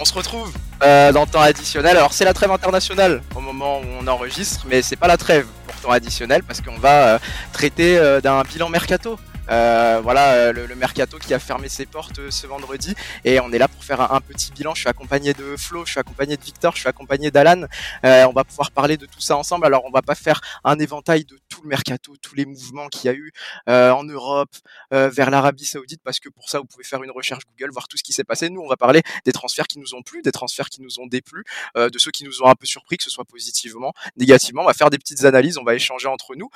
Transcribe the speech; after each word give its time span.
On 0.00 0.04
se 0.04 0.14
retrouve 0.14 0.52
euh, 0.84 1.10
dans 1.10 1.26
temps 1.26 1.40
additionnel. 1.40 1.96
Alors 1.96 2.12
c'est 2.12 2.24
la 2.24 2.32
trêve 2.32 2.52
internationale 2.52 3.20
au 3.34 3.40
moment 3.40 3.80
où 3.80 3.84
on 4.00 4.06
enregistre, 4.06 4.64
mais 4.68 4.80
c'est 4.80 4.94
pas 4.94 5.08
la 5.08 5.16
trêve 5.16 5.46
pour 5.66 5.74
temps 5.80 5.90
additionnel 5.90 6.44
parce 6.44 6.60
qu'on 6.60 6.78
va 6.78 7.14
euh, 7.14 7.18
traiter 7.52 7.98
euh, 7.98 8.20
d'un 8.20 8.42
bilan 8.42 8.68
mercato. 8.68 9.18
Voilà 9.48 10.52
le, 10.52 10.74
mercato 10.76 11.18
qui 11.18 11.32
a 11.34 11.38
fermé 11.38 11.68
ses 11.68 11.86
portes 11.86 12.20
ce 12.30 12.46
vendredi 12.46 12.94
et 13.24 13.40
on 13.40 13.50
est 13.50 13.58
là 13.58 13.66
pour 13.66 13.82
faire 13.82 14.12
un, 14.12 14.20
petit 14.20 14.52
bilan. 14.52 14.74
Je 14.74 14.80
suis 14.80 14.88
accompagné 14.88 15.32
de 15.32 15.56
Flo, 15.56 15.84
je 15.84 15.92
suis 15.92 16.00
accompagné 16.00 16.36
de 16.36 16.44
Victor, 16.44 16.74
je 16.74 16.80
suis 16.80 16.88
accompagné 16.88 17.30
d'Alan. 17.30 17.62
On 18.04 18.32
va 18.32 18.44
pouvoir 18.44 18.70
parler 18.70 18.98
de 18.98 19.06
tout 19.06 19.20
ça 19.20 19.36
ensemble. 19.36 19.64
Alors 19.66 19.84
on 19.86 19.90
va 19.90 20.02
pas 20.02 20.14
faire 20.14 20.42
un 20.64 20.78
éventail 20.78 21.24
de 21.24 21.40
le 21.62 21.68
mercato, 21.68 22.14
tous 22.20 22.34
les 22.34 22.46
mouvements 22.46 22.88
qu'il 22.88 23.06
y 23.06 23.08
a 23.08 23.14
eu 23.14 23.32
en 23.66 24.04
Europe, 24.04 24.50
vers 24.90 25.30
l'Arabie 25.30 25.64
Saoudite 25.64 26.00
parce 26.02 26.20
que 26.20 26.28
pour 26.28 26.48
ça 26.48 26.58
vous 26.58 26.64
pouvez 26.64 26.84
faire 26.84 27.02
une 27.02 27.10
recherche 27.10 27.44
Google, 27.46 27.70
voir 27.72 27.88
tout 27.88 27.96
ce 27.96 28.02
qui 28.02 28.12
s'est 28.12 28.24
passé. 28.24 28.50
Nous 28.50 28.60
on 28.60 28.68
va 28.68 28.76
parler 28.76 29.02
des 29.24 29.32
transferts 29.32 29.66
qui 29.66 29.78
nous 29.78 29.94
ont 29.94 30.02
plu, 30.02 30.22
des 30.22 30.32
transferts 30.32 30.68
qui 30.68 30.82
nous 30.82 31.00
ont 31.00 31.06
déplu, 31.06 31.44
de 31.76 31.98
ceux 31.98 32.10
qui 32.10 32.24
nous 32.24 32.42
ont 32.42 32.46
un 32.46 32.54
peu 32.54 32.66
surpris, 32.66 32.96
que 32.96 33.04
ce 33.04 33.10
soit 33.10 33.24
positivement, 33.24 33.92
négativement. 34.16 34.62
On 34.62 34.66
va 34.66 34.74
faire 34.74 34.90
des 34.90 34.98
petites 34.98 35.24
analyses, 35.24 35.58
on 35.58 35.64
va 35.64 35.74
échanger 35.74 36.08
entre 36.08 36.34
nous 36.34 36.50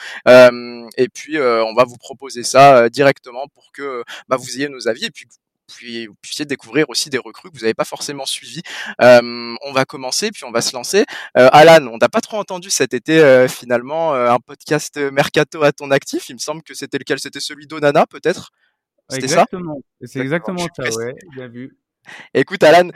et 0.96 1.08
puis 1.08 1.38
on 1.38 1.74
va 1.74 1.84
vous 1.84 1.98
proposer 1.98 2.42
ça 2.42 2.76
euh, 2.76 2.88
directement 2.88 3.46
pour 3.48 3.72
que 3.72 4.04
bah, 4.28 4.36
vous 4.36 4.56
ayez 4.56 4.68
nos 4.68 4.88
avis 4.88 5.06
et 5.06 5.10
puis 5.10 5.26
puis 5.74 6.06
vous 6.06 6.14
puissiez 6.20 6.44
découvrir 6.44 6.88
aussi 6.88 7.10
des 7.10 7.18
recrues 7.18 7.50
que 7.50 7.56
vous 7.56 7.62
n'avez 7.62 7.74
pas 7.74 7.84
forcément 7.84 8.26
suivies. 8.26 8.62
Euh, 9.00 9.54
on 9.62 9.72
va 9.72 9.84
commencer, 9.84 10.30
puis 10.30 10.44
on 10.44 10.50
va 10.50 10.60
se 10.60 10.74
lancer. 10.74 11.04
Euh, 11.36 11.48
Alan, 11.52 11.86
on 11.88 11.98
n'a 11.98 12.08
pas 12.08 12.20
trop 12.20 12.38
entendu 12.38 12.70
cet 12.70 12.94
été 12.94 13.20
euh, 13.20 13.48
finalement 13.48 14.14
un 14.14 14.38
podcast 14.38 14.98
mercato 14.98 15.62
à 15.62 15.72
ton 15.72 15.90
actif. 15.90 16.28
Il 16.28 16.34
me 16.34 16.38
semble 16.38 16.62
que 16.62 16.74
c'était 16.74 16.98
lequel? 16.98 17.18
C'était 17.18 17.40
celui 17.40 17.66
d'Onana 17.66 18.06
peut-être? 18.06 18.50
C'était 19.08 19.28
ça? 19.28 19.46
C'est 20.02 20.20
exactement 20.20 20.66
ça, 20.76 20.82
ouais, 20.96 21.14
bien 21.34 21.48
vu. 21.48 21.76
Écoute 22.34 22.62
Alan, 22.62 22.88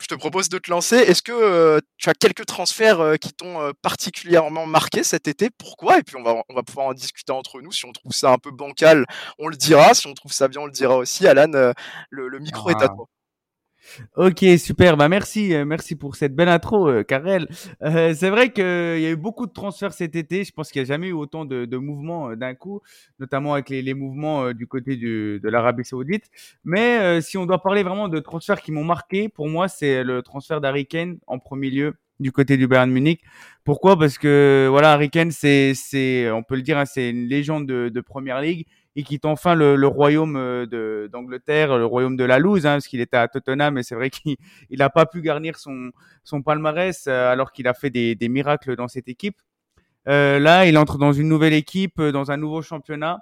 je 0.00 0.06
te 0.06 0.14
propose 0.14 0.48
de 0.48 0.58
te 0.58 0.70
lancer. 0.70 0.96
Est-ce 0.96 1.22
que 1.22 1.32
euh, 1.32 1.80
tu 1.96 2.08
as 2.08 2.14
quelques 2.14 2.46
transferts 2.46 3.00
euh, 3.00 3.16
qui 3.16 3.32
t'ont 3.32 3.60
euh, 3.60 3.72
particulièrement 3.82 4.66
marqué 4.66 5.04
cet 5.04 5.28
été? 5.28 5.50
Pourquoi? 5.50 5.98
Et 5.98 6.02
puis 6.02 6.16
on 6.16 6.22
va, 6.22 6.42
on 6.48 6.54
va 6.54 6.62
pouvoir 6.62 6.88
en 6.88 6.94
discuter 6.94 7.32
entre 7.32 7.60
nous. 7.60 7.72
Si 7.72 7.84
on 7.86 7.92
trouve 7.92 8.12
ça 8.12 8.30
un 8.30 8.38
peu 8.38 8.50
bancal, 8.50 9.06
on 9.38 9.48
le 9.48 9.56
dira. 9.56 9.94
Si 9.94 10.06
on 10.06 10.14
trouve 10.14 10.32
ça 10.32 10.48
bien, 10.48 10.62
on 10.62 10.66
le 10.66 10.72
dira 10.72 10.96
aussi. 10.96 11.26
Alan, 11.26 11.72
le, 12.10 12.28
le, 12.28 12.38
micro 12.38 12.68
ah. 12.68 12.72
est 12.72 12.82
à 12.84 12.88
toi. 12.88 13.06
Ok, 14.16 14.44
super. 14.58 14.96
Bah 14.96 15.08
merci, 15.08 15.54
euh, 15.54 15.64
merci 15.64 15.96
pour 15.96 16.16
cette 16.16 16.34
belle 16.34 16.48
intro, 16.48 16.88
euh, 16.88 17.02
Karel. 17.02 17.48
Euh, 17.82 18.14
c'est 18.14 18.30
vrai 18.30 18.52
qu'il 18.52 18.64
y 18.64 19.06
a 19.06 19.10
eu 19.10 19.16
beaucoup 19.16 19.46
de 19.46 19.52
transferts 19.52 19.92
cet 19.92 20.16
été. 20.16 20.44
Je 20.44 20.52
pense 20.52 20.70
qu'il 20.70 20.82
n'y 20.82 20.86
a 20.86 20.88
jamais 20.88 21.08
eu 21.08 21.12
autant 21.12 21.44
de, 21.44 21.64
de 21.64 21.76
mouvements 21.76 22.30
euh, 22.30 22.36
d'un 22.36 22.54
coup, 22.54 22.80
notamment 23.18 23.54
avec 23.54 23.68
les, 23.68 23.82
les 23.82 23.94
mouvements 23.94 24.52
du 24.52 24.66
côté 24.66 24.96
du, 24.96 25.40
de 25.40 25.48
l'Arabie 25.48 25.84
Saoudite. 25.84 26.30
Mais 26.64 27.20
si 27.20 27.36
on 27.38 27.46
doit 27.46 27.62
parler 27.62 27.82
vraiment 27.82 28.08
de 28.08 28.18
transferts 28.18 28.60
qui 28.60 28.72
m'ont 28.72 28.84
marqué, 28.84 29.28
pour 29.28 29.48
moi, 29.48 29.68
c'est 29.68 30.02
le 30.02 30.22
transfert 30.22 30.60
d'Harry 30.60 30.86
Kane 30.86 31.18
en 31.26 31.38
premier 31.38 31.70
lieu 31.70 31.94
du 32.20 32.32
côté 32.32 32.56
du 32.56 32.66
Bayern 32.66 32.90
Munich. 32.90 33.22
Pourquoi? 33.64 33.98
Parce 33.98 34.18
que 34.18 34.68
voilà, 34.70 34.92
Harry 34.92 35.10
Kane, 35.10 35.30
c'est, 35.30 35.74
c'est, 35.74 36.30
on 36.30 36.42
peut 36.42 36.56
le 36.56 36.62
dire, 36.62 36.78
hein, 36.78 36.86
c'est 36.86 37.10
une 37.10 37.26
légende 37.26 37.66
de, 37.66 37.88
de 37.88 38.00
Première 38.00 38.40
Ligue 38.40 38.66
il 38.96 39.04
quitte 39.04 39.24
enfin 39.24 39.54
le, 39.54 39.86
royaume 39.86 40.36
euh, 40.36 41.08
d'Angleterre, 41.08 41.78
le 41.78 41.86
royaume 41.86 42.16
de 42.16 42.24
la 42.24 42.38
loose, 42.38 42.66
hein, 42.66 42.74
parce 42.74 42.86
qu'il 42.86 43.00
était 43.00 43.16
à 43.16 43.28
Tottenham, 43.28 43.78
et 43.78 43.82
c'est 43.82 43.94
vrai 43.94 44.10
qu'il 44.10 44.36
n'a 44.70 44.90
pas 44.90 45.06
pu 45.06 45.20
garnir 45.20 45.56
son, 45.58 45.92
palmarès 46.42 47.06
euh, 47.06 47.30
alors 47.32 47.52
qu'il 47.52 47.66
a 47.66 47.74
fait 47.74 47.90
des, 47.90 48.16
miracles 48.28 48.76
dans 48.76 48.88
cette 48.88 49.08
équipe. 49.08 49.36
Euh, 50.06 50.38
là, 50.38 50.66
il 50.66 50.76
entre 50.78 50.98
dans 50.98 51.12
une 51.12 51.28
nouvelle 51.28 51.54
équipe, 51.54 52.00
dans 52.00 52.30
un 52.30 52.36
nouveau 52.36 52.62
championnat, 52.62 53.20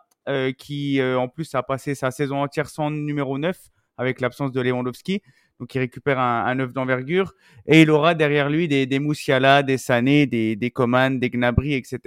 qui 0.56 1.02
en 1.02 1.26
plus 1.26 1.52
a 1.56 1.64
passé 1.64 1.96
sa 1.96 2.12
saison 2.12 2.42
entière 2.42 2.68
sans 2.68 2.90
numéro 2.90 3.38
9, 3.38 3.58
avec 3.98 4.20
l'absence 4.20 4.52
de 4.52 4.60
Lewandowski 4.60 5.20
donc 5.62 5.72
il 5.77 5.78
récupère 5.78 6.18
un, 6.18 6.58
œuf 6.58 6.72
d'envergure 6.72 7.34
et 7.66 7.82
il 7.82 7.91
aura 7.92 8.14
derrière 8.14 8.50
lui 8.50 8.66
des, 8.66 8.84
des 8.84 8.98
Moussiala, 8.98 9.62
des 9.62 9.78
Sané, 9.78 10.27
des, 10.27 10.56
des 10.56 10.70
Coman, 10.73 11.20
des 11.20 11.30
Gnabry, 11.30 11.74
etc. 11.74 12.00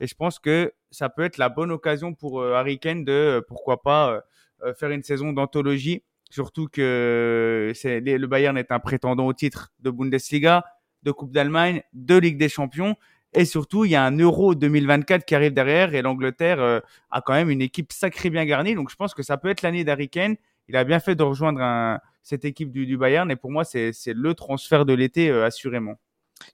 Et 0.00 0.06
je 0.06 0.14
pense 0.14 0.38
que 0.38 0.74
ça 0.90 1.08
peut 1.08 1.22
être 1.22 1.38
la 1.38 1.48
bonne 1.48 1.70
occasion 1.70 2.12
pour 2.12 2.42
euh, 2.42 2.52
Harry 2.52 2.78
Kane 2.78 3.06
de 3.06 3.12
euh, 3.12 3.40
pourquoi 3.40 3.80
pas 3.80 4.10
euh, 4.10 4.20
euh, 4.64 4.74
faire 4.74 4.90
une 4.90 5.02
saison 5.02 5.32
d'anthologie, 5.32 6.02
surtout 6.28 6.68
que 6.70 7.72
le 7.74 8.26
Bayern 8.26 8.58
est 8.58 8.70
un 8.70 8.80
prétendant 8.80 9.26
au 9.28 9.32
titre 9.32 9.72
de 9.80 9.88
Bundesliga, 9.88 10.66
de 11.02 11.10
Coupe 11.10 11.32
d'Allemagne, 11.32 11.80
de 11.94 12.18
Ligue 12.18 12.36
des 12.36 12.50
Champions. 12.50 12.96
Et 13.32 13.46
surtout, 13.46 13.86
il 13.86 13.92
y 13.92 13.96
a 13.96 14.04
un 14.04 14.18
Euro 14.18 14.54
2024 14.54 15.24
qui 15.24 15.34
arrive 15.34 15.54
derrière 15.54 15.94
et 15.94 16.02
l'Angleterre 16.02 16.82
a 17.10 17.20
quand 17.22 17.32
même 17.32 17.48
une 17.48 17.62
équipe 17.62 17.92
sacrée 17.92 18.28
bien 18.28 18.44
garnie. 18.44 18.74
Donc 18.74 18.90
je 18.90 18.96
pense 18.96 19.14
que 19.14 19.22
ça 19.22 19.38
peut 19.38 19.48
être 19.48 19.62
l'année 19.62 19.84
d'Harry 19.84 20.10
Kane. 20.10 20.36
Il 20.68 20.76
a 20.76 20.84
bien 20.84 21.00
fait 21.00 21.14
de 21.14 21.22
rejoindre 21.22 21.60
un, 21.62 22.00
cette 22.22 22.44
équipe 22.44 22.70
du, 22.70 22.96
Bayern. 22.96 23.30
Et 23.30 23.36
pour 23.36 23.50
moi, 23.50 23.64
c'est 23.64 23.92
le 24.06 24.34
transfert 24.34 24.84
de 24.84 24.92
l'été, 24.92 25.30
euh, 25.30 25.46
assurément. 25.46 25.94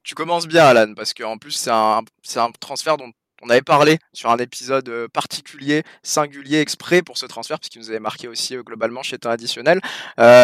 Tu 0.02 0.14
commences 0.14 0.48
bien, 0.48 0.64
Alan, 0.64 0.94
parce 0.94 1.14
qu'en 1.14 1.38
plus, 1.38 1.52
c'est 1.52 1.70
un, 1.70 2.02
transfert 2.60 2.96
dont 2.96 3.12
on 3.42 3.50
avait 3.50 3.62
parlé 3.62 3.98
sur 4.14 4.30
un 4.30 4.38
épisode 4.38 4.88
euh, 4.88 5.08
particulier, 5.08 5.82
singulier, 6.02 6.58
exprès 6.60 7.02
pour 7.02 7.18
ce 7.18 7.26
transfert, 7.26 7.60
puisqu'il 7.60 7.80
nous 7.80 7.90
avait 7.90 8.00
marqué 8.00 8.26
aussi 8.26 8.56
euh, 8.56 8.62
globalement 8.62 9.02
chez 9.02 9.18
temps 9.18 9.30
additionnel. 9.30 9.80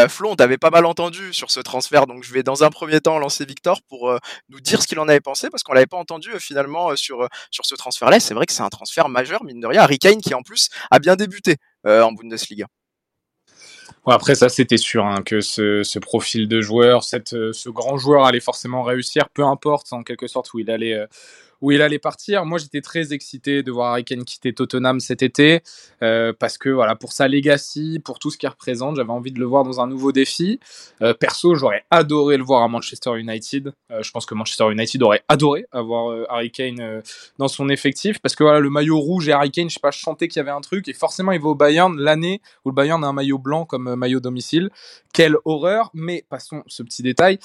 Flo, 0.08 0.30
on 0.30 0.36
t'avait 0.36 0.58
pas 0.58 0.70
mal 0.70 0.84
entendu 0.84 1.32
sur 1.32 1.50
ce 1.50 1.60
transfert, 1.60 2.06
donc 2.06 2.22
je 2.22 2.32
vais 2.34 2.42
dans 2.42 2.62
un 2.64 2.70
premier 2.70 3.00
temps 3.00 3.18
lancer 3.18 3.46
Victor 3.46 3.80
pour 3.88 4.16
nous 4.50 4.60
dire 4.60 4.82
ce 4.82 4.86
qu'il 4.86 5.00
en 5.00 5.08
avait 5.08 5.20
pensé, 5.20 5.48
parce 5.48 5.62
qu'on 5.62 5.72
l'avait 5.72 5.86
pas 5.86 5.96
entendu 5.96 6.30
finalement 6.38 6.94
sur, 6.94 7.26
sur 7.50 7.64
ce 7.64 7.74
transfert-là. 7.74 8.20
C'est 8.20 8.34
vrai 8.34 8.46
que 8.46 8.52
c'est 8.52 8.62
un 8.62 8.68
transfert 8.68 9.08
majeur, 9.08 9.42
mine 9.42 9.60
de 9.60 9.66
rien. 9.66 9.82
Harry 9.82 9.98
Kane 9.98 10.20
qui 10.20 10.34
en 10.34 10.42
plus 10.42 10.68
a 10.90 10.98
bien 10.98 11.16
débuté 11.16 11.56
en 11.84 12.12
Bundesliga. 12.12 12.66
Bon, 14.04 14.12
après, 14.12 14.34
ça, 14.34 14.48
c'était 14.48 14.76
sûr 14.76 15.04
hein, 15.04 15.22
que 15.24 15.40
ce, 15.40 15.82
ce, 15.82 15.98
profil 15.98 16.48
de 16.48 16.60
joueur, 16.60 17.04
cette, 17.04 17.28
ce 17.28 17.68
grand 17.68 17.96
joueur 17.98 18.24
allait 18.24 18.40
forcément 18.40 18.82
réussir, 18.82 19.28
peu 19.32 19.44
importe 19.44 19.92
en 19.92 20.02
quelque 20.02 20.26
sorte 20.26 20.52
où 20.54 20.58
il 20.58 20.70
allait, 20.70 20.94
euh, 20.94 21.06
où 21.62 21.70
il 21.70 21.80
allait 21.80 21.98
partir. 21.98 22.44
Moi, 22.44 22.58
j'étais 22.58 22.80
très 22.80 23.12
excité 23.12 23.62
de 23.62 23.72
voir 23.72 23.92
Harry 23.92 24.04
Kane 24.04 24.24
quitter 24.24 24.52
Tottenham 24.52 25.00
cet 25.00 25.22
été, 25.22 25.62
euh, 26.02 26.32
parce 26.38 26.58
que 26.58 26.68
voilà, 26.68 26.96
pour 26.96 27.12
sa 27.12 27.28
legacy, 27.28 28.00
pour 28.04 28.18
tout 28.18 28.30
ce 28.30 28.36
qu'il 28.36 28.48
représente, 28.48 28.96
j'avais 28.96 29.10
envie 29.10 29.32
de 29.32 29.38
le 29.38 29.46
voir 29.46 29.64
dans 29.64 29.80
un 29.80 29.86
nouveau 29.86 30.12
défi. 30.12 30.60
Euh, 31.00 31.14
perso, 31.14 31.54
j'aurais 31.54 31.84
adoré 31.90 32.36
le 32.36 32.44
voir 32.44 32.62
à 32.62 32.68
Manchester 32.68 33.18
United. 33.18 33.72
Euh, 33.90 34.02
je 34.02 34.10
pense 34.10 34.26
que 34.26 34.34
Manchester 34.34 34.70
United 34.70 35.02
aurait 35.02 35.22
adoré 35.28 35.64
avoir 35.72 36.26
Harry 36.28 36.50
Kane 36.50 37.02
dans 37.38 37.48
son 37.48 37.68
effectif, 37.68 38.18
parce 38.20 38.34
que 38.34 38.42
voilà, 38.42 38.58
le 38.58 38.68
maillot 38.68 38.98
rouge 38.98 39.28
et 39.28 39.32
Harry 39.32 39.50
Kane, 39.50 39.70
je 39.70 39.74
sais 39.74 39.80
pas, 39.80 39.90
je 39.90 40.02
qu'il 40.02 40.36
y 40.36 40.40
avait 40.40 40.50
un 40.50 40.60
truc, 40.60 40.88
et 40.88 40.92
forcément, 40.92 41.32
il 41.32 41.40
va 41.40 41.48
au 41.48 41.54
Bayern 41.54 41.96
l'année 41.98 42.42
où 42.64 42.70
le 42.70 42.74
Bayern 42.74 43.02
a 43.04 43.06
un 43.06 43.12
maillot 43.12 43.38
blanc 43.38 43.64
comme 43.64 43.94
maillot 43.94 44.20
domicile. 44.20 44.68
Quelle 45.12 45.36
horreur, 45.44 45.90
mais 45.94 46.24
passons 46.28 46.62
ce 46.66 46.82
petit 46.82 47.02
détail. 47.02 47.38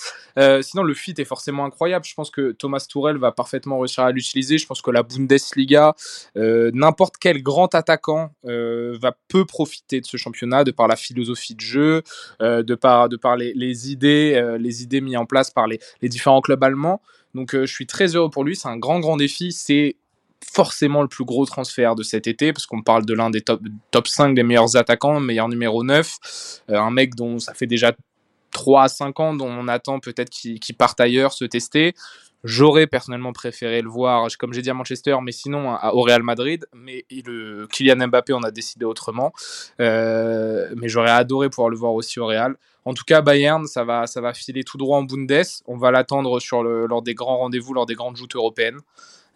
sinon, 0.61 0.83
le 0.83 0.93
fit 0.93 1.13
est 1.17 1.25
forcément 1.25 1.65
incroyable. 1.65 2.05
Je 2.05 2.13
pense 2.13 2.29
que 2.29 2.51
Thomas 2.51 2.85
Tourel 2.89 3.17
va 3.17 3.31
parfaitement 3.31 3.79
réussir 3.79 4.03
à 4.03 4.11
l'utiliser. 4.11 4.57
Je 4.57 4.65
pense 4.65 4.81
que 4.81 4.91
la 4.91 5.03
Bundesliga, 5.03 5.95
euh, 6.35 6.71
n'importe 6.73 7.15
quel 7.17 7.41
grand 7.41 7.73
attaquant 7.75 8.31
euh, 8.45 8.97
va 9.01 9.15
peu 9.27 9.45
profiter 9.45 10.01
de 10.01 10.05
ce 10.05 10.17
championnat 10.17 10.63
de 10.63 10.71
par 10.71 10.87
la 10.87 10.95
philosophie 10.95 11.55
de 11.55 11.61
jeu, 11.61 12.03
euh, 12.41 12.63
de 12.63 12.75
par, 12.75 13.09
de 13.09 13.17
par 13.17 13.35
les, 13.35 13.53
les 13.53 13.91
idées, 13.91 14.57
les 14.59 14.83
idées 14.83 15.01
mises 15.01 15.17
en 15.17 15.25
place 15.25 15.51
par 15.51 15.67
les, 15.67 15.79
les 16.01 16.09
différents 16.09 16.41
clubs 16.41 16.63
allemands. 16.63 17.01
Donc 17.33 17.53
je 17.53 17.65
suis 17.65 17.85
très 17.85 18.15
heureux 18.15 18.29
pour 18.29 18.43
lui. 18.43 18.55
C'est 18.55 18.67
un 18.67 18.77
grand, 18.77 18.99
grand 18.99 19.17
défi. 19.17 19.51
C'est 19.51 19.95
forcément 20.45 21.01
le 21.01 21.07
plus 21.07 21.25
gros 21.25 21.45
transfert 21.45 21.95
de 21.95 22.03
cet 22.03 22.27
été, 22.27 22.53
parce 22.53 22.65
qu'on 22.65 22.81
parle 22.81 23.05
de 23.05 23.13
l'un 23.13 23.29
des 23.29 23.41
top, 23.41 23.61
top 23.91 24.07
5 24.07 24.35
des 24.35 24.43
meilleurs 24.43 24.75
attaquants, 24.75 25.19
meilleur 25.19 25.49
numéro 25.49 25.83
9, 25.83 26.17
euh, 26.69 26.79
un 26.79 26.91
mec 26.91 27.15
dont 27.15 27.39
ça 27.39 27.53
fait 27.53 27.67
déjà 27.67 27.93
3 28.51 28.83
à 28.83 28.87
5 28.87 29.19
ans, 29.19 29.33
dont 29.35 29.49
on 29.49 29.67
attend 29.67 29.99
peut-être 29.99 30.29
qu'il 30.29 30.59
qu 30.59 30.73
parte 30.73 30.99
ailleurs, 30.99 31.33
se 31.33 31.45
tester. 31.45 31.93
J'aurais 32.43 32.87
personnellement 32.87 33.33
préféré 33.33 33.81
le 33.81 33.89
voir, 33.89 34.27
comme 34.39 34.53
j'ai 34.53 34.61
dit 34.61 34.69
à 34.69 34.73
Manchester, 34.73 35.17
mais 35.23 35.31
sinon 35.31 35.71
à, 35.71 35.93
au 35.93 36.01
Real 36.01 36.23
Madrid. 36.23 36.65
Mais 36.73 37.03
le 37.11 37.67
Kylian 37.67 38.07
Mbappé, 38.07 38.33
on 38.33 38.43
a 38.43 38.51
décidé 38.51 38.85
autrement. 38.85 39.33
Euh, 39.81 40.71
mais 40.77 40.87
j'aurais 40.87 41.11
adoré 41.11 41.49
pouvoir 41.49 41.69
le 41.69 41.77
voir 41.77 41.93
aussi 41.93 42.19
au 42.19 42.27
Real. 42.27 42.55
En 42.85 42.93
tout 42.93 43.03
cas, 43.05 43.21
Bayern, 43.21 43.65
ça 43.65 43.83
va, 43.83 44.07
ça 44.07 44.21
va 44.21 44.33
filer 44.33 44.63
tout 44.63 44.77
droit 44.77 44.99
en 44.99 45.03
Bundes. 45.03 45.43
On 45.65 45.77
va 45.77 45.91
l'attendre 45.91 46.39
lors 46.87 47.01
des 47.01 47.15
grands 47.15 47.37
rendez-vous, 47.37 47.73
lors 47.73 47.85
des 47.85 47.95
grandes 47.95 48.15
joutes 48.15 48.35
européennes. 48.35 48.79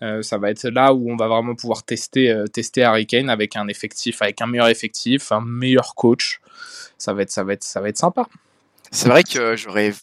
Euh, 0.04 0.22
ça 0.22 0.38
va 0.38 0.50
être 0.50 0.64
là 0.68 0.94
où 0.94 1.12
on 1.12 1.16
va 1.16 1.28
vraiment 1.28 1.56
pouvoir 1.56 1.84
tester, 1.84 2.32
euh, 2.32 2.48
tester 2.48 2.84
Harry 2.84 3.06
Kane 3.06 3.30
avec 3.30 3.56
un 3.56 3.68
effectif, 3.68 4.22
avec 4.22 4.42
un 4.42 4.48
meilleur 4.48 4.68
effectif, 4.68 5.32
un 5.32 5.42
meilleur 5.42 5.96
coach. 5.96 6.42
Ça 6.98 7.14
va 7.14 7.22
être, 7.22 7.32
ça 7.32 7.44
va 7.44 7.54
être, 7.54 7.64
ça 7.64 7.82
va 7.82 7.90
être 7.90 7.98
sympa. 7.98 8.26
C'est 8.92 9.10
vrai 9.10 9.24
que 9.24 9.56
j'aurais 9.56 9.94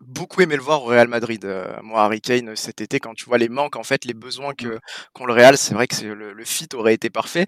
beaucoup 0.00 0.40
aimé 0.40 0.56
le 0.56 0.62
voir 0.62 0.82
au 0.82 0.86
Real 0.86 1.08
Madrid. 1.08 1.44
Euh, 1.44 1.72
moi, 1.82 2.02
Harry 2.02 2.20
Kane 2.20 2.56
cet 2.56 2.80
été, 2.80 2.98
quand 2.98 3.14
tu 3.14 3.26
vois 3.26 3.38
les 3.38 3.48
manques, 3.48 3.76
en 3.76 3.84
fait, 3.84 4.04
les 4.04 4.14
besoins 4.14 4.54
que 4.54 4.78
qu'ont 5.12 5.26
le 5.26 5.32
Real, 5.32 5.56
c'est 5.56 5.74
vrai 5.74 5.86
que 5.86 6.04
le, 6.04 6.32
le 6.32 6.44
fit 6.44 6.68
aurait 6.74 6.94
été 6.94 7.10
parfait. 7.10 7.46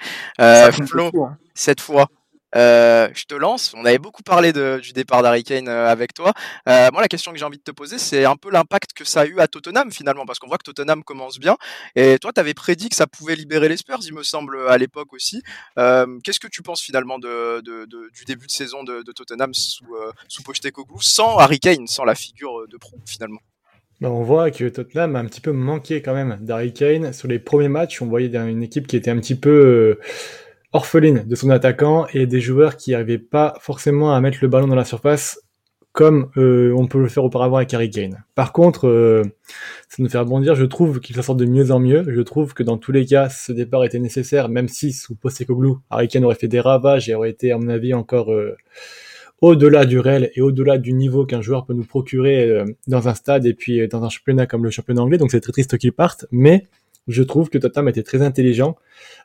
Flo, 0.86 1.10
hein. 1.24 1.38
cette 1.54 1.80
fois, 1.80 2.08
je 2.54 3.24
te 3.24 3.34
lance. 3.34 3.74
On 3.76 3.84
avait 3.84 3.98
beaucoup 3.98 4.22
parlé 4.22 4.52
du 4.52 4.92
départ 4.92 5.22
d'Harry 5.22 5.44
Kane 5.44 5.68
avec 5.68 6.14
toi. 6.14 6.32
moi, 6.66 7.00
la 7.00 7.08
question 7.08 7.32
que 7.32 7.38
j'ai 7.38 7.44
envie 7.44 7.58
de 7.58 7.62
te 7.62 7.70
poser, 7.70 7.98
c'est 7.98 8.24
un 8.24 8.36
peu 8.36 8.50
l'impact 8.50 8.92
que 8.92 9.04
ça 9.04 9.22
a 9.22 9.26
eu 9.26 9.40
à 9.40 9.48
Tottenham 9.48 9.90
finalement, 9.90 10.26
parce 10.26 10.38
qu'on 10.38 10.48
voit 10.48 10.58
que 10.58 10.64
Tottenham 10.64 11.02
commence 11.02 11.38
bien. 11.38 11.56
Et 11.96 12.18
toi, 12.18 12.32
tu 12.32 12.40
avais 12.40 12.54
prédit 12.54 12.88
que 12.88 12.96
ça 12.96 13.06
pouvait 13.06 13.36
libérer 13.36 13.68
les 13.68 13.76
Spurs, 13.76 14.00
il 14.04 14.14
me 14.14 14.22
semble, 14.22 14.68
à 14.68 14.78
l'époque 14.78 15.12
aussi. 15.12 15.42
Qu'est-ce 15.76 16.40
que 16.40 16.48
tu 16.48 16.62
penses 16.62 16.82
finalement 16.82 17.18
du 17.18 18.24
début 18.26 18.46
de 18.46 18.52
saison 18.52 18.84
de, 18.84 19.02
Tottenham 19.12 19.54
sous, 19.54 19.84
sous 20.28 20.42
Pochettino 20.42 20.84
sans 21.00 21.38
Harry 21.38 21.60
Kane, 21.60 21.86
sans 21.86 22.04
la 22.04 22.14
figure 22.14 22.66
de 22.68 22.76
pro 22.76 22.96
finalement? 23.06 23.40
Bah, 24.00 24.10
on 24.10 24.22
voit 24.22 24.50
que 24.50 24.68
Tottenham 24.68 25.14
a 25.16 25.20
un 25.20 25.24
petit 25.26 25.40
peu 25.40 25.52
manqué 25.52 26.02
quand 26.02 26.14
même 26.14 26.38
d'Harry 26.40 26.72
Kane. 26.72 27.12
Sur 27.12 27.28
les 27.28 27.38
premiers 27.38 27.68
matchs, 27.68 28.02
on 28.02 28.06
voyait 28.06 28.34
une 28.36 28.62
équipe 28.62 28.86
qui 28.86 28.96
était 28.96 29.10
un 29.10 29.18
petit 29.18 29.36
peu 29.36 29.50
euh, 29.50 30.00
orpheline 30.74 31.24
de 31.26 31.34
son 31.34 31.48
attaquant 31.48 32.06
et 32.12 32.26
des 32.26 32.40
joueurs 32.40 32.76
qui 32.76 32.90
n'arrivaient 32.90 33.18
pas 33.18 33.54
forcément 33.60 34.14
à 34.14 34.20
mettre 34.20 34.38
le 34.42 34.48
ballon 34.48 34.66
dans 34.66 34.74
la 34.74 34.84
surface 34.84 35.40
comme 35.92 36.30
euh, 36.36 36.74
on 36.76 36.88
peut 36.88 37.00
le 37.00 37.06
faire 37.06 37.24
auparavant 37.24 37.56
avec 37.56 37.72
Harry 37.72 37.88
Kane. 37.88 38.24
Par 38.34 38.52
contre, 38.52 38.88
euh, 38.88 39.22
ça 39.88 40.02
nous 40.02 40.08
fait 40.08 40.18
rebondir, 40.18 40.56
je 40.56 40.64
trouve 40.64 40.98
qu'il 40.98 41.14
sort 41.22 41.36
de 41.36 41.46
mieux 41.46 41.70
en 41.70 41.78
mieux. 41.78 42.04
Je 42.08 42.20
trouve 42.20 42.52
que 42.52 42.64
dans 42.64 42.78
tous 42.78 42.90
les 42.90 43.06
cas, 43.06 43.28
ce 43.28 43.52
départ 43.52 43.84
était 43.84 44.00
nécessaire, 44.00 44.48
même 44.48 44.66
si 44.66 44.92
sous 44.92 45.14
Postecoglou, 45.14 45.78
Harry 45.90 46.08
Kane 46.08 46.24
aurait 46.24 46.34
fait 46.34 46.48
des 46.48 46.58
ravages 46.58 47.08
et 47.08 47.14
aurait 47.14 47.30
été, 47.30 47.52
à 47.52 47.58
mon 47.58 47.68
avis, 47.68 47.94
encore 47.94 48.32
au-delà 49.44 49.84
du 49.84 49.98
réel 49.98 50.30
et 50.34 50.40
au-delà 50.40 50.78
du 50.78 50.94
niveau 50.94 51.26
qu'un 51.26 51.42
joueur 51.42 51.66
peut 51.66 51.74
nous 51.74 51.84
procurer 51.84 52.48
euh, 52.48 52.64
dans 52.86 53.08
un 53.08 53.14
stade 53.14 53.44
et 53.44 53.52
puis 53.52 53.80
euh, 53.80 53.88
dans 53.88 54.02
un 54.02 54.08
championnat 54.08 54.46
comme 54.46 54.64
le 54.64 54.70
championnat 54.70 55.02
anglais. 55.02 55.18
Donc 55.18 55.30
c'est 55.30 55.40
très 55.40 55.52
triste 55.52 55.76
qu'il 55.76 55.92
parte, 55.92 56.24
mais 56.30 56.66
je 57.08 57.22
trouve 57.22 57.50
que 57.50 57.58
Tottenham 57.58 57.88
était 57.88 58.02
très 58.02 58.22
intelligent. 58.22 58.76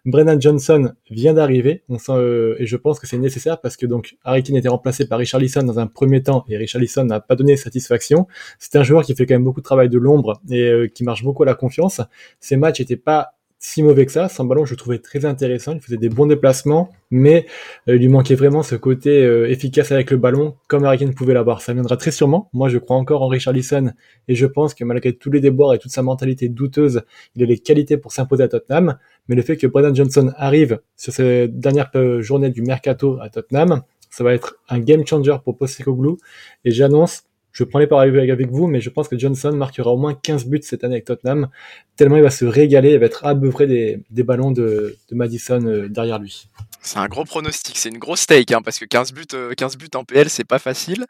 Brennan 0.06 0.40
Johnson 0.40 0.94
vient 1.10 1.34
d'arriver, 1.34 1.84
euh, 2.10 2.56
et 2.60 2.66
je 2.66 2.78
pense 2.78 3.00
que 3.00 3.08
c'est 3.08 3.18
nécessaire 3.18 3.60
parce 3.62 3.78
que 3.78 3.86
donc 3.86 4.18
Harry 4.24 4.44
Kane 4.44 4.58
était 4.58 4.70
remplacé 4.70 5.08
par 5.08 5.20
Richarlison 5.20 5.64
dans 5.64 5.80
un 5.80 5.88
premier 5.88 6.24
temps 6.24 6.46
et 6.50 6.58
Richarlison 6.58 7.06
n'a 7.06 7.20
pas 7.20 7.36
donné 7.36 7.58
satisfaction. 7.58 8.28
C'est 8.60 8.76
un 8.76 8.84
joueur 8.84 9.04
qui 9.04 9.16
fait 9.16 9.26
quand 9.26 9.36
même 9.36 9.44
beaucoup 9.44 9.62
de 9.62 9.66
travail 9.66 9.90
de 9.90 9.98
l'ombre 9.98 10.42
et 10.50 10.92
qui 10.94 11.04
marche 11.04 11.24
beaucoup 11.24 11.44
à 11.44 11.46
la 11.46 11.56
confiance. 11.56 12.02
Ces 12.40 12.58
matchs 12.58 12.80
n'étaient 12.80 12.98
pas 12.98 13.38
si 13.60 13.84
mauvais 13.84 14.06
que 14.06 14.12
ça. 14.12 14.30
Sans 14.30 14.46
ballon, 14.46 14.66
je 14.66 14.72
le 14.72 14.78
trouvais 14.78 15.00
très 15.00 15.26
intéressant. 15.26 15.74
Il 15.74 15.82
faisait 15.82 15.98
des 15.98 16.10
bons 16.10 16.26
déplacements, 16.26 16.92
mais 17.12 17.46
euh, 17.88 17.96
il 17.96 18.02
lui 18.02 18.08
manquait 18.08 18.36
vraiment 18.36 18.64
ce 18.64 18.76
côté 18.76 19.24
euh, 19.24 19.50
efficace 19.50 19.92
avec 19.92 20.10
le 20.12 20.18
ballon, 20.18 20.56
comme 20.68 20.86
Harry 20.86 21.06
pouvait 21.12 21.34
l'avoir. 21.34 21.62
Ça 21.62 21.74
viendra 21.74 21.98
très 21.98 22.12
sûrement. 22.12 22.50
Moi, 22.54 22.70
je 22.70 22.78
crois 22.78 22.96
encore 22.96 23.22
en 23.22 23.28
Richarlison, 23.28 23.92
et 24.28 24.36
je 24.36 24.46
pense 24.46 24.74
que 24.74 24.84
malgré 24.86 25.14
tous 25.14 25.30
les 25.30 25.42
déboires 25.42 25.74
et 25.74 25.80
toute 25.80 25.92
sa 25.92 26.02
mentalité 26.02 26.48
douteuse, 26.48 27.04
il 27.36 27.44
a 27.44 27.46
les 27.46 27.60
qualités 27.60 27.98
pour 27.98 28.14
s'imposer 28.14 28.44
à 28.44 28.48
Tottenham. 28.48 28.98
Mais 29.28 29.36
le 29.36 29.42
fait 29.42 29.58
que 29.58 29.68
Brendan 29.68 29.96
Johnson 29.96 30.32
arrive 30.38 30.80
sur 30.96 31.14
ces 31.14 31.50
dernières 31.50 31.92
euh, 31.96 32.22
journées 32.22 32.50
du 32.50 32.62
mercato 32.62 33.20
à 33.22 33.30
Tottenham, 33.30 33.84
ça 34.10 34.24
va 34.24 34.34
être 34.34 34.56
un 34.70 34.80
game 34.80 35.06
changer 35.06 35.36
pour 35.44 35.58
Postecoglou. 35.58 36.18
Et 36.64 36.72
j'annonce 36.72 37.24
je 37.51 37.63
prends 37.63 37.80
les 37.80 37.88
paris 37.88 38.10
avec 38.30 38.51
vous, 38.51 38.68
mais 38.68 38.81
je 38.81 38.90
pense 38.90 39.07
que 39.07 39.18
Johnson 39.18 39.51
marquera 39.54 39.92
au 39.92 39.98
moins 39.98 40.13
15 40.13 40.46
buts 40.46 40.60
cette 40.62 40.84
année 40.84 40.96
avec 40.96 41.06
Tottenham, 41.06 41.50
tellement 41.96 42.18
il 42.18 42.24
va 42.24 42.30
se 42.30 42.46
régaler, 42.46 42.94
il 42.94 43.00
va 43.00 43.06
être 43.06 43.25
abeuvré 43.25 43.68
des, 43.68 44.04
des 44.10 44.24
ballons 44.24 44.51
de, 44.51 44.96
de 45.10 45.16
Madison 45.16 45.66
euh, 45.66 45.90
derrière 45.90 46.19
lui. 46.19 46.48
C'est 46.81 46.98
un 46.98 47.08
gros 47.08 47.26
pronostic, 47.26 47.78
c'est 47.78 47.90
une 47.90 47.98
grosse 47.98 48.22
stake, 48.22 48.52
hein, 48.52 48.62
parce 48.64 48.80
que 48.80 48.86
15 48.86 49.12
buts, 49.12 49.26
15 49.58 49.74
euh, 49.74 49.78
buts 49.78 49.90
en 49.96 50.06
PL, 50.06 50.30
c'est 50.30 50.46
pas 50.46 50.60
facile. 50.60 51.06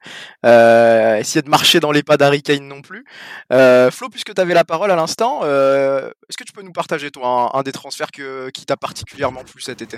Euh, 0.46 1.18
essayer 1.18 1.44
de 1.44 1.50
marcher 1.50 1.80
dans 1.80 1.92
les 1.92 2.02
pas 2.02 2.18
d'Harry 2.18 2.42
Kane 2.42 2.68
non 2.68 2.82
plus. 2.82 3.06
Euh, 3.54 3.92
Flo, 3.92 4.10
puisque 4.10 4.34
tu 4.34 4.42
avais 4.42 4.56
la 4.56 4.64
parole 4.64 4.90
à 4.90 4.96
l'instant, 4.96 5.42
est-ce 5.44 6.38
que 6.38 6.44
tu 6.44 6.54
peux 6.54 6.64
nous 6.64 6.72
partager, 6.72 7.12
toi, 7.12 7.52
un, 7.54 7.62
des 7.62 7.72
transferts 7.72 8.12
qui 8.12 8.66
t'a 8.66 8.78
particulièrement 8.78 9.44
plu 9.44 9.62
cet 9.62 9.82
été? 9.82 9.98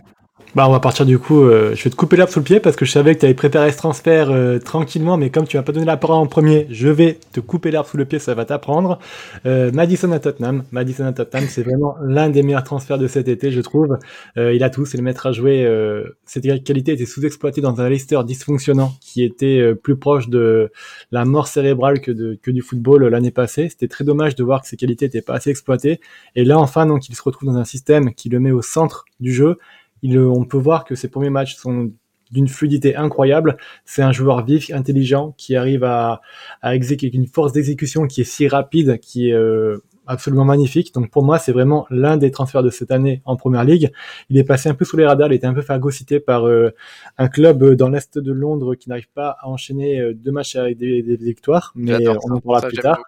Bah, 0.55 0.67
on 0.67 0.71
va 0.71 0.79
partir 0.79 1.05
du 1.05 1.19
coup, 1.19 1.47
je 1.47 1.81
vais 1.81 1.89
te 1.89 1.95
couper 1.95 2.17
l'herbe 2.17 2.29
sous 2.29 2.39
le 2.39 2.45
pied, 2.45 2.59
parce 2.59 2.75
que 2.75 2.83
je 2.83 2.91
savais 2.91 3.15
que 3.15 3.21
tu 3.21 3.25
avais 3.25 3.35
préparé 3.35 3.71
ce 3.71 3.77
transfert 3.77 4.29
tranquillement, 4.65 5.15
mais 5.15 5.29
comme 5.29 5.47
tu 5.47 5.55
m'as 5.55 5.63
pas 5.63 5.71
donné 5.71 5.85
la 5.85 5.97
parole 5.97 6.17
en 6.17 6.27
premier, 6.27 6.67
je 6.69 6.89
vais 6.89 7.19
te 7.31 7.39
couper 7.39 7.71
l'herbe 7.71 7.85
sous 7.85 7.97
le 7.97 8.05
pied, 8.05 8.19
ça 8.19 8.33
va 8.33 8.43
t'apprendre. 8.43 8.99
Madison 9.45 10.11
à 10.11 10.19
Tottenham, 10.19 10.63
Madison 10.71 11.05
à 11.05 11.13
Tottenham, 11.13 11.45
c'est 11.47 11.63
vraiment 11.63 11.95
l'un 12.03 12.29
des 12.29 12.43
meilleurs 12.43 12.63
transferts 12.63 12.97
de 12.97 13.07
cet 13.07 13.27
été, 13.27 13.51
je 13.51 13.61
trouve. 13.61 13.97
il 14.35 14.63
a 14.63 14.69
tout, 14.69 14.85
c'est 14.85 14.97
le 14.97 15.03
maître 15.03 15.27
à 15.27 15.31
jouer 15.31 15.60
euh, 15.63 16.17
cette 16.25 16.63
qualité 16.63 16.93
était 16.93 17.05
sous-exploitée 17.05 17.61
dans 17.61 17.79
un 17.81 17.89
Leicester 17.89 18.19
dysfonctionnant 18.25 18.93
qui 19.01 19.23
était 19.23 19.59
euh, 19.59 19.75
plus 19.75 19.97
proche 19.97 20.29
de 20.29 20.71
la 21.11 21.25
mort 21.25 21.47
cérébrale 21.47 22.01
que, 22.01 22.11
du 22.11 22.61
football 22.61 23.07
l'année 23.07 23.31
passée. 23.31 23.69
C'était 23.69 23.87
très 23.87 24.03
dommage 24.03 24.35
de 24.35 24.43
voir 24.43 24.61
que 24.61 24.67
ces 24.67 24.77
qualités 24.77 25.05
n'étaient 25.05 25.21
pas 25.21 25.35
assez 25.35 25.49
exploitées. 25.49 25.99
Et 26.35 26.43
là, 26.43 26.59
enfin, 26.59 26.85
donc, 26.85 27.09
il 27.09 27.15
se 27.15 27.21
retrouve 27.21 27.49
dans 27.49 27.57
un 27.57 27.65
système 27.65 28.13
qui 28.13 28.29
le 28.29 28.39
met 28.39 28.51
au 28.51 28.61
centre 28.61 29.05
du 29.19 29.33
jeu. 29.33 29.57
On 30.03 30.45
peut 30.45 30.57
voir 30.57 30.85
que 30.85 30.95
ses 30.95 31.07
premiers 31.07 31.29
matchs 31.29 31.55
sont 31.55 31.91
d'une 32.31 32.47
fluidité 32.47 32.95
incroyable. 32.95 33.57
C'est 33.85 34.01
un 34.01 34.11
joueur 34.11 34.43
vif, 34.45 34.71
intelligent, 34.71 35.33
qui 35.37 35.55
arrive 35.55 35.83
à, 35.83 36.21
à 36.61 36.75
exécuter 36.75 37.17
une 37.17 37.27
force 37.27 37.51
d'exécution 37.51 38.07
qui 38.07 38.21
est 38.21 38.25
si 38.25 38.47
rapide, 38.47 38.99
qui 38.99 39.29
est 39.29 39.33
euh, 39.33 39.83
absolument 40.11 40.45
magnifique. 40.45 40.93
Donc 40.93 41.09
pour 41.09 41.23
moi, 41.23 41.39
c'est 41.39 41.51
vraiment 41.51 41.87
l'un 41.89 42.17
des 42.17 42.31
transferts 42.31 42.63
de 42.63 42.69
cette 42.69 42.91
année 42.91 43.21
en 43.25 43.35
première 43.35 43.63
ligue. 43.63 43.91
Il 44.29 44.37
est 44.37 44.43
passé 44.43 44.69
un 44.69 44.73
peu 44.73 44.85
sous 44.85 44.97
les 44.97 45.05
radars, 45.05 45.31
il 45.31 45.35
était 45.35 45.47
un 45.47 45.53
peu 45.53 45.61
phagocyté 45.61 46.19
par 46.19 46.47
euh, 46.47 46.73
un 47.17 47.29
club 47.29 47.63
euh, 47.63 47.75
dans 47.75 47.89
l'est 47.89 48.17
de 48.17 48.31
Londres 48.31 48.75
qui 48.75 48.89
n'arrive 48.89 49.09
pas 49.13 49.37
à 49.39 49.47
enchaîner 49.47 49.99
euh, 49.99 50.13
deux 50.13 50.31
matchs 50.31 50.55
avec 50.55 50.77
des, 50.77 51.01
victoires, 51.21 51.71
mais 51.75 52.07
on 52.07 52.31
en 52.31 52.39
parlera 52.39 52.67
plus 52.67 52.77
tard. 52.77 53.01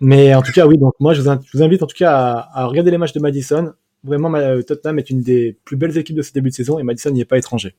Mais 0.00 0.34
en 0.34 0.42
tout 0.42 0.52
cas, 0.52 0.66
oui, 0.66 0.76
donc 0.76 0.94
moi 1.00 1.14
je 1.14 1.22
vous, 1.22 1.62
invite 1.62 1.82
en 1.82 1.86
tout 1.86 1.96
cas 1.96 2.12
à, 2.12 2.62
à, 2.62 2.66
regarder 2.66 2.90
les 2.90 2.98
matchs 2.98 3.14
de 3.14 3.20
Madison. 3.20 3.72
Vraiment, 4.04 4.30
Tottenham 4.62 4.98
est 4.98 5.10
une 5.10 5.22
des 5.22 5.56
plus 5.64 5.76
belles 5.76 5.96
équipes 5.96 6.16
de 6.16 6.22
ce 6.22 6.32
début 6.32 6.50
de 6.50 6.54
saison 6.54 6.78
et 6.78 6.82
Madison 6.82 7.10
n'y 7.10 7.22
est 7.22 7.24
pas 7.24 7.38
étranger 7.38 7.74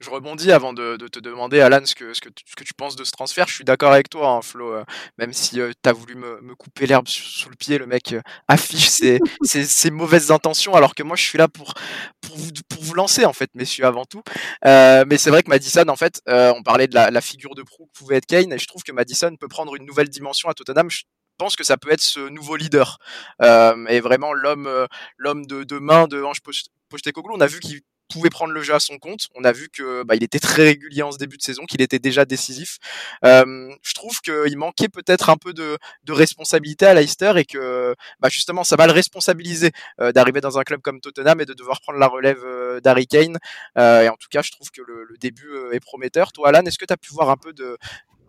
je 0.00 0.10
rebondis 0.10 0.52
avant 0.52 0.72
de, 0.72 0.96
te 0.96 1.18
demander, 1.18 1.60
Alan, 1.60 1.84
ce 1.84 1.94
que, 1.94 2.12
ce, 2.14 2.20
que, 2.20 2.28
ce 2.44 2.56
que 2.56 2.64
tu 2.64 2.74
penses 2.74 2.96
de 2.96 3.04
ce 3.04 3.10
transfert. 3.10 3.48
Je 3.48 3.54
suis 3.54 3.64
d'accord 3.64 3.92
avec 3.92 4.08
toi, 4.08 4.30
hein, 4.30 4.42
Flo, 4.42 4.72
euh, 4.72 4.84
même 5.18 5.32
si 5.32 5.60
euh, 5.60 5.72
tu 5.82 5.88
as 5.88 5.92
voulu 5.92 6.14
me, 6.14 6.54
couper 6.54 6.86
l'herbe 6.86 7.08
sous, 7.08 7.48
le 7.48 7.56
pied, 7.56 7.78
le 7.78 7.86
mec 7.86 8.12
euh, 8.12 8.20
affiche 8.48 8.88
ses, 8.88 9.20
ses, 9.42 9.90
mauvaises 9.90 10.30
intentions, 10.30 10.74
alors 10.74 10.94
que 10.94 11.02
moi, 11.02 11.16
je 11.16 11.22
suis 11.22 11.38
là 11.38 11.48
pour, 11.48 11.74
pour, 12.20 12.36
vous, 12.36 12.50
pour 12.68 12.82
vous 12.82 12.94
lancer, 12.94 13.24
en 13.24 13.32
fait, 13.32 13.50
messieurs, 13.54 13.86
avant 13.86 14.04
tout. 14.04 14.22
mais 14.64 15.18
c'est 15.18 15.30
vrai 15.30 15.42
que 15.42 15.50
Madison, 15.50 15.88
en 15.88 15.96
fait, 15.96 16.20
on 16.26 16.62
parlait 16.62 16.88
de 16.88 16.94
la, 16.94 17.20
figure 17.20 17.54
de 17.54 17.62
proue 17.62 17.86
que 17.86 17.98
pouvait 17.98 18.16
être 18.16 18.26
Kane, 18.26 18.52
et 18.52 18.58
je 18.58 18.66
trouve 18.66 18.82
que 18.82 18.92
Madison 18.92 19.34
peut 19.36 19.48
prendre 19.48 19.74
une 19.76 19.84
nouvelle 19.84 20.08
dimension 20.08 20.48
à 20.48 20.54
Tottenham. 20.54 20.90
Je 20.90 21.02
pense 21.38 21.56
que 21.56 21.64
ça 21.64 21.76
peut 21.76 21.90
être 21.90 22.02
ce 22.02 22.20
nouveau 22.28 22.56
leader. 22.56 22.98
et 23.42 24.00
vraiment 24.00 24.32
l'homme 24.32 24.86
l'homme 25.16 25.46
de, 25.46 25.64
de 25.64 25.78
main 25.78 26.06
de 26.06 26.22
Ange 26.22 26.40
Postecoglou. 26.88 27.34
On 27.34 27.40
a 27.40 27.46
vu 27.46 27.60
qu'il 27.60 27.80
pouvait 28.08 28.30
prendre 28.30 28.52
le 28.52 28.62
jeu 28.62 28.74
à 28.74 28.80
son 28.80 28.98
compte. 28.98 29.28
On 29.34 29.44
a 29.44 29.52
vu 29.52 29.68
que 29.68 30.02
bah, 30.04 30.14
il 30.14 30.22
était 30.22 30.38
très 30.38 30.64
régulier 30.64 31.02
en 31.02 31.12
ce 31.12 31.18
début 31.18 31.36
de 31.36 31.42
saison, 31.42 31.64
qu'il 31.64 31.82
était 31.82 31.98
déjà 31.98 32.24
décisif. 32.24 32.78
Euh, 33.24 33.74
je 33.82 33.94
trouve 33.94 34.20
qu'il 34.20 34.56
manquait 34.56 34.88
peut-être 34.88 35.30
un 35.30 35.36
peu 35.36 35.52
de, 35.52 35.78
de, 36.04 36.12
responsabilité 36.12 36.86
à 36.86 36.94
Leicester 36.94 37.32
et 37.36 37.44
que 37.44 37.94
bah, 38.20 38.28
justement 38.28 38.64
ça 38.64 38.76
va 38.76 38.86
le 38.86 38.92
responsabiliser 38.92 39.70
euh, 40.00 40.12
d'arriver 40.12 40.40
dans 40.40 40.58
un 40.58 40.62
club 40.62 40.80
comme 40.80 41.00
Tottenham 41.00 41.40
et 41.40 41.46
de 41.46 41.54
devoir 41.54 41.80
prendre 41.80 41.98
la 41.98 42.08
relève 42.08 42.42
euh, 42.44 42.80
d'Harry 42.80 43.06
Kane. 43.06 43.38
Euh, 43.78 44.02
et 44.02 44.08
en 44.08 44.16
tout 44.16 44.28
cas, 44.30 44.42
je 44.42 44.50
trouve 44.52 44.70
que 44.70 44.82
le, 44.82 45.04
le 45.04 45.16
début 45.18 45.48
euh, 45.48 45.72
est 45.72 45.80
prometteur. 45.80 46.32
Toi, 46.32 46.48
Alan, 46.48 46.64
est-ce 46.64 46.78
que 46.78 46.84
tu 46.84 46.92
as 46.92 46.96
pu 46.96 47.12
voir 47.12 47.30
un 47.30 47.36
peu 47.36 47.52
de 47.52 47.76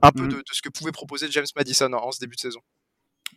un 0.03 0.11
peu 0.11 0.23
mmh. 0.23 0.27
de, 0.27 0.35
de, 0.35 0.43
ce 0.51 0.61
que 0.61 0.69
pouvait 0.69 0.91
proposer 0.91 1.27
James 1.31 1.47
Madison 1.55 1.91
en, 1.93 2.07
en 2.07 2.11
ce 2.11 2.19
début 2.19 2.35
de 2.35 2.41
saison? 2.41 2.59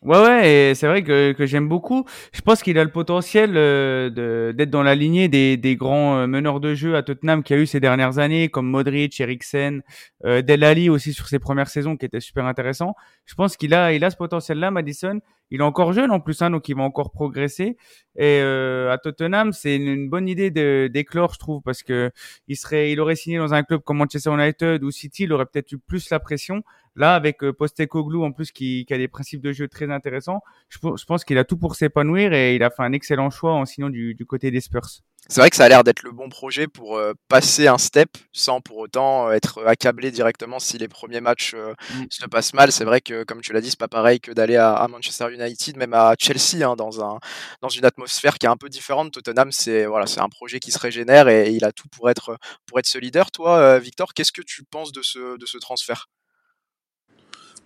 Ouais, 0.03 0.19
ouais, 0.19 0.71
et 0.71 0.75
c'est 0.75 0.87
vrai 0.87 1.03
que, 1.03 1.33
que 1.33 1.45
j'aime 1.45 1.69
beaucoup. 1.69 2.07
Je 2.33 2.41
pense 2.41 2.63
qu'il 2.63 2.79
a 2.79 2.85
le 2.85 2.91
potentiel 2.91 3.53
euh, 3.57 4.53
d'être 4.53 4.71
dans 4.71 4.83
la 4.83 4.95
lignée 4.95 5.29
des, 5.29 5.59
des 5.59 5.77
grands 5.77 6.17
euh, 6.17 6.27
meneurs 6.27 6.59
de 6.61 6.75
jeu 6.75 6.97
à 6.97 7.03
Tottenham 7.03 7.43
qu'il 7.43 7.57
a 7.57 7.61
eu 7.61 7.67
ces 7.67 7.81
dernières 7.81 8.19
années, 8.19 8.49
comme 8.49 8.67
Modric, 8.67 9.21
Eriksen, 9.21 9.83
euh, 10.25 10.41
Delali 10.41 10.89
aussi 10.89 11.13
sur 11.13 11.29
ses 11.29 11.39
premières 11.39 11.69
saisons, 11.69 11.99
qui 11.99 12.07
était 12.07 12.21
super 12.21 12.47
intéressant. 12.47 12.95
Je 13.27 13.35
pense 13.35 13.59
qu'il 13.59 13.75
a, 13.75 13.93
il 13.93 14.03
a 14.03 14.11
ce 14.11 14.17
potentiel-là, 14.17 14.71
Madison. 14.71 15.21
Il 15.51 15.61
est 15.61 15.65
encore 15.65 15.93
jeune 15.93 16.11
en 16.11 16.21
plus, 16.21 16.43
hein, 16.43 16.51
donc 16.51 16.69
il 16.69 16.77
va 16.77 16.83
encore 16.83 17.11
progresser. 17.11 17.77
Et 18.17 18.41
euh, 18.41 18.93
à 18.93 18.99
Tottenham, 18.99 19.53
c'est 19.53 19.77
une, 19.77 20.09
bonne 20.09 20.29
idée 20.29 20.51
d'éclore, 20.89 21.35
je 21.35 21.39
trouve, 21.39 21.63
parce 21.63 21.83
que 21.83 22.11
il 22.49 22.57
serait, 22.57 22.93
il 22.93 23.01
aurait 23.01 23.17
signé 23.17 23.39
dans 23.39 23.53
un 23.55 23.63
club 23.63 23.83
comme 23.83 23.99
Manchester 23.99 24.31
United 24.33 24.83
ou 24.85 24.91
City, 24.91 25.25
il 25.25 25.33
aurait 25.33 25.47
peut-être 25.47 25.73
eu 25.73 25.79
plus 25.79 26.11
la 26.11 26.21
pression. 26.21 26.63
Là, 26.97 27.15
avec 27.15 27.43
euh, 27.45 27.53
Postecoglou 27.53 28.25
en 28.25 28.33
plus 28.33 28.51
qui, 28.53 28.87
a 28.91 28.99
des 28.99 29.09
principes 29.09 29.41
de 29.43 29.53
jeu 29.53 29.69
très 29.69 29.91
intéressants, 29.91 30.43
je, 30.69 30.79
je 30.97 31.05
pense 31.05 31.25
qu'il 31.25 31.39
a 31.39 31.45
tout 31.45 31.57
pour 31.57 31.77
s'épanouir 31.77 32.33
et 32.33 32.57
il 32.57 32.63
a 32.65 32.71
fait 32.71 32.83
un 32.83 32.93
excellent 32.93 33.31
choix 33.31 33.55
en 33.55 33.65
signant 33.65 33.91
du 33.91 34.17
côté 34.27 34.51
des 34.51 34.61
Spurs 34.61 35.03
c'est 35.31 35.41
vrai 35.41 35.49
que 35.49 35.55
ça 35.55 35.65
a 35.65 35.69
l'air 35.69 35.85
d'être 35.85 36.03
le 36.03 36.11
bon 36.11 36.29
projet 36.29 36.67
pour 36.67 36.97
euh, 36.97 37.13
passer 37.29 37.69
un 37.69 37.79
step 37.79 38.11
sans 38.33 38.61
pour 38.61 38.79
autant 38.79 39.29
euh, 39.29 39.33
être 39.33 39.65
accablé 39.65 40.11
directement 40.11 40.59
si 40.59 40.77
les 40.77 40.89
premiers 40.89 41.21
matchs 41.21 41.55
euh, 41.55 41.73
mm. 41.95 42.07
se 42.11 42.27
passent 42.27 42.53
mal. 42.53 42.73
C'est 42.73 42.85
vrai 42.85 43.01
que, 43.01 43.23
comme 43.23 43.41
tu 43.41 43.53
l'as 43.53 43.61
dit, 43.61 43.71
c'est 43.71 43.79
pas 43.79 43.87
pareil 43.87 44.19
que 44.19 44.33
d'aller 44.33 44.57
à, 44.57 44.85
Manchester 44.91 45.33
United, 45.33 45.77
même 45.77 45.95
à 45.95 46.17
Chelsea, 46.19 46.69
hein, 46.69 46.75
dans, 46.75 47.01
un, 47.01 47.21
dans 47.63 47.69
une 47.69 47.85
atmosphère 47.85 48.39
qui 48.39 48.47
est 48.47 48.49
un 48.49 48.57
peu 48.57 48.69
différente. 48.69 49.13
Tottenham, 49.13 49.53
c'est 49.53 49.87
voilà, 49.87 50.09
c'est 50.09 50.21
un 50.21 50.29
projet 50.29 50.59
qui 50.59 50.73
se 50.73 50.81
régénère 50.81 51.29
et, 51.29 51.51
il 51.53 51.65
a 51.65 51.71
tout 51.71 51.89
pour 51.89 52.11
être, 52.11 52.37
pour 52.67 52.81
être 52.81 52.87
ce 52.87 52.99
leader. 52.99 53.31
Toi, 53.31 53.79
Victor, 53.79 54.15
qu'est-ce 54.15 54.33
que 54.33 54.43
tu 54.43 54.65
penses 54.65 54.91
de 54.91 55.03
ce, 55.03 55.39
de 55.39 55.47
ce 55.47 55.59
transfert? 55.59 56.09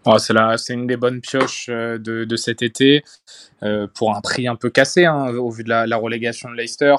Oh, 0.04 0.18
c'est 0.18 0.74
une 0.74 0.86
des 0.86 0.98
bonnes 0.98 1.22
pioches 1.22 1.68
de, 1.68 1.96
de 1.96 2.36
cet 2.36 2.60
été 2.60 3.04
pour 3.94 4.14
un 4.14 4.20
prix 4.20 4.48
un 4.48 4.56
peu 4.56 4.68
cassé 4.68 5.06
hein, 5.06 5.28
au 5.34 5.50
vu 5.50 5.64
de 5.64 5.70
la, 5.70 5.86
la 5.86 5.96
relégation 5.96 6.50
de 6.50 6.56
Leicester. 6.56 6.94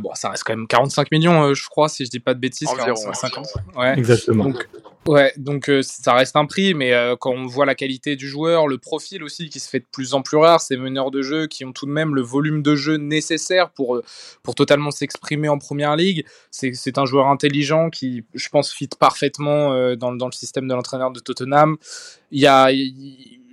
Bon, 0.00 0.10
ça 0.14 0.30
reste 0.30 0.44
quand 0.44 0.54
même 0.54 0.66
45 0.66 1.10
millions, 1.10 1.54
je 1.54 1.68
crois, 1.68 1.88
si 1.88 2.04
je 2.04 2.10
dis 2.10 2.20
pas 2.20 2.34
de 2.34 2.40
bêtises. 2.40 2.68
Environ, 2.68 2.94
45, 2.94 3.14
50. 3.14 3.46
Ouais. 3.76 3.98
Exactement. 3.98 4.44
Donc, 4.44 4.68
Ouais, 5.08 5.32
donc 5.36 5.68
euh, 5.68 5.82
ça 5.82 6.14
reste 6.14 6.36
un 6.36 6.46
prix, 6.46 6.74
mais 6.74 6.92
euh, 6.92 7.16
quand 7.16 7.32
on 7.32 7.46
voit 7.46 7.66
la 7.66 7.74
qualité 7.74 8.14
du 8.14 8.28
joueur, 8.28 8.68
le 8.68 8.78
profil 8.78 9.24
aussi 9.24 9.48
qui 9.48 9.58
se 9.58 9.68
fait 9.68 9.80
de 9.80 9.86
plus 9.90 10.14
en 10.14 10.22
plus 10.22 10.36
rare, 10.36 10.60
ces 10.60 10.76
meneurs 10.76 11.10
de 11.10 11.22
jeu 11.22 11.48
qui 11.48 11.64
ont 11.64 11.72
tout 11.72 11.86
de 11.86 11.90
même 11.90 12.14
le 12.14 12.22
volume 12.22 12.62
de 12.62 12.76
jeu 12.76 12.98
nécessaire 12.98 13.70
pour, 13.70 13.96
euh, 13.96 14.04
pour 14.44 14.54
totalement 14.54 14.92
s'exprimer 14.92 15.48
en 15.48 15.58
première 15.58 15.96
ligue, 15.96 16.24
c'est 16.52 16.98
un 16.98 17.04
joueur 17.04 17.26
intelligent 17.26 17.90
qui, 17.90 18.24
je 18.34 18.48
pense, 18.48 18.72
fit 18.72 18.88
parfaitement 18.98 19.96
dans, 19.96 20.12
dans 20.12 20.26
le 20.26 20.32
système 20.32 20.68
de 20.68 20.74
l'entraîneur 20.74 21.10
de 21.10 21.18
Tottenham. 21.18 21.76
Il 22.30 22.40
y 22.40 22.46
a, 22.46 22.70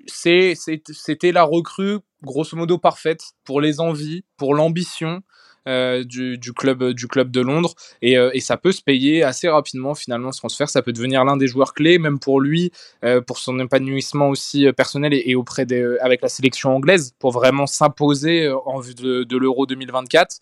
c'était 0.07 1.31
la 1.31 1.43
recrue 1.43 1.97
grosso 2.23 2.55
modo 2.55 2.77
parfaite 2.77 3.21
pour 3.43 3.61
les 3.61 3.79
envies, 3.79 4.23
pour 4.37 4.53
l'ambition. 4.53 5.21
Euh, 5.69 6.03
du, 6.03 6.53
club, 6.53 6.93
du 6.93 7.07
club 7.07 7.29
de 7.29 7.41
Londres. 7.41 7.75
Et, 8.01 8.17
euh, 8.17 8.31
et, 8.33 8.39
ça 8.39 8.57
peut 8.57 8.71
se 8.71 8.81
payer 8.81 9.21
assez 9.21 9.47
rapidement, 9.47 9.93
finalement, 9.93 10.31
ce 10.31 10.39
transfert. 10.39 10.67
Ça 10.67 10.81
peut 10.81 10.93
devenir 10.93 11.23
l'un 11.23 11.37
des 11.37 11.45
joueurs 11.45 11.75
clés, 11.75 11.99
même 11.99 12.17
pour 12.17 12.41
lui, 12.41 12.71
euh, 13.05 13.21
pour 13.21 13.37
son 13.37 13.59
épanouissement 13.59 14.29
aussi 14.29 14.71
personnel 14.73 15.13
et, 15.13 15.35
auprès 15.35 15.67
avec 16.01 16.23
la 16.23 16.29
sélection 16.29 16.75
anglaise, 16.75 17.13
pour 17.19 17.31
vraiment 17.31 17.67
s'imposer 17.67 18.49
en 18.65 18.79
vue 18.79 18.95
de, 18.95 19.37
l'Euro 19.37 19.67
2024. 19.67 20.37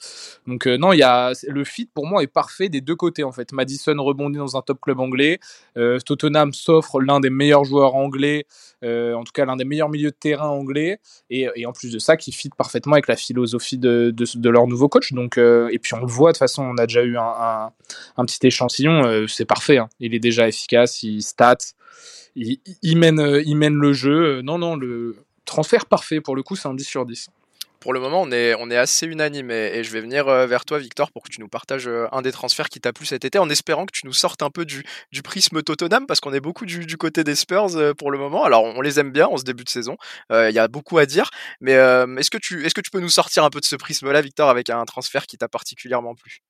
Donc, 0.47 0.65
non, 0.65 0.93
y 0.93 1.03
a, 1.03 1.33
le 1.45 1.63
fit, 1.65 1.89
pour 1.93 2.07
moi, 2.07 2.23
est 2.23 2.27
parfait 2.27 2.69
des 2.69 2.79
deux 2.79 2.95
côtés, 2.95 3.23
en 3.23 3.33
fait. 3.33 3.51
Madison 3.51 3.95
rebondit 4.01 4.37
dans 4.37 4.55
un 4.55 4.61
top 4.61 4.79
club 4.79 5.01
anglais. 5.01 5.39
Tottenham 6.05 6.53
s'offre 6.53 7.01
l'un 7.01 7.19
des 7.19 7.29
meilleurs 7.29 7.65
joueurs 7.65 7.95
anglais, 7.95 8.45
en 8.81 9.23
tout 9.25 9.33
cas 9.33 9.43
l'un 9.45 9.57
des 9.57 9.65
meilleurs 9.65 9.89
milieux 9.89 10.11
de 10.11 10.15
terrain 10.17 10.47
anglais. 10.47 10.99
Et, 11.29 11.65
en 11.65 11.73
plus 11.73 11.91
de 11.91 11.99
ça, 11.99 12.15
qui 12.15 12.31
fit 12.31 12.49
parfaitement 12.57 12.93
avec 12.93 13.07
la 13.07 13.17
philosophie 13.17 13.77
de, 13.77 14.13
de 14.15 14.49
leur 14.49 14.67
nouveau 14.67 14.87
coach. 14.87 15.11
Euh, 15.37 15.69
et 15.71 15.79
puis 15.79 15.93
on 15.93 15.99
le 15.99 16.07
voit, 16.07 16.31
de 16.31 16.35
toute 16.35 16.39
façon, 16.39 16.63
on 16.63 16.77
a 16.77 16.85
déjà 16.85 17.03
eu 17.03 17.17
un, 17.17 17.71
petit 18.25 18.45
échantillon, 18.47 19.05
euh, 19.05 19.27
c'est 19.27 19.45
parfait. 19.45 19.77
Hein. 19.77 19.89
Il 19.99 20.13
est 20.13 20.19
déjà 20.19 20.47
efficace, 20.47 21.03
il 21.03 21.21
stat, 21.21 21.57
il, 22.35 22.97
mène, 22.97 23.19
euh, 23.19 23.41
il 23.45 23.55
mène 23.55 23.75
le 23.75 23.93
jeu. 23.93 24.41
Non, 24.41 24.57
non, 24.57 24.75
le 24.75 25.15
transfert 25.45 25.85
parfait, 25.85 26.21
pour 26.21 26.35
le 26.35 26.43
coup, 26.43 26.55
c'est 26.55 26.67
un 26.67 26.73
10 26.73 26.83
sur 26.83 27.05
10 27.05 27.29
pour 27.87 27.93
le 27.93 28.01
moment, 28.01 28.21
on 28.21 28.33
est, 28.33 28.49
est 28.49 28.75
assez 28.75 29.07
unanime 29.07 29.49
et, 29.49 29.81
je 29.81 29.89
vais 29.91 30.01
venir 30.01 30.27
euh, 30.27 30.45
vers 30.45 30.65
toi, 30.65 30.77
Victor, 30.77 31.09
pour 31.09 31.23
que 31.23 31.29
tu 31.29 31.39
nous 31.39 31.47
partages 31.47 31.87
euh, 31.87 32.05
un 32.11 32.21
des 32.21 32.33
transferts 32.33 32.67
qui 32.67 32.81
t'a 32.81 32.91
plu 32.91 33.05
cet 33.05 33.23
été, 33.23 33.39
en 33.39 33.49
espérant 33.49 33.85
que 33.85 33.93
tu 33.93 34.05
nous 34.05 34.11
sortes 34.11 34.43
un 34.43 34.49
peu 34.49 34.65
du, 34.65 34.83
prisme 35.23 35.63
Tottenham, 35.63 36.05
parce 36.05 36.19
qu'on 36.19 36.33
est 36.33 36.41
beaucoup 36.41 36.65
du, 36.65 36.97
côté 36.97 37.23
des 37.23 37.33
Spurs 37.33 37.77
euh, 37.77 37.93
pour 37.93 38.11
le 38.11 38.17
moment. 38.17 38.43
Alors, 38.43 38.65
on, 38.65 38.81
les 38.81 38.99
aime 38.99 39.13
bien 39.13 39.27
en 39.27 39.37
ce 39.37 39.45
début 39.45 39.63
de 39.63 39.69
saison, 39.69 39.95
il 40.31 40.51
y 40.51 40.59
a 40.59 40.67
beaucoup 40.67 40.97
à 40.97 41.05
dire, 41.05 41.29
mais 41.61 41.75
est-ce 41.75 42.29
que, 42.29 42.37
tu, 42.37 42.65
est-ce 42.65 42.73
que 42.73 42.81
tu 42.81 42.91
peux 42.91 42.99
nous 42.99 43.07
sortir 43.07 43.45
un 43.45 43.49
peu 43.49 43.61
de 43.61 43.65
ce 43.65 43.77
prisme-là, 43.77 44.19
Victor, 44.19 44.49
avec 44.49 44.69
un 44.69 44.83
transfert 44.83 45.25
qui 45.25 45.37
t'a 45.37 45.47
particulièrement 45.47 46.13
plu? 46.13 46.41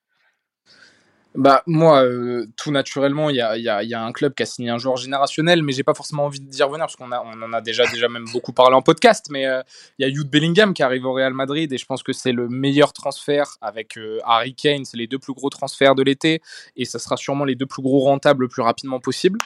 Bah 1.38 1.62
moi, 1.68 2.04
euh, 2.04 2.48
tout 2.58 2.72
naturellement, 2.72 3.30
il 3.30 3.36
y 3.36 3.42
a, 3.42 3.56
y, 3.58 3.70
a, 3.70 3.84
y 3.84 3.94
a, 3.94 4.02
un 4.02 4.12
club 4.12 4.34
qui 4.34 4.42
a 4.42 4.48
signé 4.48 4.72
un 4.72 4.80
joueur 4.80 4.98
générationnel, 4.98 5.62
mais 5.62 5.72
j'ai 5.72 5.84
pas 5.84 5.94
forcément 5.94 6.26
envie 6.26 6.40
d'y 6.40 6.64
revenir 6.64 6.88
parce 6.88 6.96
qu'on 6.96 7.12
a, 7.12 7.22
on 7.22 7.40
en 7.44 7.54
a 7.54 7.62
déjà, 7.62 7.86
déjà 7.86 8.10
même 8.10 8.26
beaucoup 8.34 8.54
parlé 8.54 8.76
en 8.76 8.82
podcast. 8.82 9.28
Mais 9.30 9.46
euh, 9.46 9.62
il 10.00 10.08
y 10.08 10.10
a 10.10 10.12
Jude 10.12 10.32
Bellingham 10.32 10.74
qui 10.74 10.82
arrive 10.82 11.06
au 11.06 11.14
Real 11.14 11.36
Madrid 11.36 11.72
et 11.72 11.78
je 11.78 11.86
pense 11.86 12.02
que 12.02 12.12
c'est 12.12 12.32
le 12.32 12.50
meilleur 12.50 12.92
transfert 12.92 13.58
avec 13.62 14.00
euh, 14.00 14.18
Harry 14.26 14.56
Kane. 14.56 14.84
C'est 14.84 14.98
les 14.98 15.06
deux 15.06 15.20
plus 15.20 15.34
gros 15.34 15.52
transferts 15.52 15.94
de 15.94 16.02
l'été 16.02 16.42
et 16.76 16.86
ça 16.86 16.98
sera 16.98 17.18
sûrement 17.18 17.46
les 17.46 17.54
deux 17.54 17.68
plus 17.68 17.84
gros 17.84 18.00
rentables 18.00 18.46
le 18.46 18.48
plus 18.50 18.64
rapidement 18.64 19.00
possible. 19.00 19.38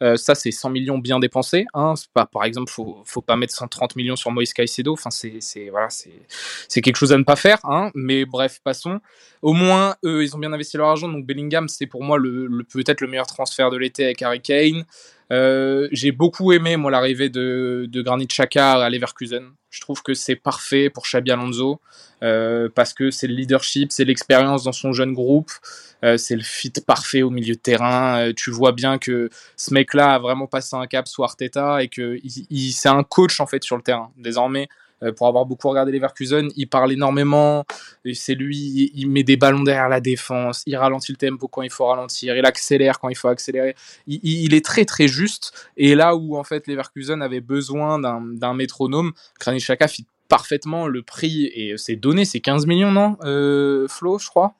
ça, 0.00 0.36
c'est 0.36 0.52
100 0.52 0.70
millions 0.70 0.98
bien 0.98 1.18
dépensés. 1.18 1.66
Hein. 1.74 1.94
Pas, 2.14 2.26
par 2.26 2.44
exemple, 2.44 2.70
faut, 2.70 3.02
faut 3.04 3.20
pas 3.20 3.34
mettre 3.34 3.54
130 3.54 3.96
millions 3.96 4.14
sur 4.14 4.30
Moïse 4.30 4.52
Caicedo. 4.52 4.92
Enfin, 4.92 5.10
c'est, 5.10 5.38
c'est 5.40 5.70
voilà, 5.70 5.90
c'est, 5.90 6.22
c'est 6.68 6.82
quelque 6.82 6.98
chose 6.98 7.12
à 7.12 7.18
ne 7.18 7.24
pas 7.24 7.34
faire. 7.34 7.58
Hein. 7.64 7.90
Mais 7.96 8.26
bref, 8.26 8.60
passons. 8.62 9.00
Au 9.42 9.54
moins, 9.54 9.96
eux, 10.04 10.22
ils 10.22 10.36
ont 10.36 10.38
bien 10.38 10.52
investi 10.52 10.76
leur 10.76 10.86
argent. 10.86 11.08
Donc 11.08 11.26
Bellingham, 11.32 11.68
c'est 11.68 11.86
pour 11.86 12.02
moi 12.02 12.18
le, 12.18 12.48
peut-être 12.72 13.00
le 13.00 13.08
meilleur 13.08 13.26
transfert 13.26 13.70
de 13.70 13.76
l'été 13.76 14.04
avec 14.04 14.22
Harry 14.22 14.40
Kane. 14.40 14.84
Euh, 15.32 15.88
j'ai 15.92 16.12
beaucoup 16.12 16.52
aimé 16.52 16.76
moi 16.76 16.90
l'arrivée 16.90 17.30
de, 17.30 17.88
Granit 17.94 18.26
Xhaka 18.26 18.72
à 18.82 18.90
Leverkusen. 18.90 19.52
Je 19.70 19.80
trouve 19.80 20.02
que 20.02 20.12
c'est 20.12 20.36
parfait 20.36 20.90
pour 20.90 21.04
Xabi 21.04 21.30
Alonso 21.30 21.80
euh, 22.22 22.68
parce 22.74 22.92
que 22.92 23.10
c'est 23.10 23.26
le 23.26 23.34
leadership, 23.34 23.90
c'est 23.90 24.04
l'expérience 24.04 24.64
dans 24.64 24.72
son 24.72 24.92
jeune 24.92 25.14
groupe, 25.14 25.50
euh, 26.04 26.18
c'est 26.18 26.36
le 26.36 26.42
fit 26.42 26.72
parfait 26.86 27.22
au 27.22 27.30
milieu 27.30 27.54
de 27.54 27.60
terrain. 27.60 28.32
tu 28.36 28.50
vois 28.50 28.72
bien 28.72 28.98
que 28.98 29.30
ce 29.56 29.72
mec-là 29.72 30.14
a 30.14 30.18
vraiment 30.18 30.46
passé 30.46 30.76
un 30.76 30.86
cap 30.86 31.08
sous 31.08 31.24
Arteta 31.24 31.82
et 31.82 31.88
que 31.88 32.18
c'est 32.70 32.90
un 32.90 33.02
coach 33.02 33.40
en 33.40 33.46
fait 33.46 33.64
sur 33.64 33.76
le 33.76 33.82
terrain 33.82 34.12
désormais. 34.18 34.68
Euh, 35.02 35.12
pour 35.12 35.26
avoir 35.26 35.46
beaucoup 35.46 35.68
regardé 35.68 35.92
les 35.92 35.98
Leverkusen, 35.98 36.48
il 36.56 36.68
parle 36.68 36.92
énormément. 36.92 37.64
C'est 38.12 38.34
lui, 38.34 38.90
il 38.94 39.06
met 39.08 39.22
des 39.22 39.36
ballons 39.36 39.62
derrière 39.62 39.88
la 39.88 40.00
défense, 40.00 40.62
il 40.66 40.76
ralentit 40.76 41.12
le 41.12 41.18
tempo 41.18 41.48
quand 41.48 41.62
il 41.62 41.70
faut 41.70 41.86
ralentir, 41.86 42.36
il 42.36 42.44
accélère 42.44 42.98
quand 42.98 43.08
il 43.08 43.16
faut 43.16 43.28
accélérer. 43.28 43.74
Il, 44.06 44.54
est 44.54 44.64
très 44.64 44.84
très 44.84 45.08
juste. 45.08 45.52
Et 45.76 45.94
là 45.94 46.16
où 46.16 46.36
en 46.36 46.44
fait 46.44 46.66
les 46.66 46.74
Leverkusen 46.74 47.22
avaient 47.22 47.40
besoin 47.40 47.98
d'un 47.98 48.54
métronome, 48.54 49.12
Granit 49.40 49.58
Xhaka 49.58 49.88
fit 49.88 50.06
parfaitement 50.28 50.86
le 50.86 51.02
prix 51.02 51.50
et 51.54 51.74
c'est 51.76 51.96
donné, 51.96 52.24
c'est 52.24 52.40
15 52.40 52.66
millions, 52.66 52.90
non 52.90 53.18
euh, 53.22 53.86
Flo, 53.88 54.18
je 54.18 54.28
crois? 54.28 54.54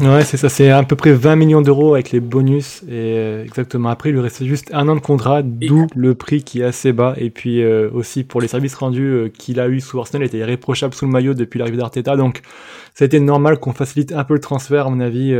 Ouais, 0.00 0.24
c'est 0.24 0.36
ça, 0.36 0.50
c'est 0.50 0.70
à 0.70 0.82
peu 0.82 0.94
près 0.94 1.12
20 1.12 1.36
millions 1.36 1.62
d'euros 1.62 1.94
avec 1.94 2.10
les 2.10 2.20
bonus. 2.20 2.82
Et 2.82 3.16
euh, 3.16 3.44
exactement, 3.44 3.88
après, 3.88 4.10
il 4.10 4.12
lui 4.12 4.20
restait 4.20 4.44
juste 4.44 4.70
un 4.74 4.88
an 4.88 4.94
de 4.94 5.00
contrat, 5.00 5.42
d'où 5.42 5.86
le 5.94 6.14
prix 6.14 6.44
qui 6.44 6.60
est 6.60 6.64
assez 6.64 6.92
bas. 6.92 7.14
Et 7.16 7.30
puis 7.30 7.62
euh, 7.62 7.90
aussi 7.92 8.22
pour 8.22 8.42
les 8.42 8.48
services 8.48 8.74
rendus 8.74 9.02
euh, 9.02 9.28
qu'il 9.28 9.58
a 9.58 9.68
eu 9.68 9.80
sous 9.80 9.98
Arsenal, 9.98 10.24
il 10.24 10.26
était 10.26 10.38
irréprochable 10.38 10.92
sous 10.92 11.06
le 11.06 11.12
maillot 11.12 11.32
depuis 11.32 11.58
l'arrivée 11.58 11.78
d'Arteta. 11.78 12.14
Donc, 12.14 12.42
ça 12.94 13.04
a 13.04 13.06
été 13.06 13.18
normal 13.20 13.58
qu'on 13.58 13.72
facilite 13.72 14.12
un 14.12 14.24
peu 14.24 14.34
le 14.34 14.40
transfert, 14.40 14.86
à 14.86 14.90
mon 14.90 15.00
avis, 15.00 15.34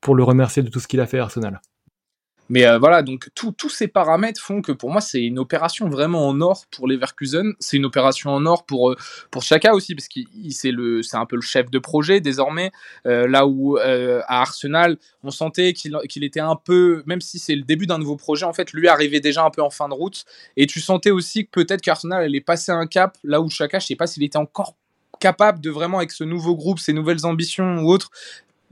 pour 0.00 0.14
le 0.14 0.24
remercier 0.24 0.62
de 0.62 0.68
tout 0.68 0.80
ce 0.80 0.88
qu'il 0.88 1.00
a 1.00 1.06
fait 1.06 1.18
à 1.18 1.24
Arsenal. 1.24 1.60
Mais 2.48 2.66
euh, 2.66 2.78
voilà, 2.78 3.02
donc 3.02 3.28
tous 3.34 3.68
ces 3.68 3.88
paramètres 3.88 4.40
font 4.40 4.62
que 4.62 4.72
pour 4.72 4.90
moi, 4.90 5.00
c'est 5.00 5.22
une 5.22 5.38
opération 5.38 5.88
vraiment 5.88 6.28
en 6.28 6.40
or 6.40 6.66
pour 6.70 6.86
Leverkusen. 6.86 7.54
C'est 7.58 7.76
une 7.76 7.86
opération 7.86 8.30
en 8.30 8.46
or 8.46 8.64
pour, 8.64 8.90
euh, 8.90 8.96
pour 9.30 9.42
Chaka 9.42 9.74
aussi, 9.74 9.94
parce 9.94 10.08
qu'il 10.08 10.26
c'est 10.52 11.16
un 11.16 11.26
peu 11.26 11.36
le 11.36 11.42
chef 11.42 11.70
de 11.70 11.78
projet 11.78 12.20
désormais. 12.20 12.70
Euh, 13.06 13.26
là 13.26 13.46
où 13.46 13.76
à 13.78 14.40
Arsenal, 14.40 14.96
on 15.22 15.30
sentait 15.30 15.72
qu'il 15.72 16.24
était 16.24 16.40
un 16.40 16.56
peu, 16.56 17.02
même 17.06 17.20
si 17.20 17.38
c'est 17.38 17.54
le 17.54 17.62
début 17.62 17.86
d'un 17.86 17.98
nouveau 17.98 18.16
projet, 18.16 18.44
en 18.44 18.52
fait, 18.52 18.72
lui 18.72 18.88
arrivait 18.88 19.20
déjà 19.20 19.44
un 19.44 19.50
peu 19.50 19.62
en 19.62 19.70
fin 19.70 19.88
de 19.88 19.94
route. 19.94 20.24
Et 20.56 20.66
tu 20.66 20.80
sentais 20.80 21.10
aussi 21.10 21.46
que 21.46 21.50
peut-être 21.50 21.80
qu'Arsenal 21.80 22.22
allait 22.22 22.40
passer 22.40 22.72
un 22.72 22.86
cap, 22.86 23.16
là 23.24 23.40
où 23.40 23.50
Chaka, 23.50 23.78
je 23.78 23.86
sais 23.86 23.96
pas 23.96 24.06
s'il 24.06 24.22
était 24.22 24.38
encore 24.38 24.76
capable 25.18 25.60
de 25.60 25.70
vraiment, 25.70 25.98
avec 25.98 26.12
ce 26.12 26.24
nouveau 26.24 26.56
groupe, 26.56 26.78
ces 26.78 26.92
nouvelles 26.92 27.24
ambitions 27.24 27.78
ou 27.78 27.90
autres, 27.90 28.10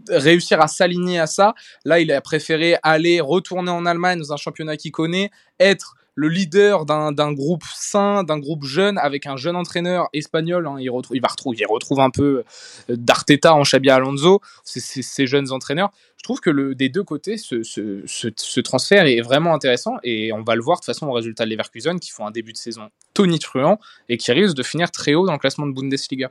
réussir 0.09 0.61
à 0.61 0.69
s'aligner 0.69 1.19
à 1.19 1.27
ça. 1.27 1.55
Là, 1.85 2.01
il 2.01 2.11
a 2.13 2.21
préféré 2.21 2.77
aller 2.83 3.21
retourner 3.21 3.71
en 3.71 3.87
Allemagne 3.87 4.19
dans 4.19 4.33
un 4.33 4.37
championnat 4.37 4.77
qu'il 4.77 4.93
connaît, 4.93 5.31
être 5.61 5.95
le 6.17 6.29
leader 6.29 6.85
d'un 6.87 7.33
groupe 7.33 7.65
sain, 7.75 8.23
d'un 8.23 8.39
groupe 8.39 8.65
jeune, 8.65 8.99
avec 8.99 9.27
un 9.27 9.37
jeune 9.37 9.57
entraîneur 9.57 10.09
espagnol. 10.13 10.67
Hein, 10.67 10.77
il, 10.79 10.89
retrouve, 10.91 11.17
il, 11.17 11.21
va 11.21 11.29
il 11.47 11.67
retrouve 11.67 12.01
un 12.01 12.11
peu 12.11 12.45
euh, 12.91 12.97
d'Arteta 12.97 13.55
en 13.55 13.63
Xabi 13.63 13.91
Alonso, 13.91 14.41
ces 14.65 15.27
jeunes 15.27 15.51
entraîneurs. 15.51 15.91
Je 16.17 16.23
trouve 16.23 16.41
que 16.41 16.73
des 16.73 16.89
deux 16.89 17.03
côtés, 17.03 17.37
ce, 17.37 17.63
ce, 17.63 18.03
ce, 18.07 18.61
transfert 18.61 19.05
est 19.07 19.21
vraiment 19.21 19.53
intéressant 19.53 19.97
et 20.03 20.33
on 20.33 20.43
va 20.43 20.55
le 20.55 20.63
voir 20.63 20.79
de 20.79 20.81
toute 20.81 20.87
façon 20.87 21.07
au 21.07 21.13
résultat 21.13 21.45
de 21.45 21.51
Leverkusen 21.51 22.01
qui 22.01 22.13
font 22.13 22.27
un 22.27 22.31
début 22.31 22.53
de 22.53 22.57
saison 22.57 22.89
tonitruant 23.13 23.79
et 24.09 24.17
qui 24.17 24.33
risquent 24.33 24.57
de 24.57 24.63
finir 24.63 24.91
très 24.91 25.15
haut 25.15 25.27
dans 25.27 25.35
le 25.35 25.39
classement 25.39 25.67
de 25.67 25.75
Bundesliga. 25.75 26.31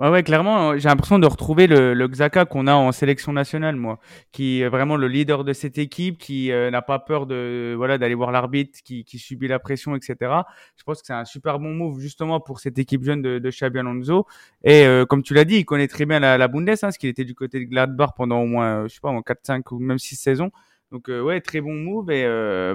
Ouais, 0.00 0.08
ouais, 0.10 0.24
clairement, 0.24 0.72
euh, 0.72 0.76
j'ai 0.78 0.88
l'impression 0.88 1.20
de 1.20 1.26
retrouver 1.26 1.68
le, 1.68 1.94
le 1.94 2.08
Xhaka 2.08 2.46
qu'on 2.46 2.66
a 2.66 2.74
en 2.74 2.90
sélection 2.90 3.32
nationale, 3.32 3.76
moi, 3.76 4.00
qui 4.32 4.60
est 4.60 4.68
vraiment 4.68 4.96
le 4.96 5.06
leader 5.06 5.44
de 5.44 5.52
cette 5.52 5.78
équipe, 5.78 6.18
qui 6.18 6.50
euh, 6.50 6.68
n'a 6.72 6.82
pas 6.82 6.98
peur 6.98 7.26
de 7.26 7.74
voilà 7.76 7.96
d'aller 7.96 8.16
voir 8.16 8.32
l'arbitre, 8.32 8.80
qui, 8.84 9.04
qui 9.04 9.20
subit 9.20 9.46
la 9.46 9.60
pression, 9.60 9.94
etc. 9.94 10.32
Je 10.76 10.82
pense 10.82 11.00
que 11.00 11.06
c'est 11.06 11.12
un 11.12 11.24
super 11.24 11.60
bon 11.60 11.72
move 11.72 12.00
justement 12.00 12.40
pour 12.40 12.58
cette 12.58 12.76
équipe 12.76 13.04
jeune 13.04 13.22
de, 13.22 13.38
de 13.38 13.78
Alonso. 13.78 14.26
Et 14.64 14.84
euh, 14.84 15.06
comme 15.06 15.22
tu 15.22 15.32
l'as 15.32 15.44
dit, 15.44 15.58
il 15.58 15.64
connaît 15.64 15.86
très 15.86 16.06
bien 16.06 16.18
la, 16.18 16.38
la 16.38 16.48
Bundes, 16.48 16.70
hein, 16.70 16.74
parce 16.80 16.98
qu'il 16.98 17.08
était 17.08 17.24
du 17.24 17.36
côté 17.36 17.60
de 17.60 17.64
Gladbach 17.64 18.10
pendant 18.16 18.40
au 18.40 18.46
moins, 18.46 18.88
je 18.88 18.94
sais 18.94 19.00
pas, 19.00 19.16
4, 19.24 19.40
5 19.46 19.70
ou 19.70 19.78
même 19.78 19.98
6 20.00 20.16
saisons. 20.16 20.50
Donc 20.90 21.06
ouais, 21.08 21.40
très 21.40 21.60
bon 21.60 21.72
move. 21.74 22.10
Et 22.10 22.24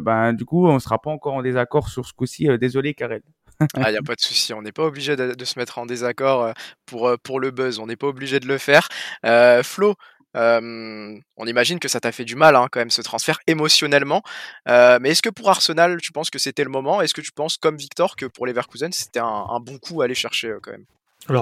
ben 0.01 0.31
du 0.33 0.45
coup, 0.45 0.67
on 0.67 0.79
sera 0.79 1.01
pas 1.01 1.11
encore 1.11 1.33
en 1.33 1.41
désaccord 1.41 1.89
sur 1.89 2.05
ce 2.05 2.13
coup-ci. 2.13 2.47
désolé, 2.57 2.93
Karel. 2.93 3.21
Il 3.61 3.83
ah, 3.83 3.91
n'y 3.91 3.97
a 3.97 4.01
pas 4.05 4.15
de 4.15 4.21
souci, 4.21 4.53
on 4.53 4.61
n'est 4.61 4.71
pas 4.71 4.83
obligé 4.83 5.15
de, 5.15 5.45
se 5.45 5.59
mettre 5.59 5.79
en 5.79 5.85
désaccord 5.85 6.43
euh, 6.43 6.51
pour, 6.85 7.07
euh, 7.07 7.17
pour 7.21 7.39
le 7.39 7.51
buzz, 7.51 7.79
on 7.79 7.87
n'est 7.87 7.95
pas 7.95 8.07
obligé 8.07 8.39
de 8.39 8.47
le 8.47 8.57
faire. 8.57 8.87
Euh, 9.25 9.63
Flo, 9.63 9.95
on 10.35 11.45
imagine 11.45 11.79
que 11.79 11.87
ça 11.87 11.99
t'a 11.99 12.11
fait 12.11 12.25
du 12.25 12.35
mal 12.35 12.55
hein, 12.55 12.67
quand 12.71 12.79
même 12.79 12.91
ce 12.91 13.01
transfert 13.01 13.39
émotionnellement. 13.47 14.21
mais 14.65 15.09
est-ce 15.09 15.21
que 15.21 15.29
pour 15.29 15.49
Arsenal, 15.49 15.99
tu 16.01 16.11
penses 16.11 16.29
que 16.29 16.39
c'était 16.39 16.63
le 16.63 16.69
moment? 16.69 17.01
Est-ce 17.01 17.13
que 17.13 17.21
tu 17.21 17.31
penses, 17.31 17.57
comme 17.57 17.77
Victor, 17.77 18.15
que 18.15 18.25
pour 18.25 18.45
les 18.45 18.53
Leverkusen, 18.53 18.91
c'était 18.91 19.19
un, 19.19 19.59
bon 19.59 19.77
coup 19.77 20.01
à 20.01 20.05
aller 20.05 20.15
chercher 20.15 20.55
quand 20.61 20.71
même? 20.71 20.85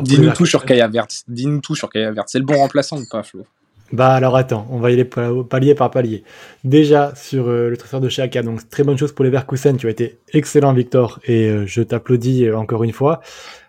Dis-nous 0.04 0.32
tout 0.34 0.46
sur 0.46 0.66
Kaya 0.66 0.88
Vert. 0.88 1.08
Dis-nous 1.28 1.62
tout 1.62 1.76
sur 1.76 1.90
Kaya 1.90 2.12
Vert. 2.12 2.24
C'est 2.28 2.40
le 2.40 2.46
bon 2.46 2.58
remplaçant 2.58 2.98
ou 2.98 3.06
pas, 3.10 3.24
Flo? 3.24 3.46
Bah 3.92 4.14
alors 4.14 4.36
attends, 4.36 4.68
on 4.70 4.80
va 4.80 4.92
y 4.92 4.94
aller 4.94 5.06
palier 5.06 5.76
par 5.76 5.92
palier. 5.92 6.24
Déjà 6.64 7.14
sur 7.16 7.48
euh, 7.48 7.70
le 7.70 7.78
transfert 7.78 8.02
de 8.02 8.10
Chaka, 8.10 8.44
donc 8.44 8.68
très 8.70 8.84
bonne 8.84 8.98
chose 8.98 9.14
pour 9.14 9.24
les 9.24 9.32
Verkusen, 9.32 9.78
tu 9.78 9.88
as 9.88 9.92
été 9.92 10.18
excellent 10.34 10.74
Victor 10.74 11.20
et 11.26 11.50
euh, 11.50 11.66
je 11.66 11.82
t'applaudis 11.82 12.46
euh, 12.46 12.58
encore 12.58 12.84
une 12.84 12.92
fois. 12.92 13.22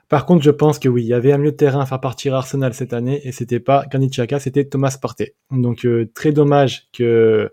Par 0.08 0.24
contre, 0.24 0.42
je 0.42 0.50
pense 0.50 0.78
que 0.78 0.88
oui, 0.88 1.02
il 1.02 1.08
y 1.08 1.12
avait 1.12 1.32
un 1.32 1.38
milieu 1.38 1.50
de 1.50 1.56
terrain 1.56 1.82
à 1.82 1.86
faire 1.86 2.00
partir 2.00 2.34
Arsenal 2.34 2.72
cette 2.72 2.94
année 2.94 3.20
et 3.24 3.32
c'était 3.32 3.60
pas 3.60 3.84
Granit 3.90 4.08
Xhaka, 4.08 4.38
c'était 4.38 4.64
Thomas 4.64 4.96
Partey. 5.00 5.34
Donc 5.50 5.84
euh, 5.84 6.10
très 6.14 6.32
dommage 6.32 6.88
que 6.94 7.52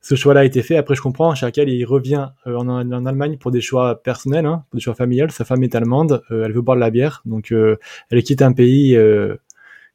ce 0.00 0.14
choix-là 0.14 0.44
ait 0.44 0.46
été 0.46 0.62
fait. 0.62 0.78
Après, 0.78 0.94
je 0.94 1.02
comprends, 1.02 1.34
Xhaka 1.34 1.62
il 1.62 1.84
revient 1.84 2.28
euh, 2.46 2.56
en, 2.56 2.68
en, 2.68 3.06
Allemagne 3.06 3.36
pour 3.36 3.50
des 3.50 3.60
choix 3.60 4.02
personnels, 4.02 4.46
hein, 4.46 4.64
pour 4.70 4.78
des 4.78 4.82
choix 4.82 4.94
familiales. 4.94 5.30
Sa 5.30 5.44
femme 5.44 5.62
est 5.62 5.74
allemande, 5.74 6.22
euh, 6.30 6.44
elle 6.46 6.52
veut 6.52 6.62
boire 6.62 6.76
de 6.76 6.80
la 6.80 6.90
bière, 6.90 7.20
donc 7.26 7.52
elle 7.52 8.22
quitte 8.22 8.40
un 8.40 8.52
pays 8.52 8.96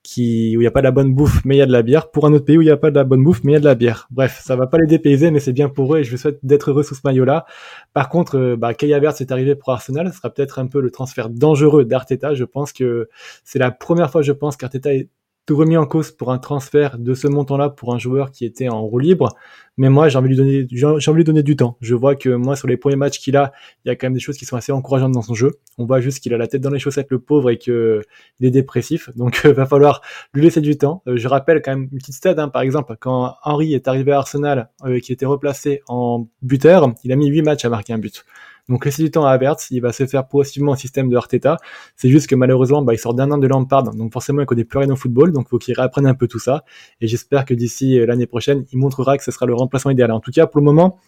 qui 0.05 0.55
où 0.55 0.61
il 0.61 0.63
n'y 0.63 0.67
a 0.67 0.71
pas 0.71 0.81
de 0.81 0.85
la 0.85 0.91
bonne 0.91 1.13
bouffe 1.13 1.41
mais 1.45 1.55
il 1.55 1.57
y 1.57 1.61
a 1.63 1.65
de 1.65 1.71
la 1.71 1.81
bière 1.81 2.11
pour 2.11 2.25
un 2.27 2.33
autre 2.33 2.45
pays 2.45 2.57
où 2.57 2.61
il 2.61 2.65
n'y 2.65 2.71
a 2.71 2.77
pas 2.77 2.91
de 2.91 2.95
la 2.95 3.03
bonne 3.03 3.23
bouffe 3.23 3.43
mais 3.43 3.53
il 3.53 3.55
y 3.55 3.57
a 3.57 3.59
de 3.59 3.65
la 3.65 3.75
bière. 3.75 4.07
Bref, 4.11 4.39
ça 4.43 4.55
va 4.55 4.67
pas 4.67 4.77
les 4.77 4.85
dépayser 4.85 5.31
mais 5.31 5.39
c'est 5.39 5.51
bien 5.51 5.67
pour 5.67 5.95
eux 5.95 5.99
et 5.99 6.03
je 6.03 6.15
souhaite 6.15 6.39
d'être 6.43 6.69
heureux 6.69 6.83
sous 6.83 6.93
ce 6.93 7.01
maillot-là. 7.03 7.45
Par 7.93 8.09
contre, 8.09 8.37
euh, 8.37 8.55
bah, 8.55 8.73
Kaya 8.75 8.99
Vert 8.99 9.13
est 9.19 9.31
arrivé 9.31 9.55
pour 9.55 9.73
Arsenal, 9.73 10.07
ce 10.11 10.17
sera 10.17 10.29
peut-être 10.29 10.59
un 10.59 10.67
peu 10.67 10.79
le 10.79 10.91
transfert 10.91 11.29
dangereux 11.29 11.85
d'Arteta. 11.85 12.35
Je 12.35 12.43
pense 12.43 12.71
que 12.71 13.09
c'est 13.43 13.59
la 13.59 13.71
première 13.71 14.11
fois, 14.11 14.21
je 14.21 14.31
pense, 14.31 14.57
qu'Arteta 14.57 14.93
est 14.93 15.09
tout 15.45 15.55
remis 15.55 15.77
en 15.77 15.85
cause 15.85 16.11
pour 16.11 16.31
un 16.31 16.39
transfert 16.39 16.97
de 16.97 17.13
ce 17.13 17.27
montant-là 17.27 17.69
pour 17.69 17.93
un 17.93 17.99
joueur 17.99 18.31
qui 18.31 18.45
était 18.45 18.69
en 18.69 18.81
roue 18.81 18.99
libre. 18.99 19.35
Mais 19.77 19.89
moi, 19.89 20.07
j'ai 20.07 20.17
envie 20.17 20.29
de 20.29 20.41
lui 20.41 20.65
donner, 20.65 20.67
j'ai 20.71 20.85
envie 20.85 20.99
de 20.99 21.15
lui 21.17 21.23
donner 21.23 21.43
du 21.43 21.55
temps. 21.55 21.77
Je 21.81 21.93
vois 21.95 22.15
que 22.15 22.29
moi, 22.29 22.55
sur 22.55 22.67
les 22.67 22.77
premiers 22.77 22.95
matchs 22.95 23.19
qu'il 23.19 23.35
a, 23.35 23.51
il 23.83 23.89
y 23.89 23.91
a 23.91 23.95
quand 23.95 24.07
même 24.07 24.13
des 24.13 24.19
choses 24.19 24.37
qui 24.37 24.45
sont 24.45 24.55
assez 24.55 24.71
encourageantes 24.71 25.11
dans 25.11 25.21
son 25.21 25.33
jeu. 25.33 25.51
On 25.77 25.85
voit 25.85 25.99
juste 25.99 26.21
qu'il 26.21 26.33
a 26.33 26.37
la 26.37 26.47
tête 26.47 26.61
dans 26.61 26.69
les 26.69 26.79
chaussettes, 26.79 27.07
le 27.09 27.19
pauvre, 27.19 27.49
et 27.49 27.57
que 27.57 28.01
il 28.39 28.47
est 28.47 28.51
dépressif. 28.51 29.09
Donc, 29.15 29.41
il 29.43 29.51
va 29.51 29.65
falloir 29.65 30.01
lui 30.33 30.41
laisser 30.41 30.61
du 30.61 30.77
temps. 30.77 31.03
Euh, 31.07 31.17
je 31.17 31.27
rappelle 31.27 31.61
quand 31.61 31.71
même 31.71 31.89
une 31.91 31.99
petite 31.99 32.15
stat, 32.15 32.35
hein, 32.37 32.47
par 32.47 32.61
exemple, 32.61 32.95
quand 32.99 33.35
Henry 33.43 33.73
est 33.73 33.87
arrivé 33.87 34.13
à 34.13 34.19
Arsenal, 34.19 34.69
euh, 34.85 34.99
qui 34.99 35.11
était 35.11 35.25
replacé 35.25 35.81
en 35.87 36.27
buteur, 36.41 36.93
il 37.03 37.11
a 37.11 37.15
mis 37.17 37.27
8 37.27 37.41
matchs 37.41 37.65
à 37.65 37.69
marquer 37.69 37.93
un 37.93 37.97
but. 37.97 38.25
Donc 38.67 38.85
laissez 38.85 39.03
du 39.03 39.11
temps 39.11 39.25
à 39.25 39.31
Havertz, 39.31 39.69
il 39.71 39.81
va 39.81 39.91
se 39.91 40.05
faire 40.05 40.27
progressivement 40.27 40.73
un 40.73 40.75
système 40.75 41.09
de 41.09 41.15
Arteta. 41.15 41.57
C'est 41.95 42.09
juste 42.09 42.27
que 42.27 42.35
malheureusement, 42.35 42.81
bah, 42.81 42.93
il 42.93 42.97
sort 42.97 43.13
d'un 43.13 43.29
an 43.31 43.37
de 43.37 43.47
Lampard, 43.47 43.83
donc 43.83 44.11
forcément 44.11 44.41
il 44.41 44.45
connaît 44.45 44.63
plus 44.63 44.79
rien 44.79 44.89
au 44.89 44.95
football, 44.95 45.31
donc 45.31 45.49
faut 45.49 45.57
qu'il 45.57 45.75
réapprenne 45.75 46.07
un 46.07 46.15
peu 46.15 46.27
tout 46.27 46.39
ça. 46.39 46.63
Et 47.01 47.07
j'espère 47.07 47.45
que 47.45 47.53
d'ici 47.53 47.99
euh, 47.99 48.05
l'année 48.05 48.27
prochaine, 48.27 48.65
il 48.71 48.79
montrera 48.79 49.17
que 49.17 49.23
ce 49.23 49.31
sera 49.31 49.45
le 49.45 49.53
remplacement 49.53 49.91
idéal. 49.91 50.11
En 50.11 50.19
tout 50.19 50.31
cas, 50.31 50.47
pour 50.47 50.59
le 50.59 50.65
moment, 50.65 50.99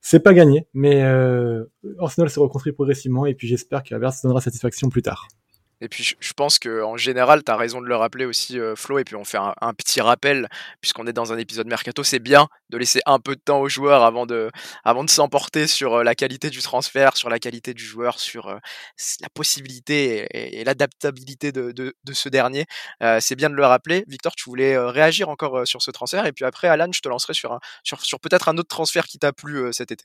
c'est 0.00 0.20
pas 0.20 0.34
gagné, 0.34 0.66
mais 0.74 1.02
euh, 1.02 1.64
Arsenal 1.98 2.28
se 2.30 2.38
reconstruit 2.38 2.72
progressivement 2.72 3.26
et 3.26 3.34
puis 3.34 3.48
j'espère 3.48 3.82
que 3.82 3.94
donnera 3.94 4.40
satisfaction 4.40 4.88
plus 4.88 5.02
tard. 5.02 5.28
Et 5.84 5.88
puis 5.88 6.02
je 6.18 6.32
pense 6.32 6.58
qu'en 6.58 6.96
général, 6.96 7.44
tu 7.44 7.52
as 7.52 7.56
raison 7.56 7.82
de 7.82 7.86
le 7.86 7.94
rappeler 7.94 8.24
aussi, 8.24 8.58
euh, 8.58 8.74
Flo, 8.74 8.98
et 8.98 9.04
puis 9.04 9.16
on 9.16 9.24
fait 9.24 9.38
un, 9.38 9.74
petit 9.74 10.00
rappel, 10.00 10.48
puisqu'on 10.80 11.06
est 11.06 11.12
dans 11.12 11.32
un 11.32 11.38
épisode 11.38 11.66
mercato, 11.66 12.02
c'est 12.02 12.20
bien 12.20 12.48
de 12.70 12.78
laisser 12.78 13.00
un 13.04 13.18
peu 13.18 13.36
de 13.36 13.40
temps 13.40 13.60
aux 13.60 13.68
joueurs 13.68 14.02
avant 14.02 14.24
de, 14.24 14.50
s'emporter 15.08 15.66
sur 15.66 15.96
euh, 15.96 16.02
la 16.02 16.14
qualité 16.14 16.48
du 16.48 16.62
transfert, 16.62 17.16
sur 17.16 17.28
la 17.28 17.38
qualité 17.38 17.74
du 17.74 17.84
joueur, 17.84 18.18
sur 18.18 18.48
euh, 18.48 18.58
la 19.20 19.28
possibilité 19.28 20.26
et, 20.32 20.64
l'adaptabilité 20.64 21.52
de, 21.52 21.94
ce 22.12 22.28
dernier. 22.30 22.64
c'est 23.20 23.36
bien 23.36 23.50
de 23.50 23.54
le 23.54 23.66
rappeler. 23.66 24.04
Victor, 24.08 24.34
tu 24.34 24.48
voulais 24.48 24.78
réagir 24.78 25.28
encore 25.28 25.66
sur 25.66 25.82
ce 25.82 25.90
transfert, 25.90 26.24
et 26.26 26.32
puis 26.32 26.44
après, 26.46 26.68
Alan, 26.68 26.88
je 26.92 27.00
te 27.00 27.08
lancerai 27.08 27.34
sur 27.34 28.20
peut-être 28.20 28.48
un 28.48 28.56
autre 28.56 28.68
transfert 28.68 29.04
qui 29.04 29.18
t'a 29.18 29.32
plu 29.32 29.72
cet 29.72 29.92
été. 29.92 30.04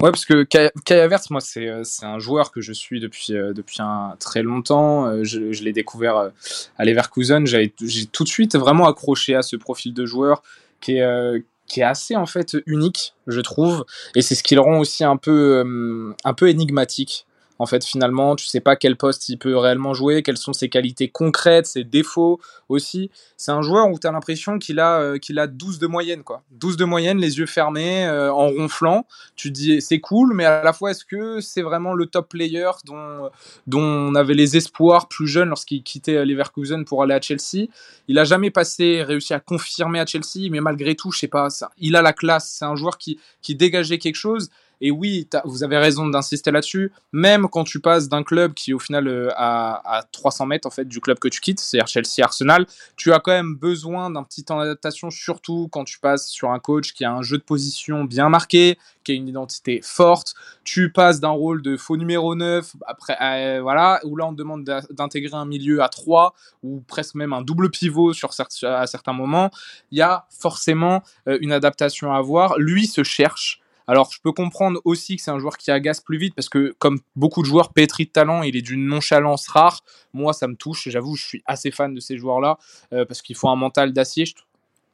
Ouais, 0.00 0.10
parce 0.10 0.24
que 0.24 0.44
Kai 0.44 0.70
Havertz, 0.94 1.28
moi, 1.28 1.42
c'est 1.42 1.68
euh, 1.68 1.84
c'est 1.84 2.06
un 2.06 2.18
joueur 2.18 2.52
que 2.52 2.62
je 2.62 2.72
suis 2.72 3.00
depuis 3.00 3.34
euh, 3.34 3.52
depuis 3.52 3.82
un 3.82 4.16
très 4.18 4.42
longtemps. 4.42 5.06
Euh, 5.06 5.24
je, 5.24 5.52
je 5.52 5.62
l'ai 5.62 5.74
découvert 5.74 6.30
à 6.78 6.84
Leverkusen. 6.86 7.44
J'ai 7.46 7.70
tout 8.06 8.24
de 8.24 8.28
suite 8.28 8.56
vraiment 8.56 8.88
accroché 8.88 9.34
à 9.34 9.42
ce 9.42 9.56
profil 9.56 9.92
de 9.92 10.06
joueur 10.06 10.42
qui 10.80 10.96
est 10.96 11.44
qui 11.66 11.80
est 11.80 11.84
assez 11.84 12.16
en 12.16 12.26
fait 12.26 12.56
unique, 12.66 13.14
je 13.26 13.40
trouve, 13.40 13.84
et 14.16 14.22
c'est 14.22 14.34
ce 14.34 14.42
qui 14.42 14.54
le 14.56 14.60
rend 14.60 14.78
aussi 14.78 15.04
un 15.04 15.16
peu 15.16 16.14
un 16.24 16.34
peu 16.34 16.48
énigmatique 16.48 17.26
en 17.60 17.66
fait, 17.66 17.84
finalement, 17.84 18.36
tu 18.36 18.46
sais 18.46 18.60
pas 18.60 18.74
quel 18.74 18.96
poste 18.96 19.28
il 19.28 19.36
peut 19.36 19.54
réellement 19.54 19.92
jouer, 19.92 20.22
quelles 20.22 20.38
sont 20.38 20.54
ses 20.54 20.70
qualités 20.70 21.10
concrètes, 21.10 21.66
ses 21.66 21.84
défauts 21.84 22.40
aussi. 22.70 23.10
C'est 23.36 23.52
un 23.52 23.60
joueur 23.60 23.90
où 23.90 23.98
tu 23.98 24.06
as 24.06 24.12
l'impression 24.12 24.58
qu'il 24.58 24.80
a, 24.80 24.98
euh, 24.98 25.18
qu'il 25.18 25.38
a 25.38 25.46
12 25.46 25.78
de 25.78 25.86
moyenne, 25.86 26.22
quoi. 26.22 26.42
12 26.52 26.78
de 26.78 26.86
moyenne, 26.86 27.18
les 27.18 27.36
yeux 27.36 27.44
fermés, 27.44 28.06
euh, 28.06 28.32
en 28.32 28.48
ronflant. 28.48 29.06
Tu 29.36 29.50
te 29.50 29.52
dis, 29.52 29.82
c'est 29.82 30.00
cool, 30.00 30.32
mais 30.32 30.46
à 30.46 30.62
la 30.62 30.72
fois, 30.72 30.92
est-ce 30.92 31.04
que 31.04 31.42
c'est 31.42 31.60
vraiment 31.60 31.92
le 31.92 32.06
top 32.06 32.30
player 32.30 32.70
dont, 32.86 33.28
dont 33.66 33.82
on 33.82 34.14
avait 34.14 34.32
les 34.32 34.56
espoirs 34.56 35.06
plus 35.06 35.28
jeunes 35.28 35.50
lorsqu'il 35.50 35.82
quittait 35.82 36.24
Leverkusen 36.24 36.86
pour 36.86 37.02
aller 37.02 37.12
à 37.12 37.20
Chelsea? 37.20 37.66
Il 38.08 38.18
a 38.18 38.24
jamais 38.24 38.50
passé, 38.50 39.02
réussi 39.02 39.34
à 39.34 39.40
confirmer 39.40 40.00
à 40.00 40.06
Chelsea, 40.06 40.48
mais 40.50 40.60
malgré 40.60 40.94
tout, 40.94 41.12
je 41.12 41.18
sais 41.18 41.28
pas, 41.28 41.48
il 41.76 41.94
a 41.94 42.00
la 42.00 42.14
classe. 42.14 42.56
C'est 42.58 42.64
un 42.64 42.74
joueur 42.74 42.96
qui, 42.96 43.20
qui 43.42 43.54
dégageait 43.54 43.98
quelque 43.98 44.16
chose. 44.16 44.48
Et 44.80 44.90
oui, 44.90 45.28
vous 45.44 45.62
avez 45.62 45.76
raison 45.76 46.08
d'insister 46.08 46.50
là-dessus. 46.50 46.92
Même 47.12 47.48
quand 47.48 47.64
tu 47.64 47.80
passes 47.80 48.08
d'un 48.08 48.22
club 48.22 48.54
qui, 48.54 48.72
au 48.72 48.78
final, 48.78 49.08
euh, 49.08 49.28
à, 49.36 49.98
à 49.98 50.02
300 50.02 50.46
mètres 50.46 50.66
en 50.66 50.70
fait 50.70 50.86
du 50.86 51.00
club 51.00 51.18
que 51.18 51.28
tu 51.28 51.40
quittes, 51.40 51.60
c'est-à-dire 51.60 51.88
Chelsea, 51.88 52.22
Arsenal, 52.24 52.66
tu 52.96 53.12
as 53.12 53.20
quand 53.20 53.32
même 53.32 53.56
besoin 53.56 54.10
d'un 54.10 54.22
petit 54.22 54.44
temps 54.44 54.58
d'adaptation, 54.58 55.10
surtout 55.10 55.68
quand 55.70 55.84
tu 55.84 55.98
passes 55.98 56.28
sur 56.28 56.50
un 56.50 56.58
coach 56.58 56.92
qui 56.92 57.04
a 57.04 57.12
un 57.12 57.22
jeu 57.22 57.38
de 57.38 57.42
position 57.42 58.04
bien 58.04 58.28
marqué, 58.28 58.78
qui 59.04 59.12
a 59.12 59.14
une 59.14 59.28
identité 59.28 59.80
forte. 59.82 60.34
Tu 60.64 60.92
passes 60.92 61.20
d'un 61.20 61.28
rôle 61.30 61.62
de 61.62 61.76
faux 61.76 61.96
numéro 61.96 62.34
9, 62.34 62.76
après, 62.86 63.16
euh, 63.20 63.60
voilà, 63.62 64.00
où 64.04 64.16
là 64.16 64.26
on 64.26 64.32
te 64.32 64.38
demande 64.38 64.64
d'intégrer 64.90 65.36
un 65.36 65.46
milieu 65.46 65.82
à 65.82 65.88
3 65.88 66.34
ou 66.62 66.80
presque 66.86 67.14
même 67.14 67.32
un 67.32 67.42
double 67.42 67.70
pivot 67.70 68.12
sur 68.12 68.30
à 68.62 68.86
certains 68.86 69.12
moments. 69.12 69.50
Il 69.90 69.98
y 69.98 70.02
a 70.02 70.26
forcément 70.30 71.02
euh, 71.28 71.38
une 71.40 71.52
adaptation 71.52 72.12
à 72.12 72.18
avoir. 72.18 72.58
Lui 72.58 72.86
se 72.86 73.02
cherche 73.02 73.60
alors, 73.86 74.10
je 74.12 74.20
peux 74.22 74.32
comprendre 74.32 74.80
aussi 74.84 75.16
que 75.16 75.22
c'est 75.22 75.30
un 75.30 75.38
joueur 75.38 75.56
qui 75.56 75.70
agace 75.70 76.00
plus 76.00 76.18
vite 76.18 76.34
parce 76.34 76.48
que, 76.48 76.74
comme 76.78 77.00
beaucoup 77.16 77.42
de 77.42 77.46
joueurs 77.46 77.72
pétris 77.72 78.06
de 78.06 78.10
talent, 78.10 78.42
il 78.42 78.56
est 78.56 78.62
d'une 78.62 78.86
nonchalance 78.86 79.48
rare. 79.48 79.82
Moi, 80.12 80.32
ça 80.32 80.46
me 80.46 80.54
touche. 80.54 80.88
J'avoue, 80.88 81.16
je 81.16 81.26
suis 81.26 81.42
assez 81.46 81.70
fan 81.70 81.94
de 81.94 82.00
ces 82.00 82.16
joueurs-là 82.16 82.58
euh, 82.92 83.04
parce 83.04 83.22
qu'il 83.22 83.36
faut 83.36 83.48
un 83.48 83.56
mental 83.56 83.92
d'acier. 83.92 84.24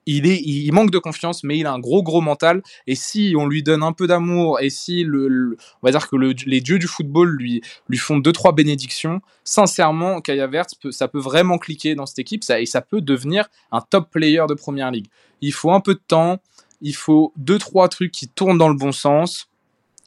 Il, 0.08 0.72
manque 0.72 0.92
de 0.92 0.98
confiance, 0.98 1.42
mais 1.42 1.58
il 1.58 1.66
a 1.66 1.72
un 1.72 1.80
gros, 1.80 2.00
gros 2.00 2.20
mental. 2.20 2.62
Et 2.86 2.94
si 2.94 3.34
on 3.36 3.46
lui 3.46 3.64
donne 3.64 3.82
un 3.82 3.92
peu 3.92 4.06
d'amour 4.06 4.60
et 4.60 4.70
si 4.70 5.02
le, 5.02 5.56
on 5.82 5.86
va 5.86 5.90
dire 5.90 6.08
que 6.08 6.14
les 6.16 6.60
dieux 6.60 6.78
du 6.78 6.86
football 6.86 7.28
lui, 7.30 7.60
lui 7.88 7.98
font 7.98 8.18
deux, 8.18 8.30
trois 8.30 8.52
bénédictions, 8.52 9.20
sincèrement, 9.42 10.20
Kaya 10.20 10.46
Vert, 10.46 10.66
ça 10.90 11.08
peut 11.08 11.18
vraiment 11.18 11.58
cliquer 11.58 11.96
dans 11.96 12.06
cette 12.06 12.20
équipe 12.20 12.44
ça, 12.44 12.60
et 12.60 12.66
ça 12.66 12.82
peut 12.82 13.00
devenir 13.00 13.48
un 13.72 13.80
top 13.80 14.12
player 14.12 14.44
de 14.48 14.54
première 14.54 14.92
ligue. 14.92 15.08
Il 15.40 15.52
faut 15.52 15.72
un 15.72 15.80
peu 15.80 15.94
de 15.94 16.02
temps 16.06 16.38
il 16.80 16.94
faut 16.94 17.32
deux 17.36 17.58
trois 17.58 17.88
trucs 17.88 18.12
qui 18.12 18.28
tournent 18.28 18.58
dans 18.58 18.68
le 18.68 18.76
bon 18.76 18.92
sens. 18.92 19.48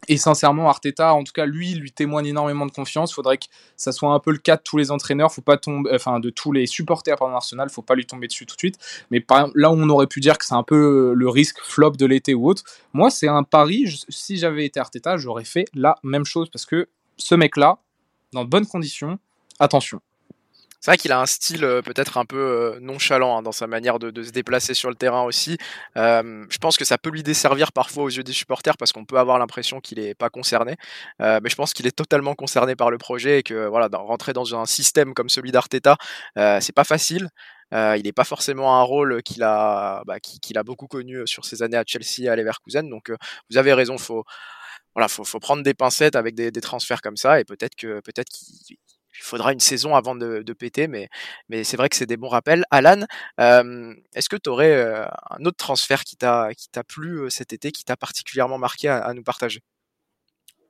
Et 0.08 0.18
sincèrement, 0.18 0.70
Arteta, 0.70 1.14
en 1.14 1.24
tout 1.24 1.34
cas, 1.34 1.46
lui, 1.46 1.74
lui 1.76 1.92
témoigne 1.92 2.28
énormément 2.28 2.66
de 2.66 2.72
confiance. 2.72 3.12
Il 3.12 3.16
faudrait 3.16 3.38
que 3.38 3.46
ça 3.76 3.92
soit 3.92 4.12
un 4.12 4.20
peu 4.20 4.32
le 4.32 4.38
cas 4.38 4.56
de 4.56 4.62
tous 4.64 4.78
les 4.78 4.92
entraîneurs, 4.92 5.32
faut 5.32 5.42
pas 5.42 5.58
tomber, 5.58 5.92
enfin 5.94 6.20
de 6.20 6.30
tous 6.30 6.52
les 6.52 6.66
supporters 6.68 7.18
pendant 7.18 7.36
Arsenal, 7.36 7.70
faut 7.70 7.82
pas 7.82 7.96
lui 7.96 8.06
tomber 8.06 8.28
dessus 8.28 8.46
tout 8.46 8.56
de 8.56 8.60
suite. 8.60 8.78
Mais 9.12 9.24
là 9.56 9.70
où 9.70 9.74
on 9.76 9.90
aurait 9.90 10.08
pu 10.08 10.20
dire 10.22 10.38
que 10.38 10.46
c'est 10.46 10.56
un 10.56 10.64
peu 10.64 11.14
le 11.14 11.30
risque 11.30 11.60
flop 11.62 11.92
de 11.92 12.06
l'été 12.06 12.34
ou 12.34 12.48
autre, 12.48 12.64
moi, 12.94 13.12
c'est 13.12 13.28
un 13.28 13.44
pari. 13.44 13.86
si 14.08 14.38
j'avais 14.38 14.66
été 14.66 14.80
Arteta, 14.80 15.18
j'aurais 15.18 15.46
fait 15.46 15.66
la 15.74 15.96
même 16.04 16.26
chose 16.26 16.50
parce 16.50 16.66
que 16.66 16.88
ce 17.18 17.36
mec-là, 17.36 17.80
dans 18.32 18.46
de 18.46 18.50
bonnes 18.50 18.68
conditions, 18.68 19.20
attention, 19.60 20.02
c'est 20.82 20.92
vrai 20.92 20.98
qu'il 20.98 21.12
a 21.12 21.20
un 21.20 21.26
style 21.26 21.64
euh, 21.66 21.82
peut-être 21.82 22.18
un 22.18 22.26
peu 22.26 22.38
euh, 22.38 22.80
nonchalant 22.80 23.38
hein, 23.38 23.42
dans 23.42 23.52
sa 23.52 23.68
manière 23.68 24.00
de, 24.00 24.24
se 24.24 24.32
déplacer 24.32 24.74
sur 24.74 24.90
le 24.90 24.96
terrain 24.96 25.24
aussi. 25.24 25.58
Euh, 25.98 26.46
je 26.50 26.58
pense 26.58 26.78
que 26.78 26.86
ça 26.86 26.98
peut 26.98 27.10
lui 27.10 27.24
desservir 27.24 27.72
parfois 27.72 28.04
aux 28.04 28.10
yeux 28.10 28.24
des 28.24 28.34
supporters 28.34 28.78
parce 28.78 28.92
qu'on 28.94 29.06
peut 29.06 29.18
avoir 29.20 29.40
l'impression 29.40 29.82
qu'il 29.82 30.00
n'est 30.00 30.16
pas 30.16 30.30
concerné. 30.30 30.76
mais 31.20 31.50
je 31.50 31.56
pense 31.56 31.74
qu'il 31.74 31.88
est 31.88 31.96
totalement 31.96 32.36
concerné 32.36 32.76
par 32.76 32.92
le 32.92 32.98
projet 32.98 33.40
et 33.40 33.44
que 33.44 33.68
voilà, 33.68 33.90
rentrer 33.94 34.34
dans 34.34 34.56
un 34.56 34.66
système 34.66 35.14
comme 35.14 35.30
celui 35.30 35.52
d'Arteta, 35.52 35.98
c'est 36.36 36.76
pas 36.76 36.84
facile. 36.84 37.30
il 37.74 38.02
n'est 38.04 38.12
pas 38.14 38.24
forcément 38.24 38.80
un 38.80 38.84
rôle 38.84 39.22
qu'il 39.24 39.44
a, 39.44 40.04
bah, 40.06 40.20
qu'il 40.20 40.58
a 40.58 40.64
beaucoup 40.64 40.88
connu 40.88 41.26
sur 41.26 41.46
ses 41.46 41.64
années 41.64 41.78
à 41.78 41.84
Chelsea 41.86 42.32
à 42.32 42.36
Leverkusen. 42.36 42.90
Donc 42.90 43.12
vous 43.50 43.58
avez 43.58 43.74
raison, 43.74 43.98
faut 43.98 44.24
voilà, 44.96 45.08
faut, 45.08 45.24
faut 45.24 45.40
prendre 45.40 45.64
des 45.64 45.74
pincettes 45.74 46.16
avec 46.16 46.36
des, 46.36 46.52
des 46.52 46.62
transferts 46.62 47.02
comme 47.02 47.18
ça 47.18 47.40
et 47.40 47.46
peut-être 47.46 47.76
que 47.76 48.00
peut-être 48.02 48.30
qu'il 48.30 48.78
il 49.20 49.24
faudra 49.24 49.54
une 49.54 49.60
saison 49.60 49.96
avant 49.96 50.16
de, 50.16 50.54
péter, 50.54 50.88
mais, 50.88 51.10
c'est 51.64 51.78
vrai 51.78 51.90
que 51.90 51.96
c'est 51.96 52.06
des 52.06 52.18
bons 52.18 52.30
rappels. 52.30 52.64
Alan, 52.72 53.06
est-ce 53.38 54.30
que 54.30 54.38
tu 54.38 54.50
aurais 54.50 55.08
un 55.30 55.46
autre 55.46 55.58
transfert 55.58 56.04
qui 56.04 56.18
t'a 56.18 56.54
plu 56.88 57.30
cet 57.30 57.54
été, 57.54 57.72
qui 57.72 57.84
t'a 57.84 57.98
particulièrement 57.98 58.58
marqué 58.58 58.88
à, 58.88 59.14
nous 59.14 59.24
partager? 59.24 59.62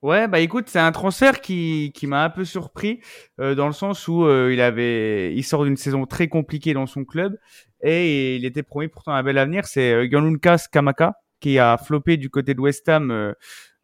Ouais, 0.02 0.28
bah 0.28 0.40
écoute, 0.40 0.68
c'est 0.68 0.78
un 0.78 0.92
transfert 0.92 1.40
qui, 1.40 1.92
m'a 2.04 2.24
un 2.24 2.30
peu 2.30 2.44
surpris 2.44 3.00
dans 3.38 3.66
le 3.66 3.72
sens 3.72 4.08
où 4.08 4.28
il 4.28 5.44
sort 5.44 5.64
d'une 5.64 5.76
saison 5.76 6.06
très 6.06 6.28
compliquée 6.28 6.74
dans 6.74 6.86
son 6.86 7.04
club 7.04 7.38
et 7.82 8.36
il 8.36 8.44
était 8.44 8.62
promis 8.62 8.88
pourtant 8.88 9.12
un 9.12 9.22
bel 9.22 9.38
avenir. 9.38 9.66
C'est 9.66 10.08
Gianluca 10.10 10.56
Kamaka 10.72 11.14
qui 11.40 11.58
a 11.58 11.78
floppé 11.78 12.16
du 12.16 12.28
côté 12.30 12.54
de 12.54 12.60
West 12.60 12.88
Ham 12.88 13.34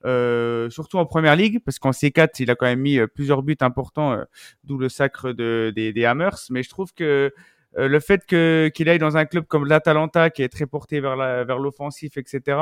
euh, 0.04 0.68
surtout 0.70 0.98
en 0.98 1.06
première 1.06 1.36
ligue, 1.36 1.60
parce 1.64 1.78
qu'en 1.78 1.90
C4, 1.90 2.36
il 2.40 2.50
a 2.50 2.54
quand 2.54 2.66
même 2.66 2.80
mis 2.80 2.98
euh, 2.98 3.06
plusieurs 3.06 3.42
buts 3.42 3.56
importants, 3.60 4.12
euh, 4.12 4.24
d'où 4.64 4.78
le 4.78 4.88
sacre 4.88 5.32
de, 5.32 5.72
des, 5.74 5.92
des, 5.92 6.04
Hammers. 6.04 6.36
Mais 6.50 6.62
je 6.62 6.68
trouve 6.68 6.92
que 6.92 7.32
le 7.78 8.00
fait 8.00 8.24
que 8.24 8.70
qu'il 8.74 8.88
aille 8.88 8.98
dans 8.98 9.18
un 9.18 9.26
club 9.26 9.44
comme 9.46 9.66
l'Atalanta, 9.66 10.30
qui 10.30 10.42
est 10.42 10.48
très 10.48 10.64
porté 10.66 11.00
vers 11.00 11.14
la, 11.14 11.44
vers 11.44 11.58
l'offensif, 11.58 12.16
etc., 12.16 12.58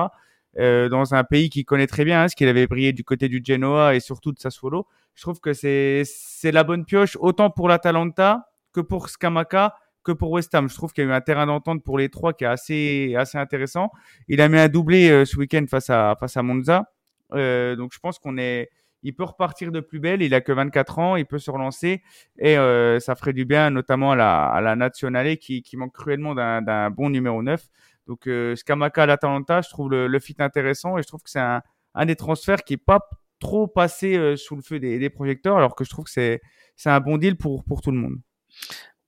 dans 0.57 1.15
un 1.15 1.25
pays 1.25 1.51
qu'il 1.51 1.65
connaît 1.65 1.87
très 1.87 2.05
bien, 2.05 2.23
hein, 2.23 2.29
ce 2.29 2.37
qu'il 2.37 2.49
avait 2.49 2.67
brillé 2.67 2.93
du 2.93 3.05
côté 3.05 3.29
du 3.29 3.43
Genoa 3.45 3.95
et 3.97 4.01
surtout 4.01 4.33
de 4.33 4.39
Sassuolo. 4.39 4.87
Je 5.15 5.23
trouve 5.23 5.41
que 5.41 5.53
c'est 5.53 6.03
c'est 6.05 6.53
la 6.53 6.65
bonne 6.65 6.85
pioche 6.85 7.17
autant 7.21 7.51
pour 7.51 7.69
l'Atalanta 7.69 8.49
que 8.73 8.81
pour 8.81 9.09
Scamaca 9.09 9.77
que 10.05 10.13
pour 10.13 10.31
West 10.31 10.55
Ham. 10.55 10.69
Je 10.69 10.75
trouve 10.75 10.93
qu'il 10.93 11.05
y 11.05 11.07
a 11.07 11.11
eu 11.11 11.13
un 11.13 11.21
terrain 11.21 11.47
d'entente 11.47 11.83
pour 11.85 11.99
les 11.99 12.09
trois 12.09 12.33
qui 12.33 12.45
est 12.45 12.49
assez 12.49 13.15
assez 13.17 13.39
intéressant. 13.39 13.91
Il 14.29 14.41
a 14.41 14.49
mis 14.49 14.59
un 14.59 14.69
doublé 14.69 15.25
ce 15.25 15.37
week-end 15.37 15.65
face 15.69 15.91
à 15.91 16.17
face 16.19 16.37
à 16.37 16.43
Monza. 16.43 16.94
Donc 17.35 17.93
je 17.93 17.99
pense 17.99 18.19
qu'on 18.19 18.39
est 18.39 18.71
il 19.03 19.15
peut 19.15 19.25
repartir 19.25 19.71
de 19.71 19.81
plus 19.81 20.01
belle. 20.01 20.23
Il 20.23 20.35
a 20.35 20.41
que 20.41 20.51
24 20.51 20.99
ans, 20.99 21.17
il 21.17 21.27
peut 21.27 21.39
se 21.39 21.51
relancer 21.51 22.03
et 22.39 22.57
euh, 22.57 22.99
ça 23.01 23.15
ferait 23.15 23.35
du 23.35 23.45
bien, 23.45 23.71
notamment 23.71 24.13
à 24.13 24.17
la, 24.17 24.47
à 24.47 24.77
Nationale 24.77 25.37
qui, 25.37 25.63
manque 25.75 25.93
cruellement 25.93 26.35
d'un 26.35 26.91
bon 26.91 27.11
numéro 27.11 27.43
9. 27.43 27.63
Donc 28.07 28.27
euh, 28.27 28.57
Scamaca 28.57 29.03
à 29.03 29.07
l'Atalanta, 29.07 29.61
je 29.61 29.69
trouve 29.69 29.91
le, 29.91 30.19
fit 30.19 30.37
intéressant 30.39 30.97
et 30.99 31.03
je 31.03 31.07
trouve 31.07 31.23
que 31.23 31.31
c'est 31.31 31.41
un, 31.41 32.07
des 32.07 32.17
transferts 32.17 32.65
qui 32.65 32.75
est 32.75 32.85
pas 32.85 33.01
trop 33.41 33.67
passé 33.67 34.17
euh, 34.17 34.37
sous 34.37 34.57
le 34.57 34.63
feu 34.63 34.81
des, 34.81 35.11
projecteurs, 35.11 35.59
alors 35.59 35.75
que 35.75 35.85
je 35.85 35.91
trouve 35.91 36.07
que 36.07 36.11
c'est 36.11 36.41
un 36.87 37.01
bon 37.01 37.19
deal 37.19 37.37
pour 37.37 37.63
tout 37.83 37.91
le 37.91 37.99
monde. 37.99 38.17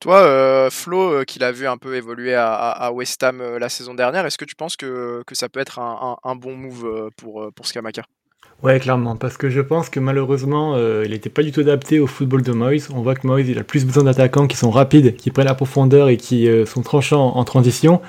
Toi, 0.00 0.20
euh, 0.20 0.70
Flo, 0.70 1.10
euh, 1.10 1.24
qui 1.24 1.38
l'a 1.38 1.52
vu 1.52 1.66
un 1.66 1.78
peu 1.78 1.96
évoluer 1.96 2.34
à, 2.34 2.90
West 2.92 3.22
Ham 3.22 3.40
euh, 3.40 3.58
la 3.58 3.68
saison 3.70 3.94
dernière, 3.94 4.26
est-ce 4.26 4.36
que 4.36 4.44
tu 4.44 4.54
penses 4.54 4.76
que, 4.76 5.22
ça 5.32 5.48
peut 5.48 5.60
être 5.60 5.78
un, 5.78 6.36
bon 6.36 6.54
move 6.56 7.10
pour, 7.16 7.50
pour 7.54 7.66
Scamaca 7.66 8.02
Ouais, 8.62 8.80
clairement, 8.80 9.16
parce 9.16 9.36
que 9.36 9.50
je 9.50 9.60
pense 9.60 9.90
que 9.90 10.00
malheureusement, 10.00 10.74
euh, 10.74 11.02
il 11.04 11.10
n'était 11.10 11.28
pas 11.28 11.42
du 11.42 11.52
tout 11.52 11.60
adapté 11.60 12.00
au 12.00 12.06
football 12.06 12.42
de 12.42 12.52
Moyes. 12.52 12.88
On 12.92 13.02
voit 13.02 13.14
que 13.14 13.26
Moyes, 13.26 13.48
il 13.48 13.58
a 13.58 13.64
plus 13.64 13.84
besoin 13.84 14.04
d'attaquants 14.04 14.46
qui 14.46 14.56
sont 14.56 14.70
rapides, 14.70 15.14
qui 15.14 15.30
prennent 15.30 15.46
la 15.46 15.54
profondeur 15.54 16.08
et 16.08 16.16
qui 16.16 16.48
euh, 16.48 16.64
sont 16.64 16.82
tranchants 16.82 17.36
en 17.36 17.44
transition. 17.44 18.00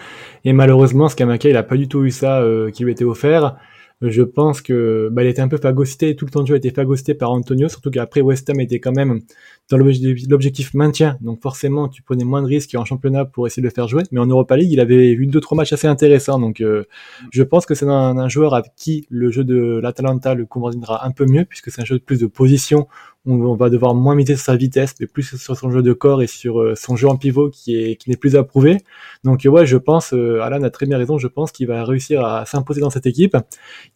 Et 0.45 0.53
malheureusement, 0.53 1.09
Skamaka, 1.09 1.49
il 1.49 1.53
n'a 1.53 1.63
pas 1.63 1.75
du 1.75 1.89
tout 1.89 2.05
eu 2.05 2.11
ça 2.11 2.39
euh, 2.39 2.71
qui 2.71 2.85
lui 2.85 2.93
était 2.93 3.03
offert 3.03 3.55
je 4.01 4.21
pense 4.21 4.61
que 4.61 5.09
bah, 5.11 5.23
il 5.23 5.27
était 5.27 5.41
un 5.41 5.47
peu 5.47 5.57
phagocyté, 5.57 6.15
tout 6.15 6.25
le 6.25 6.31
temps 6.31 6.41
de 6.41 6.47
jeu 6.47 6.53
a 6.53 6.57
été 6.57 6.69
phagocyté 6.69 7.15
par 7.15 7.31
Antonio, 7.31 7.67
surtout 7.67 7.89
qu'après 7.89 8.21
West 8.21 8.47
Ham 8.49 8.59
était 8.59 8.79
quand 8.79 8.91
même 8.91 9.21
dans 9.69 9.77
l'objectif 9.77 10.73
maintien, 10.75 11.17
donc 11.21 11.41
forcément 11.41 11.89
tu 11.89 12.03
prenais 12.03 12.23
moins 12.23 12.41
de 12.41 12.47
risques 12.47 12.75
en 12.75 12.85
championnat 12.85 13.25
pour 13.25 13.47
essayer 13.47 13.61
de 13.61 13.67
le 13.67 13.73
faire 13.73 13.87
jouer, 13.87 14.03
mais 14.11 14.19
en 14.19 14.27
Europa 14.27 14.55
League 14.55 14.71
il 14.71 14.79
avait 14.79 15.11
eu 15.11 15.25
deux 15.25 15.41
trois 15.41 15.57
matchs 15.57 15.73
assez 15.73 15.87
intéressants, 15.87 16.39
donc 16.39 16.61
euh, 16.61 16.83
je 17.31 17.41
pense 17.43 17.65
que 17.65 17.73
c'est 17.73 17.87
un, 17.87 18.29
joueur 18.29 18.53
avec 18.53 18.71
qui 18.75 19.07
le 19.09 19.31
jeu 19.31 19.43
de 19.43 19.79
l'Atalanta 19.81 20.35
le 20.35 20.45
conviendra 20.45 21.05
un 21.05 21.11
peu 21.11 21.25
mieux, 21.25 21.45
puisque 21.45 21.71
c'est 21.71 21.81
un 21.81 21.85
jeu 21.85 21.97
de 21.97 22.03
plus 22.03 22.19
de 22.19 22.27
position 22.27 22.87
on, 23.27 23.55
va 23.55 23.69
devoir 23.69 23.93
moins 23.93 24.15
miser 24.15 24.35
sur 24.35 24.45
sa 24.45 24.55
vitesse, 24.55 24.95
mais 24.99 25.07
plus 25.07 25.37
sur 25.37 25.57
son 25.57 25.69
jeu 25.69 25.81
de 25.81 25.93
corps 25.93 26.21
et 26.21 26.27
sur 26.27 26.61
euh, 26.61 26.75
son 26.75 26.95
jeu 26.95 27.07
en 27.07 27.17
pivot 27.17 27.49
qui 27.49 27.75
est 27.75 27.95
qui 27.95 28.09
n'est 28.09 28.17
plus 28.17 28.35
approuvé. 28.35 28.77
Donc 29.23 29.45
ouais, 29.45 29.65
je 29.65 29.77
pense, 29.77 30.13
euh, 30.13 30.41
Alan 30.41 30.63
a 30.63 30.69
très 30.69 30.85
bien 30.85 30.97
raison, 30.97 31.17
je 31.17 31.27
pense 31.27 31.51
qu'il 31.51 31.67
va 31.67 31.83
réussir 31.83 32.25
à 32.25 32.45
s'imposer 32.45 32.81
dans 32.81 32.89
cette 32.89 33.05
équipe. 33.05 33.37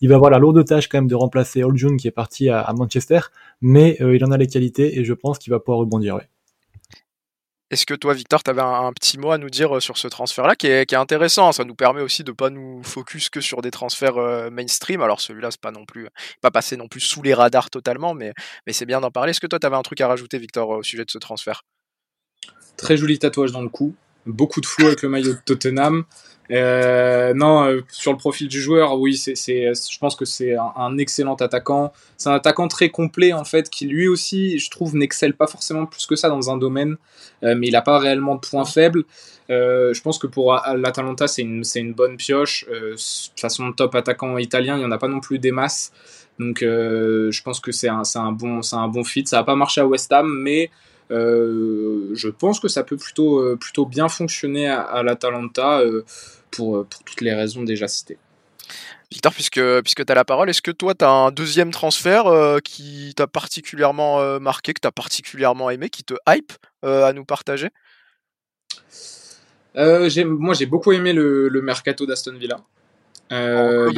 Il 0.02 0.10
va 0.10 0.16
avoir 0.16 0.32
la 0.32 0.40
lourde 0.40 0.64
tâche 0.66 0.88
quand 0.88 0.98
même 0.98 1.08
de 1.08 1.16
remplacer 1.16 1.64
Oljun 1.64 1.98
qui 1.98 2.08
est 2.08 2.12
parti 2.12 2.50
à, 2.50 2.72
Manchester, 2.78 3.20
mais 3.62 3.98
euh, 4.02 4.16
il 4.16 4.24
en 4.26 4.32
a 4.32 4.38
les 4.38 4.48
qualités 4.48 5.00
et 5.00 5.06
je 5.06 5.14
pense 5.14 5.40
qu'il 5.40 5.52
va 5.52 5.60
pouvoir 5.60 5.80
rebondir. 5.80 6.16
Ouais. 6.16 6.28
Est-ce 7.72 7.86
que 7.86 7.94
toi, 7.94 8.14
Victor, 8.14 8.44
tu 8.44 8.52
avais 8.52 8.62
un, 8.62 8.92
petit 8.92 9.18
mot 9.18 9.32
à 9.32 9.38
nous 9.38 9.50
dire 9.50 9.78
euh, 9.78 9.80
sur 9.80 9.98
ce 9.98 10.10
transfert-là 10.10 10.58
qui 10.58 10.68
est, 10.68 10.94
intéressant 10.94 11.54
Ça 11.54 11.64
nous 11.64 11.74
permet 11.74 12.02
aussi 12.02 12.26
de 12.26 12.34
pas 12.34 12.50
nous 12.50 12.84
focus 12.84 13.30
que 13.30 13.40
sur 13.40 13.62
des 13.62 13.72
transferts 13.72 14.18
euh, 14.18 14.50
mainstream. 14.50 15.02
Alors 15.02 15.22
celui-là, 15.22 15.52
c'est 15.52 15.62
pas 15.62 15.72
non 15.72 15.86
plus 15.86 16.10
pas 16.42 16.52
passé 16.52 16.76
non 16.76 16.90
plus 16.90 17.00
sous 17.00 17.22
les 17.22 17.34
radars 17.34 17.70
totalement, 17.70 18.14
mais, 18.14 18.34
mais 18.68 18.74
c'est 18.74 18.86
bien 18.86 19.00
d'en 19.00 19.10
parler. 19.10 19.32
Est-ce 19.32 19.40
que 19.40 19.48
toi, 19.48 19.58
tu 19.58 19.66
avais 19.66 19.78
un 19.78 19.82
truc 19.84 20.02
à 20.02 20.08
rajouter, 20.08 20.38
Victor, 20.38 20.68
au 20.68 20.84
sujet 20.84 21.06
de 21.06 21.12
ce 21.12 21.18
transfert? 21.18 21.64
Très 22.76 22.98
joli 22.98 23.18
tatouage 23.20 23.54
dans 23.54 23.62
le 23.62 23.70
cou, 23.70 23.96
beaucoup 24.26 24.60
de 24.60 24.66
flou 24.66 24.88
avec 24.88 25.02
le 25.02 25.08
maillot 25.08 25.34
de 25.34 25.40
Tottenham. 25.46 26.04
Euh, 26.52 27.34
non, 27.34 27.64
euh, 27.64 27.82
sur 27.90 28.12
le 28.12 28.18
profil 28.18 28.48
du 28.48 28.60
joueur, 28.60 29.00
oui, 29.00 29.14
je 29.16 29.98
pense 30.00 30.16
que 30.16 30.26
c'est 30.26 30.56
un, 30.56 30.98
excellent 30.98 31.36
attaquant. 31.36 31.94
C'est 32.18 32.30
un 32.30 32.34
attaquant 32.34 32.68
très 32.68 32.90
complet 32.90 33.32
en 33.32 33.46
fait, 33.46 33.70
qui 33.70 33.86
lui 33.86 34.08
aussi, 34.08 34.60
je 34.60 34.70
trouve, 34.70 34.96
n'excelle 34.96 35.34
pas 35.34 35.48
forcément 35.48 35.86
plus 35.86 36.06
que 36.06 36.16
ça 36.16 36.28
dans 36.28 36.50
un 36.50 36.58
domaine, 36.58 36.98
euh, 37.44 37.56
mais 37.56 37.68
il 37.68 37.72
n'a 37.72 37.82
pas 37.82 38.00
réellement 38.00 38.36
de 38.36 38.42
points 38.42 38.66
faibles. 38.66 39.04
Je 39.50 40.02
pense 40.02 40.18
que 40.18 40.28
pour 40.28 40.54
l'Atalanta, 40.54 41.28
c'est 41.28 41.42
une, 41.42 41.94
bonne 41.94 42.16
pioche. 42.16 42.66
de 42.70 42.92
toute 42.92 43.40
façon, 43.40 43.72
top 43.74 43.96
attaquant 43.96 44.38
italien, 44.38 44.78
il 44.78 44.80
n'y 44.80 44.86
en 44.86 44.92
a 44.92 44.98
pas 44.98 45.10
non 45.10 45.20
plus 45.20 45.40
des 45.40 45.52
masses. 45.52 45.92
Donc, 46.40 46.60
je 46.62 47.42
pense 47.44 47.60
que 47.60 47.74
c'est 47.74 47.90
un, 47.90 48.32
bon, 48.32 48.62
c'est 48.62 48.78
fit. 49.04 49.28
Ça 49.28 49.38
n'a 49.38 49.44
pas 49.44 49.56
marché 49.56 49.82
à 49.82 49.86
West 49.86 50.10
Ham, 50.14 50.32
mais 50.42 50.72
je 51.10 52.30
pense 52.30 52.62
que 52.62 52.70
ça 52.70 52.86
peut 52.86 52.96
plutôt, 52.96 53.58
plutôt 53.58 53.86
bien 53.86 54.08
fonctionner 54.08 54.70
à, 54.70 54.84
à 54.84 55.04
l'Atalanta 55.04 55.84
pour, 56.52 56.78
euh, 56.78 56.84
pour 56.84 57.04
toutes 57.04 57.22
les 57.22 57.34
raisons 57.34 57.64
déjà 57.64 57.88
citées. 57.88 58.18
Victor, 59.12 59.34
puisque, 59.34 59.62
puisque 59.82 60.06
tu 60.06 60.12
as 60.12 60.16
la 60.16 60.24
parole, 60.24 60.50
est-ce 60.50 60.62
que 60.62 60.72
toi, 60.72 60.96
tu 60.96 61.04
as 61.04 61.10
un 61.10 61.32
deuxième 61.32 61.72
transfert 61.72 62.28
euh, 62.28 62.60
qui 62.60 63.14
t'a 63.16 63.28
particulièrement 63.28 64.22
euh, 64.22 64.40
marqué, 64.40 64.74
que 64.74 64.80
tu 64.80 64.88
as 64.88 64.92
particulièrement 64.92 65.70
aimé, 65.70 65.90
qui 65.90 66.04
te 66.04 66.14
hype 66.30 66.54
à 66.84 67.14
nous 67.14 67.26
partager? 67.26 67.70
Moi, 69.76 70.54
j'ai 70.54 70.66
beaucoup 70.66 70.92
aimé 70.94 71.14
le, 71.14 71.50
le 71.50 71.62
mercato 71.62 72.06
d'Aston 72.06 72.38
Villa. 72.38 72.62
en 73.30 73.90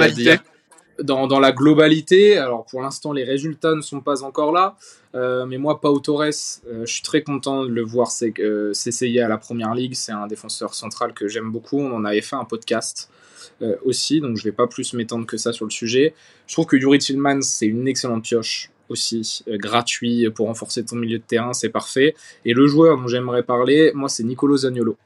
dans, 1.01 1.39
la 1.39 1.51
globalité, 1.51 2.37
alors 2.37 2.65
pour 2.65 2.81
l'instant 2.81 3.13
les 3.13 3.23
résultats 3.23 3.75
ne 3.75 3.81
sont 3.81 4.01
pas 4.01 4.23
encore 4.23 4.51
là, 4.51 4.75
euh, 5.15 5.45
mais 5.45 5.57
moi 5.57 5.81
Pau 5.81 5.99
Torres, 5.99 6.23
euh, 6.67 6.85
je 6.85 6.93
suis 6.93 7.01
très 7.01 7.23
content 7.23 7.63
de 7.63 7.69
le 7.69 7.81
voir 7.81 8.09
euh, 8.39 8.73
s'essayer 8.73 9.21
à 9.21 9.27
la 9.27 9.37
première 9.37 9.73
ligue. 9.73 9.93
C'est 9.95 10.11
un 10.11 10.27
défenseur 10.27 10.73
central 10.73 11.13
que 11.13 11.27
j'aime 11.27 11.51
beaucoup. 11.51 11.79
On 11.79 11.95
en 11.95 12.05
avait 12.05 12.21
fait 12.21 12.35
un 12.35 12.45
podcast 12.45 13.09
aussi, 13.85 14.19
donc 14.19 14.35
je 14.35 14.43
vais 14.43 14.51
pas 14.51 14.67
plus 14.67 14.93
m'étendre 14.93 15.25
que 15.25 15.37
ça 15.37 15.53
sur 15.53 15.63
le 15.63 15.71
sujet. 15.71 16.13
Je 16.47 16.53
trouve 16.53 16.65
que 16.65 16.75
Yuri 16.75 16.97
Tillman 16.97 17.41
c'est 17.41 17.67
une 17.67 17.87
excellente 17.87 18.23
pioche 18.23 18.71
aussi, 18.89 19.43
gratuit 19.47 20.29
pour 20.31 20.47
renforcer 20.47 20.83
ton 20.83 20.97
milieu 20.97 21.17
de 21.17 21.23
terrain, 21.23 21.53
c'est 21.53 21.69
parfait. 21.69 22.13
Et 22.43 22.53
le 22.53 22.67
joueur 22.67 22.97
dont 22.97 23.07
j'aimerais 23.07 23.43
parler, 23.43 23.91
moi 23.93 24.09
c'est 24.09 24.23
Nicolo 24.23 24.57
Zaniolo. 24.57 24.97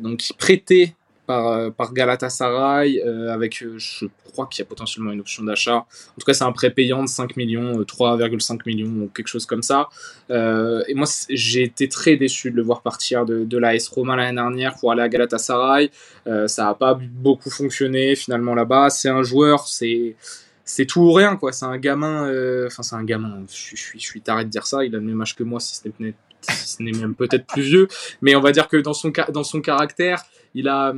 donc 0.00 0.32
prêté 0.38 0.94
par, 1.32 1.48
euh, 1.48 1.70
par 1.70 1.94
Galatasaray, 1.94 3.00
euh, 3.00 3.32
avec, 3.32 3.62
euh, 3.62 3.78
je 3.78 4.04
crois 4.30 4.46
qu'il 4.46 4.62
y 4.62 4.66
a 4.66 4.68
potentiellement 4.68 5.12
une 5.12 5.20
option 5.20 5.42
d'achat. 5.42 5.76
En 5.76 6.18
tout 6.18 6.26
cas, 6.26 6.34
c'est 6.34 6.44
un 6.44 6.52
prêt 6.52 6.68
payant 6.68 7.02
de 7.02 7.08
5 7.08 7.38
millions, 7.38 7.82
3,5 7.84 8.60
millions 8.66 9.04
ou 9.04 9.08
quelque 9.08 9.28
chose 9.28 9.46
comme 9.46 9.62
ça. 9.62 9.88
et 10.30 10.94
moi, 10.94 11.06
j'ai 11.30 11.62
été 11.62 11.88
très 11.88 12.16
déçu 12.16 12.50
de 12.50 12.56
le 12.56 12.62
voir 12.62 12.82
partir 12.82 13.24
de, 13.24 13.44
de 13.44 13.58
l'AS 13.58 13.88
Roma 13.88 14.14
l'année 14.16 14.36
dernière 14.36 14.74
pour 14.78 14.92
aller 14.92 15.02
à 15.02 15.08
Galatasaray. 15.08 15.90
ça 16.26 16.64
n'a 16.64 16.74
pas 16.74 16.98
beaucoup 17.00 17.50
fonctionné 17.50 18.14
finalement 18.14 18.54
là-bas. 18.54 18.90
C'est 18.90 19.08
un 19.08 19.22
joueur, 19.22 19.66
c'est 19.66 20.16
c'est 20.64 20.86
tout 20.86 21.00
ou 21.00 21.12
rien 21.12 21.36
quoi 21.36 21.50
c'est 21.50 21.66
un 21.66 21.76
gamin 21.76 22.18
enfin 22.66 22.84
c'est 22.84 22.94
un 22.94 23.02
gamin 23.02 23.42
je, 23.50 23.76
suis 23.76 23.98
je 23.98 24.06
suis 24.06 24.20
taré 24.20 24.44
de 24.44 24.48
dire 24.48 24.64
ça 24.64 24.84
il 24.84 24.94
a 24.94 24.98
le 24.98 25.04
même 25.04 25.20
âge 25.20 25.34
que 25.34 25.42
moi 25.42 25.58
si 25.58 25.74
ce 25.74 26.82
n'est 26.82 26.92
même 26.92 27.16
peut-être 27.16 27.46
plus 27.48 27.62
vieux 27.62 27.88
mais 28.20 28.36
on 28.36 28.40
va 28.40 28.52
dire 28.52 28.68
que 28.68 28.76
dans 28.76 28.94
son 28.94 29.12
dans 29.32 29.42
son 29.42 29.60
caractère 29.60 30.22
il 30.54 30.68
a, 30.68 30.94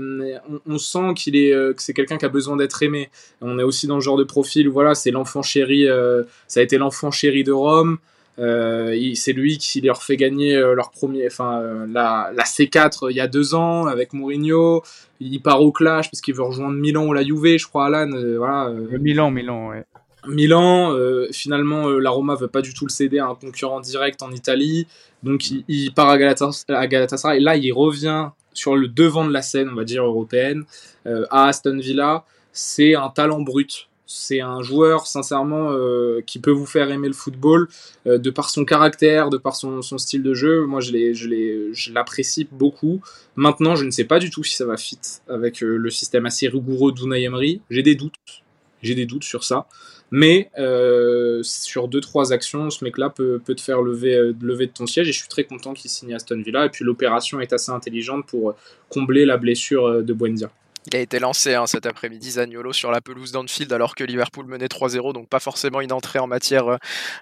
on, 0.66 0.78
sent 0.78 1.14
qu'il 1.16 1.36
est, 1.36 1.52
euh, 1.52 1.72
que 1.72 1.82
c'est 1.82 1.92
quelqu'un 1.92 2.18
qui 2.18 2.24
a 2.24 2.28
besoin 2.28 2.56
d'être 2.56 2.82
aimé. 2.82 3.10
On 3.40 3.58
est 3.58 3.62
aussi 3.62 3.86
dans 3.86 3.96
le 3.96 4.00
genre 4.00 4.16
de 4.16 4.24
profil, 4.24 4.68
voilà, 4.68 4.94
c'est 4.94 5.10
l'enfant 5.10 5.42
chéri, 5.42 5.88
euh, 5.88 6.24
ça 6.48 6.60
a 6.60 6.62
été 6.62 6.78
l'enfant 6.78 7.10
chéri 7.10 7.44
de 7.44 7.52
Rome. 7.52 7.98
Euh, 8.40 8.98
c'est 9.14 9.32
lui 9.32 9.58
qui 9.58 9.80
leur 9.80 10.02
fait 10.02 10.16
gagner 10.16 10.56
leur 10.74 10.90
premier, 10.90 11.24
enfin 11.28 11.86
la, 11.88 12.32
la, 12.34 12.42
C4 12.42 13.08
il 13.10 13.16
y 13.16 13.20
a 13.20 13.28
deux 13.28 13.54
ans 13.54 13.86
avec 13.86 14.12
Mourinho. 14.12 14.82
Il 15.20 15.40
part 15.40 15.62
au 15.62 15.70
clash 15.70 16.10
parce 16.10 16.20
qu'il 16.20 16.34
veut 16.34 16.42
rejoindre 16.42 16.74
Milan 16.74 17.06
ou 17.06 17.12
la 17.12 17.22
Juve, 17.22 17.56
je 17.58 17.66
crois, 17.66 17.86
Alan. 17.86 18.10
voilà. 18.36 18.72
Milan, 18.98 19.30
Milan, 19.30 19.68
ouais. 19.68 19.84
Milan, 20.26 20.96
finalement, 21.30 21.88
la 21.90 22.10
Roma 22.10 22.34
veut 22.34 22.48
pas 22.48 22.62
du 22.62 22.74
tout 22.74 22.86
le 22.86 22.90
céder 22.90 23.20
à 23.20 23.26
un 23.26 23.34
concurrent 23.36 23.80
direct 23.80 24.20
en 24.22 24.32
Italie, 24.32 24.88
donc 25.22 25.50
il, 25.50 25.64
il 25.68 25.92
part 25.92 26.08
à, 26.08 26.18
Galatasaray, 26.18 26.76
à 26.76 26.86
Galatasaray. 26.88 27.36
Et 27.36 27.40
là, 27.40 27.56
il 27.56 27.72
revient 27.72 28.30
sur 28.54 28.76
le 28.76 28.88
devant 28.88 29.26
de 29.26 29.32
la 29.32 29.42
scène, 29.42 29.68
on 29.70 29.74
va 29.74 29.84
dire, 29.84 30.04
européenne, 30.04 30.64
euh, 31.06 31.26
à 31.30 31.48
Aston 31.48 31.78
Villa, 31.78 32.24
c'est 32.52 32.94
un 32.94 33.10
talent 33.10 33.40
brut. 33.40 33.88
C'est 34.06 34.40
un 34.40 34.62
joueur, 34.62 35.06
sincèrement, 35.06 35.72
euh, 35.72 36.20
qui 36.26 36.38
peut 36.38 36.50
vous 36.50 36.66
faire 36.66 36.90
aimer 36.90 37.08
le 37.08 37.14
football 37.14 37.68
euh, 38.06 38.18
de 38.18 38.30
par 38.30 38.50
son 38.50 38.64
caractère, 38.64 39.30
de 39.30 39.38
par 39.38 39.56
son, 39.56 39.80
style 39.82 40.22
de 40.22 40.34
jeu. 40.34 40.66
Moi, 40.66 40.80
je 40.80 41.92
l'apprécie 41.92 42.46
beaucoup. 42.52 43.00
Maintenant, 43.34 43.76
je 43.76 43.84
ne 43.84 43.90
sais 43.90 44.04
pas 44.04 44.18
du 44.18 44.30
tout 44.30 44.44
si 44.44 44.56
ça 44.56 44.66
va 44.66 44.76
fit 44.76 45.00
avec 45.28 45.60
le 45.60 45.90
système 45.90 46.26
assez 46.26 46.48
rigoureux 46.48 46.92
d'Unai 46.92 47.22
Emery. 47.22 47.60
J'ai 47.70 47.82
des 47.82 47.94
doutes. 47.94 48.44
J'ai 48.82 48.94
des 48.94 49.06
doutes 49.06 49.24
sur 49.24 49.42
ça. 49.42 49.66
Mais 50.16 50.48
euh, 50.58 51.40
sur 51.42 51.88
deux 51.88 52.00
trois 52.00 52.32
actions, 52.32 52.70
ce 52.70 52.84
mec-là 52.84 53.10
peut, 53.10 53.42
te 53.44 53.60
faire 53.60 53.82
lever, 53.82 54.14
euh, 54.14 54.32
lever 54.40 54.68
de 54.68 54.70
ton 54.70 54.86
siège. 54.86 55.08
Et 55.08 55.12
je 55.12 55.18
suis 55.18 55.28
très 55.28 55.42
content 55.42 55.74
qu'il 55.74 55.90
signe 55.90 56.14
Aston 56.14 56.40
Villa. 56.40 56.66
Et 56.66 56.68
puis 56.68 56.84
l'opération 56.84 57.40
est 57.40 57.52
assez 57.52 57.72
intelligente 57.72 58.24
pour 58.24 58.54
combler 58.90 59.26
la 59.26 59.38
blessure 59.38 59.86
euh, 59.86 60.02
de 60.02 60.12
Buendia. 60.12 60.52
Il 60.86 60.96
a 60.96 61.00
été 61.00 61.18
lancé 61.18 61.54
hein, 61.54 61.66
cet 61.66 61.84
après-midi, 61.84 62.30
Zaniolo, 62.30 62.72
sur 62.72 62.92
la 62.92 63.00
pelouse 63.00 63.32
d'Anfield, 63.32 63.72
alors 63.72 63.96
que 63.96 64.04
Liverpool 64.04 64.46
menait 64.46 64.66
3-0, 64.66 65.14
donc 65.14 65.28
pas 65.28 65.40
forcément 65.40 65.80
une 65.80 65.92
entrée 65.92 66.20
en 66.20 66.28
matière 66.28 66.78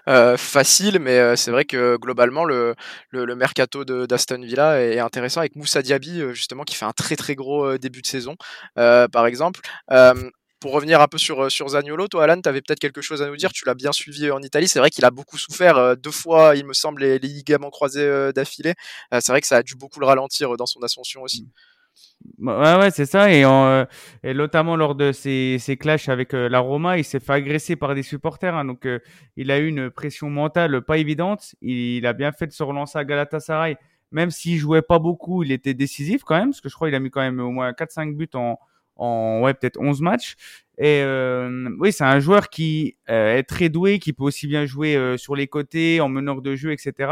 euh, 0.07 0.37
facile, 0.37 0.99
mais 0.99 1.35
c'est 1.37 1.49
vrai 1.49 1.63
que 1.65 1.95
globalement, 1.95 2.43
le, 2.43 2.75
le, 3.09 3.23
le 3.23 3.35
mercato 3.35 3.85
d'Aston 3.85 4.41
Villa 4.41 4.81
est 4.81 4.99
intéressant, 4.99 5.39
avec 5.39 5.55
Moussa 5.55 5.81
Diaby, 5.81 6.23
justement, 6.33 6.63
qui 6.63 6.75
fait 6.75 6.83
un 6.83 6.91
très 6.91 7.15
très 7.15 7.35
gros 7.35 7.77
début 7.77 8.01
de 8.01 8.07
saison, 8.07 8.35
par 8.75 9.25
exemple 9.25 9.61
pour 10.63 10.71
revenir 10.71 11.01
un 11.01 11.09
peu 11.09 11.17
sur, 11.17 11.51
sur 11.51 11.67
Zaniolo, 11.67 12.07
toi 12.07 12.23
Alan, 12.23 12.39
tu 12.41 12.47
avais 12.47 12.61
peut-être 12.61 12.79
quelque 12.79 13.01
chose 13.01 13.21
à 13.21 13.27
nous 13.27 13.35
dire, 13.35 13.51
tu 13.51 13.65
l'as 13.65 13.73
bien 13.73 13.91
suivi 13.91 14.31
en 14.31 14.41
Italie, 14.41 14.69
c'est 14.69 14.79
vrai 14.79 14.91
qu'il 14.91 15.03
a 15.03 15.11
beaucoup 15.11 15.37
souffert, 15.37 15.97
deux 15.97 16.09
fois 16.09 16.55
il 16.55 16.65
me 16.65 16.71
semble 16.71 17.01
les, 17.01 17.19
ligaments 17.19 17.69
croisés 17.69 18.31
d'affilée, 18.33 18.73
c'est 19.11 19.33
vrai 19.33 19.41
que 19.41 19.47
ça 19.47 19.57
a 19.57 19.61
dû 19.61 19.75
beaucoup 19.75 19.99
le 19.99 20.05
ralentir 20.05 20.55
dans 20.55 20.65
son 20.65 20.81
ascension 20.81 21.21
aussi. 21.21 21.49
Ouais, 22.39 22.75
ouais, 22.77 22.91
c'est 22.91 23.05
ça. 23.05 23.29
Et, 23.29 23.43
en, 23.43 23.85
et 24.23 24.33
notamment 24.33 24.77
lors 24.77 24.95
de 24.95 25.11
ses, 25.11 25.57
ses 25.59 25.75
clashs 25.75 26.07
avec 26.07 26.31
la 26.31 26.59
Roma, 26.59 26.97
il 26.97 27.03
s'est 27.03 27.19
fait 27.19 27.33
agresser 27.33 27.75
par 27.75 27.93
des 27.93 28.01
supporters. 28.01 28.55
Hein, 28.55 28.63
donc, 28.63 28.87
il 29.35 29.51
a 29.51 29.59
eu 29.59 29.67
une 29.67 29.91
pression 29.91 30.29
mentale 30.29 30.81
pas 30.81 30.97
évidente. 30.97 31.55
Il, 31.61 31.97
il, 31.97 32.05
a 32.05 32.13
bien 32.13 32.31
fait 32.31 32.47
de 32.47 32.53
se 32.53 32.63
relancer 32.63 32.97
à 32.97 33.03
Galatasaray 33.03 33.75
même 34.11 34.29
s'il 34.29 34.57
jouait 34.59 34.83
pas 34.83 34.99
beaucoup, 34.99 35.41
il 35.41 35.51
était 35.51 35.73
décisif 35.73 36.23
quand 36.23 36.35
même, 36.35 36.51
parce 36.51 36.61
que 36.61 36.69
je 36.69 36.75
crois 36.75 36.87
qu'il 36.87 36.95
a 36.95 36.99
mis 36.99 37.09
quand 37.09 37.21
même 37.21 37.39
au 37.39 37.49
moins 37.49 37.71
4-5 37.71 38.15
buts 38.15 38.29
en, 38.35 38.59
en 38.95 39.41
ouais, 39.41 39.53
peut-être 39.53 39.79
11 39.79 40.01
matchs. 40.01 40.35
Et 40.77 41.01
euh, 41.03 41.69
oui, 41.79 41.91
c'est 41.91 42.03
un 42.03 42.19
joueur 42.19 42.49
qui 42.49 42.97
euh, 43.09 43.35
est 43.37 43.43
très 43.43 43.69
doué, 43.69 43.99
qui 43.99 44.13
peut 44.13 44.23
aussi 44.23 44.47
bien 44.47 44.65
jouer 44.65 44.95
euh, 44.95 45.17
sur 45.17 45.35
les 45.35 45.47
côtés, 45.47 46.01
en 46.01 46.09
meneur 46.09 46.41
de 46.41 46.55
jeu, 46.55 46.71
etc. 46.71 47.11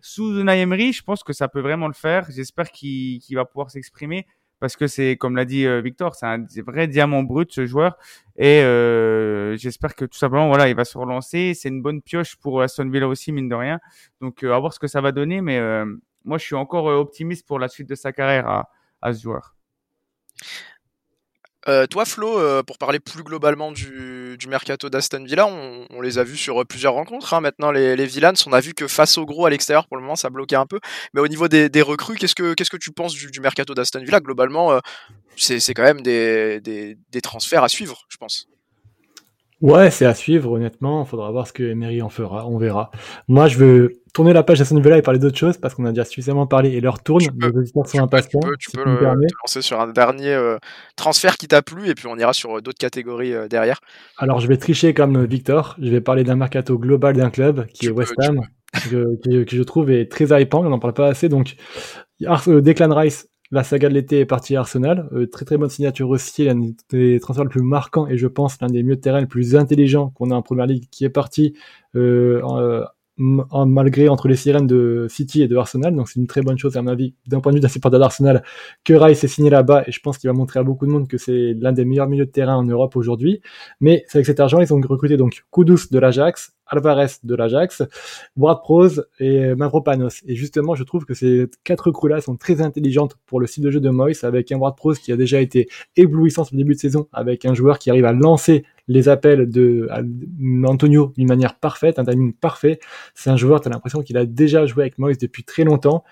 Sous 0.00 0.40
Unai 0.40 0.92
je 0.92 1.02
pense 1.02 1.22
que 1.22 1.32
ça 1.32 1.48
peut 1.48 1.60
vraiment 1.60 1.88
le 1.88 1.94
faire. 1.94 2.26
J'espère 2.30 2.70
qu'il 2.70 3.20
va 3.32 3.44
pouvoir 3.44 3.70
s'exprimer 3.70 4.26
parce 4.60 4.76
que 4.76 4.86
c'est, 4.86 5.16
comme 5.16 5.36
l'a 5.36 5.44
dit 5.44 5.66
Victor, 5.82 6.14
c'est 6.14 6.26
un 6.26 6.46
vrai 6.66 6.88
diamant 6.88 7.22
brut 7.22 7.52
ce 7.52 7.66
joueur. 7.66 7.96
Et 8.36 8.60
j'espère 9.58 9.94
que 9.94 10.04
tout 10.04 10.18
simplement, 10.18 10.48
voilà, 10.48 10.68
il 10.68 10.74
va 10.74 10.84
se 10.84 10.96
relancer. 10.96 11.52
C'est 11.54 11.68
une 11.70 11.82
bonne 11.82 12.02
pioche 12.02 12.36
pour 12.36 12.60
Aston 12.62 12.88
Villa 12.90 13.08
aussi, 13.08 13.32
mine 13.32 13.48
de 13.48 13.54
rien. 13.54 13.80
Donc, 14.20 14.42
à 14.42 14.58
voir 14.58 14.72
ce 14.74 14.78
que 14.78 14.86
ça 14.86 15.00
va 15.00 15.12
donner, 15.12 15.40
mais 15.40 15.58
moi, 16.24 16.38
je 16.38 16.44
suis 16.44 16.54
encore 16.54 16.88
euh, 16.88 16.96
optimiste 16.96 17.46
pour 17.46 17.58
la 17.58 17.68
suite 17.68 17.88
de 17.88 17.94
sa 17.94 18.12
carrière 18.12 18.48
à, 18.48 18.70
à 19.02 19.12
ce 19.12 19.22
joueur. 19.22 19.54
Euh, 21.66 21.86
toi, 21.86 22.04
Flo, 22.04 22.38
euh, 22.38 22.62
pour 22.62 22.76
parler 22.76 23.00
plus 23.00 23.22
globalement 23.22 23.72
du, 23.72 24.36
du 24.38 24.48
mercato 24.48 24.90
d'Aston 24.90 25.24
Villa, 25.24 25.46
on, 25.46 26.00
les 26.02 26.18
a 26.18 26.24
vus 26.24 26.36
sur 26.36 26.64
plusieurs 26.66 26.92
rencontres. 26.92 27.32
Hein. 27.32 27.40
Maintenant, 27.40 27.70
les, 27.70 27.96
les 27.96 28.06
Villans, 28.06 28.34
on 28.46 28.52
a 28.52 28.60
vu 28.60 28.74
que 28.74 28.86
face 28.86 29.16
au 29.16 29.24
gros 29.24 29.46
à 29.46 29.50
l'extérieur, 29.50 29.86
pour 29.86 29.96
le 29.96 30.02
moment, 30.02 30.16
ça 30.16 30.28
bloquait 30.28 30.56
un 30.56 30.66
peu. 30.66 30.78
Mais 31.14 31.20
au 31.20 31.28
niveau 31.28 31.48
des, 31.48 31.70
des 31.70 31.82
recrues, 31.82 32.16
qu'est-ce 32.16 32.34
que 32.34 32.52
qu'est-ce 32.52 32.70
que 32.70 32.76
tu 32.76 32.92
penses 32.92 33.14
du, 33.14 33.30
du 33.30 33.40
mercato 33.40 33.74
d'Aston 33.74 34.02
Villa? 34.04 34.20
Globalement, 34.20 34.72
euh, 34.72 34.80
c'est 35.36 35.74
quand 35.74 35.82
même 35.82 36.02
des, 36.02 36.60
des, 36.60 36.98
des, 37.10 37.20
transferts 37.20 37.64
à 37.64 37.68
suivre, 37.68 38.04
je 38.08 38.18
pense. 38.18 38.46
Ouais, 39.60 39.90
c'est 39.90 40.04
à 40.06 40.14
suivre, 40.14 40.52
honnêtement. 40.52 41.04
Il 41.04 41.08
faudra 41.08 41.30
voir 41.30 41.46
ce 41.46 41.54
que 41.54 41.62
Emery 41.62 42.02
en 42.02 42.10
fera, 42.10 42.46
on 42.46 42.58
verra. 42.58 42.90
Moi, 43.28 43.48
je 43.48 43.56
veux 43.56 44.03
tourner 44.14 44.32
la 44.32 44.44
page 44.44 44.60
à 44.60 44.64
ce 44.64 44.72
niveau-là 44.72 44.96
et 44.96 45.02
parler 45.02 45.18
d'autres 45.18 45.36
choses 45.36 45.58
parce 45.58 45.74
qu'on 45.74 45.84
a 45.84 45.90
déjà 45.90 46.04
suffisamment 46.04 46.46
parlé 46.46 46.70
et 46.70 46.80
leur 46.80 47.02
tourne. 47.02 47.24
les 47.38 47.48
auditeurs 47.48 47.86
sont 47.86 47.98
impatients. 47.98 48.40
Tu 48.58 48.70
peux, 48.70 48.84
le, 48.84 48.96
te 48.96 49.34
lancer 49.42 49.60
sur 49.60 49.80
un 49.80 49.88
dernier 49.88 50.32
euh, 50.32 50.56
transfert 50.96 51.36
qui 51.36 51.48
t'a 51.48 51.60
plu 51.60 51.88
et 51.88 51.94
puis 51.94 52.06
on 52.06 52.16
ira 52.16 52.32
sur 52.32 52.56
euh, 52.56 52.60
d'autres 52.62 52.78
catégories 52.78 53.34
euh, 53.34 53.48
derrière. 53.48 53.80
Alors, 54.16 54.38
je 54.38 54.46
vais 54.46 54.56
tricher 54.56 54.94
comme 54.94 55.24
Victor. 55.24 55.76
Je 55.82 55.90
vais 55.90 56.00
parler 56.00 56.22
d'un 56.22 56.36
mercato 56.36 56.78
global 56.78 57.16
d'un 57.16 57.30
club 57.30 57.66
qui 57.66 57.86
est 57.86 57.90
West 57.90 58.14
Ham, 58.18 58.40
que, 58.90 59.44
que, 59.44 59.56
je 59.56 59.62
trouve 59.64 59.90
est 59.90 60.10
très 60.10 60.40
hypant. 60.40 60.64
On 60.64 60.70
n'en 60.70 60.78
parle 60.78 60.94
pas 60.94 61.08
assez. 61.08 61.28
Donc, 61.28 61.56
Declan 62.20 62.94
Rice 62.94 63.28
la 63.50 63.62
saga 63.62 63.88
de 63.88 63.94
l'été 63.94 64.20
est 64.20 64.26
partie 64.26 64.56
à 64.56 64.60
Arsenal. 64.60 65.08
très 65.30 65.44
très 65.44 65.56
bonne 65.56 65.68
signature 65.68 66.08
aussi, 66.08 66.44
l'un 66.44 66.58
des 66.90 67.20
transferts 67.20 67.44
les 67.44 67.50
plus 67.50 67.62
marquants 67.62 68.08
et 68.08 68.16
je 68.16 68.26
pense 68.26 68.60
l'un 68.60 68.66
des 68.66 68.82
mieux 68.82 68.96
de 68.96 69.00
terrain 69.00 69.20
les 69.20 69.26
plus 69.26 69.54
intelligents 69.54 70.10
qu'on 70.16 70.30
a 70.30 70.34
en 70.34 70.42
première 70.42 70.66
ligue 70.66 70.88
qui 70.90 71.04
est 71.04 71.10
parti 71.10 71.54
euh, 71.94 72.84
malgré 73.16 74.08
entre 74.08 74.26
les 74.26 74.36
sirènes 74.36 74.66
de 74.66 75.06
City 75.08 75.42
et 75.42 75.48
de 75.48 75.56
Arsenal. 75.56 75.94
Donc 75.94 76.08
c'est 76.08 76.18
une 76.18 76.26
très 76.26 76.42
bonne 76.42 76.58
chose 76.58 76.76
à 76.76 76.82
ma 76.82 76.94
vie 76.94 77.14
d'un 77.26 77.40
point 77.40 77.52
de 77.52 77.56
vue 77.56 77.60
d'un 77.60 77.68
supporter 77.68 77.98
d'Arsenal 77.98 78.42
que 78.84 78.92
Rice 78.94 79.22
est 79.22 79.28
signé 79.28 79.50
là-bas 79.50 79.84
et 79.86 79.92
je 79.92 80.00
pense 80.00 80.18
qu'il 80.18 80.28
va 80.28 80.34
montrer 80.34 80.60
à 80.60 80.64
beaucoup 80.64 80.86
de 80.86 80.90
monde 80.90 81.06
que 81.06 81.18
c'est 81.18 81.54
l'un 81.54 81.72
des 81.72 81.84
meilleurs 81.84 82.08
milieux 82.08 82.26
de 82.26 82.30
terrain 82.30 82.56
en 82.56 82.64
Europe 82.64 82.96
aujourd'hui. 82.96 83.40
Mais 83.80 84.04
avec 84.12 84.26
cet 84.26 84.40
argent 84.40 84.60
ils 84.60 84.72
ont 84.74 84.80
recruté 84.80 85.16
donc 85.16 85.44
Kudus 85.52 85.90
de 85.90 85.98
l'Ajax, 85.98 86.53
Alvarez 86.66 87.06
de 87.22 87.34
l'Ajax, 87.34 87.82
Ward 88.36 88.60
Prose 88.62 89.06
et 89.18 89.54
Mavropanos. 89.54 90.22
Et 90.26 90.34
justement, 90.34 90.74
je 90.74 90.84
trouve 90.84 91.04
que 91.04 91.14
ces 91.14 91.46
quatre 91.62 91.86
recrues-là 91.86 92.20
sont 92.20 92.36
très 92.36 92.60
intelligentes 92.60 93.16
pour 93.26 93.40
le 93.40 93.46
style 93.46 93.64
de 93.64 93.70
jeu 93.70 93.80
de 93.80 93.90
Moyes, 93.90 94.24
avec 94.24 94.50
un 94.52 94.56
Ward 94.56 94.76
Prose 94.76 94.98
qui 94.98 95.12
a 95.12 95.16
déjà 95.16 95.40
été 95.40 95.68
éblouissant 95.96 96.44
sur 96.44 96.54
le 96.56 96.62
début 96.62 96.74
de 96.74 96.80
saison, 96.80 97.08
avec 97.12 97.44
un 97.44 97.54
joueur 97.54 97.78
qui 97.78 97.90
arrive 97.90 98.04
à 98.04 98.12
lancer 98.12 98.64
les 98.88 99.08
appels 99.08 99.48
de 99.48 99.88
Antonio 100.66 101.12
d'une 101.16 101.28
manière 101.28 101.58
parfaite, 101.58 101.98
un 101.98 102.04
timing 102.04 102.34
parfait. 102.34 102.80
C'est 103.14 103.30
un 103.30 103.36
joueur, 103.36 103.60
tu 103.60 103.68
as 103.68 103.70
l'impression 103.70 104.02
qu'il 104.02 104.16
a 104.16 104.26
déjà 104.26 104.66
joué 104.66 104.84
avec 104.84 104.98
Moyes 104.98 105.16
depuis 105.16 105.44
très 105.44 105.64
longtemps. 105.64 106.04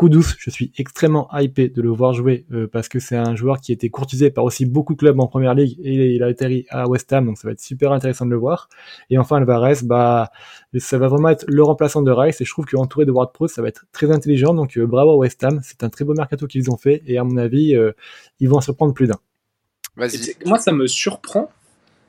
Kudus, 0.00 0.36
je 0.38 0.48
suis 0.48 0.72
extrêmement 0.78 1.28
hypé 1.34 1.68
de 1.68 1.82
le 1.82 1.90
voir 1.90 2.14
jouer 2.14 2.46
euh, 2.52 2.66
parce 2.66 2.88
que 2.88 2.98
c'est 2.98 3.16
un 3.16 3.36
joueur 3.36 3.60
qui 3.60 3.70
a 3.70 3.74
été 3.74 3.90
courtisé 3.90 4.30
par 4.30 4.44
aussi 4.44 4.64
beaucoup 4.64 4.94
de 4.94 4.98
clubs 4.98 5.20
en 5.20 5.26
première 5.26 5.52
ligue 5.52 5.78
et 5.84 6.14
il 6.14 6.22
a 6.22 6.26
atterri 6.26 6.64
à 6.70 6.88
West 6.88 7.12
Ham, 7.12 7.26
donc 7.26 7.36
ça 7.36 7.46
va 7.46 7.52
être 7.52 7.60
super 7.60 7.92
intéressant 7.92 8.24
de 8.24 8.30
le 8.30 8.38
voir. 8.38 8.70
Et 9.10 9.18
enfin 9.18 9.36
Alvarez, 9.36 9.80
bah 9.82 10.30
ça 10.78 10.96
va 10.96 11.08
vraiment 11.08 11.28
être 11.28 11.44
le 11.48 11.62
remplaçant 11.62 12.00
de 12.00 12.10
Rice 12.10 12.40
et 12.40 12.46
je 12.46 12.50
trouve 12.50 12.64
qu'entouré 12.64 13.04
de 13.04 13.10
Ward 13.10 13.30
Pro, 13.34 13.46
ça 13.46 13.60
va 13.60 13.68
être 13.68 13.84
très 13.92 14.10
intelligent. 14.10 14.54
Donc 14.54 14.78
euh, 14.78 14.86
bravo 14.86 15.10
à 15.10 15.16
West 15.16 15.44
Ham, 15.44 15.60
c'est 15.62 15.84
un 15.84 15.90
très 15.90 16.06
beau 16.06 16.14
mercato 16.14 16.46
qu'ils 16.46 16.70
ont 16.70 16.78
fait 16.78 17.02
et 17.06 17.18
à 17.18 17.24
mon 17.24 17.36
avis, 17.36 17.74
euh, 17.74 17.92
ils 18.38 18.48
vont 18.48 18.56
en 18.56 18.62
se 18.62 18.72
prendre 18.72 18.94
plus 18.94 19.06
d'un. 19.06 19.18
Moi, 20.46 20.58
ça 20.58 20.72
me 20.72 20.86
surprend 20.86 21.50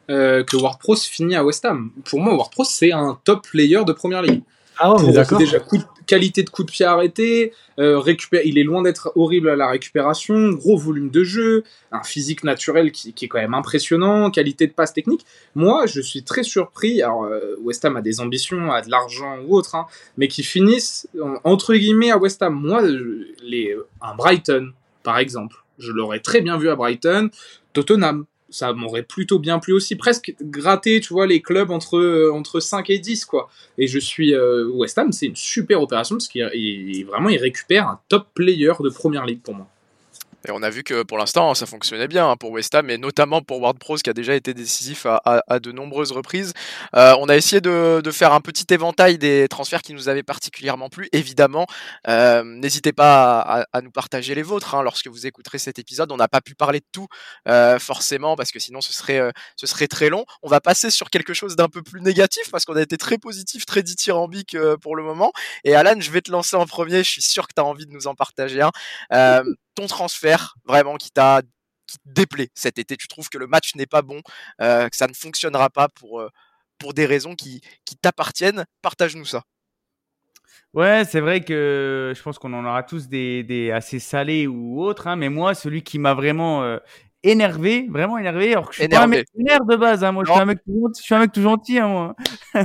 que 0.08 0.56
Ward 0.58 0.80
Pro 0.80 0.96
finit 0.96 1.36
à 1.36 1.44
West 1.44 1.66
Ham. 1.66 1.92
Pour 2.06 2.22
moi, 2.22 2.36
Ward 2.36 2.52
Pro, 2.52 2.64
c'est 2.64 2.94
un 2.94 3.20
top 3.26 3.48
player 3.50 3.84
de 3.86 3.92
première 3.92 4.22
ligue. 4.22 4.44
Ah 4.84 4.96
d'accord. 5.14 5.38
Déjà, 5.38 5.60
qualité 6.08 6.42
de 6.42 6.50
coup 6.50 6.64
de 6.64 6.72
pied 6.72 6.86
arrêté, 6.86 7.54
euh, 7.80 8.02
il 8.44 8.58
est 8.58 8.64
loin 8.64 8.82
d'être 8.82 9.12
horrible 9.16 9.50
à 9.50 9.56
la 9.56 9.70
récupération, 9.70 10.50
gros 10.50 10.76
volume 10.76 11.12
de 11.12 11.24
jeu, 11.24 11.64
un 11.92 12.02
physique 12.02 12.44
naturel 12.44 12.92
qui, 12.92 13.14
est 13.22 13.28
quand 13.28 13.40
même 13.40 13.54
impressionnant, 13.54 14.32
qualité 14.32 14.66
de 14.66 14.74
passe 14.74 14.92
technique. 14.92 15.26
Moi, 15.54 15.86
je 15.86 16.02
suis 16.02 16.24
très 16.24 16.44
surpris. 16.44 17.04
Alors, 17.04 17.26
euh, 17.26 17.56
West 17.62 17.86
Ham 17.86 17.96
a 17.96 18.02
des 18.02 18.20
ambitions, 18.20 18.72
a 18.72 18.82
de 18.82 18.90
l'argent 18.90 19.38
ou 19.46 19.56
autre, 19.56 19.76
hein, 19.76 19.86
mais 20.18 20.28
qui 20.28 20.44
finissent 20.44 21.08
entre 21.44 21.76
guillemets 21.76 22.12
à 22.12 22.18
West 22.18 22.42
Ham. 22.42 22.56
Moi, 22.56 22.82
les, 23.44 23.78
un 24.02 24.16
Brighton, 24.16 24.74
par 25.04 25.20
exemple, 25.20 25.58
je 25.78 25.92
l'aurais 25.92 26.20
très 26.20 26.42
bien 26.42 26.58
vu 26.58 26.70
à 26.70 26.76
Brighton. 26.76 27.30
Tottenham, 27.74 28.26
ça 28.52 28.74
m'aurait 28.74 29.04
plutôt 29.04 29.40
bien 29.40 29.60
plu 29.60 29.74
aussi. 29.74 29.96
Presque 29.96 30.36
gratter, 30.42 31.00
tu 31.00 31.14
vois, 31.14 31.26
les 31.26 31.42
clubs 31.42 31.72
entre, 31.72 31.98
euh, 31.98 32.32
entre 32.32 32.60
5 32.60 32.90
et 32.90 33.00
10, 33.00 33.26
quoi. 33.26 33.50
Et 33.78 33.88
je 33.88 34.00
suis. 34.00 34.34
Euh, 34.34 34.68
West 34.70 34.98
Ham, 34.98 35.12
c'est 35.12 35.26
une 35.26 35.36
super 35.36 35.82
opération 35.82 36.16
parce 36.16 36.28
qu'il 36.28 37.06
vraiment, 37.06 37.30
il 37.30 37.38
récupère 37.38 37.88
un 37.88 38.00
top 38.10 38.28
player 38.34 38.74
de 38.80 38.90
première 38.90 39.26
ligue 39.26 39.42
pour 39.42 39.56
moi. 39.56 39.68
Et 40.48 40.52
on 40.52 40.64
a 40.64 40.70
vu 40.70 40.84
que 40.84 41.04
pour 41.04 41.18
l'instant, 41.18 41.54
ça 41.54 41.66
fonctionnait 41.66 42.08
bien 42.08 42.30
hein, 42.30 42.38
pour 42.38 42.52
West 42.52 42.74
Ham, 42.76 42.92
notamment 42.96 43.42
pour 43.42 43.62
Ward 43.62 43.78
qui 44.04 44.10
a 44.10 44.14
déjà 44.14 44.36
été 44.36 44.54
décisif 44.54 45.06
à, 45.06 45.60
de 45.60 45.72
nombreuses 45.72 46.12
reprises. 46.12 46.54
Euh, 46.96 47.16
on 47.20 47.30
a 47.30 47.36
essayé 47.36 47.62
de, 47.62 48.02
faire 48.12 48.34
un 48.34 48.42
petit 48.42 48.66
éventail 48.74 49.18
des 49.18 49.48
transferts 49.48 49.82
qui 49.82 49.94
nous 49.94 50.10
avaient 50.10 50.24
particulièrement 50.24 50.90
plu. 50.90 51.10
Évidemment, 51.14 51.66
euh, 52.08 52.44
n'hésitez 52.44 52.92
pas 52.92 53.66
à, 53.72 53.82
nous 53.82 53.92
partager 53.92 54.36
les 54.36 54.42
vôtres 54.42 54.76
hein, 54.76 54.84
lorsque 54.84 55.08
vous 55.08 55.28
écouterez 55.28 55.60
cet 55.60 55.80
épisode. 55.80 56.12
On 56.12 56.18
n'a 56.18 56.28
pas 56.28 56.42
pu 56.42 56.56
parler 56.56 56.80
de 56.80 56.86
tout 56.92 57.08
euh, 57.48 57.80
forcément 57.80 58.36
parce 58.36 58.52
que 58.52 58.60
sinon 58.60 58.82
ce 58.82 58.94
serait, 58.94 59.32
ce 59.56 59.68
serait 59.68 59.88
très 59.88 60.10
long. 60.10 60.26
On 60.44 60.50
va 60.50 60.60
passer 60.60 60.90
sur 60.90 61.10
quelque 61.10 61.34
chose 61.34 61.56
d'un 61.56 61.70
peu 61.70 61.82
plus 61.82 62.02
négatif 62.02 62.52
parce 62.52 62.66
qu'on 62.66 62.76
a 62.76 62.82
été 62.82 62.98
très 62.98 63.18
positif, 63.18 63.66
très 63.66 63.84
dithyrambique 63.84 64.58
pour 64.82 64.96
le 64.96 65.04
moment. 65.04 65.32
Et 65.64 65.76
Alan, 65.76 66.00
je 66.00 66.12
vais 66.12 66.22
te 66.22 66.32
lancer 66.32 66.56
en 66.56 66.66
premier. 66.66 67.04
Je 67.04 67.10
suis 67.10 67.22
sûr 67.22 67.48
que 67.48 67.54
tu 67.56 67.62
as 67.62 67.66
envie 67.66 67.86
de 67.86 67.92
nous 67.92 68.08
en 68.08 68.16
partager 68.16 68.62
un 68.62 69.44
ton 69.76 69.88
transfert 69.88 70.56
vraiment 70.66 70.98
qui 70.98 71.12
t'a 71.12 71.42
déplé 72.06 72.50
cet 72.56 72.80
été 72.80 72.98
Tu 72.98 73.08
trouves 73.08 73.30
que 73.30 73.38
le 73.38 73.48
match 73.48 73.76
n'est 73.76 73.86
pas 73.86 74.02
bon, 74.02 74.22
euh, 74.62 74.90
que 74.90 74.96
ça 74.96 75.08
ne 75.08 75.14
fonctionnera 75.14 75.70
pas 75.70 75.90
pour, 75.90 76.22
euh, 76.22 76.30
pour 76.78 76.94
des 76.94 77.06
raisons 77.06 77.36
qui, 77.36 77.62
qui 77.86 77.96
t'appartiennent 77.98 78.66
Partage-nous 78.82 79.26
ça. 79.26 79.44
Ouais, 80.74 81.04
c'est 81.06 81.20
vrai 81.20 81.42
que 81.42 82.14
je 82.16 82.22
pense 82.22 82.40
qu'on 82.40 82.54
en 82.54 82.66
aura 82.66 82.84
tous 82.84 83.10
des, 83.10 83.44
des 83.44 83.72
assez 83.72 84.00
salés 84.00 84.48
ou 84.48 84.82
autres, 84.82 85.08
hein, 85.08 85.18
mais 85.18 85.28
moi, 85.28 85.54
celui 85.54 85.84
qui 85.84 86.00
m'a 86.00 86.14
vraiment 86.14 86.64
euh, 86.64 86.78
énervé, 87.24 87.88
vraiment 87.90 88.18
énervé, 88.18 88.54
alors 88.54 88.70
que 88.70 88.76
je 88.76 88.82
suis 88.82 88.88
pas 88.88 89.04
un 89.04 89.08
mec 89.08 89.28
de 89.36 89.76
base, 89.76 90.04
hein, 90.06 90.14
moi 90.14 90.24
je 90.26 90.32
suis, 90.32 90.42
un 90.42 90.46
mec 90.46 90.60
tout, 90.66 90.90
je 90.98 91.02
suis 91.02 91.14
un 91.14 91.20
mec 91.20 91.34
tout 91.34 91.42
gentil, 91.42 91.80
hein, 91.80 91.88
moi. 91.90 92.16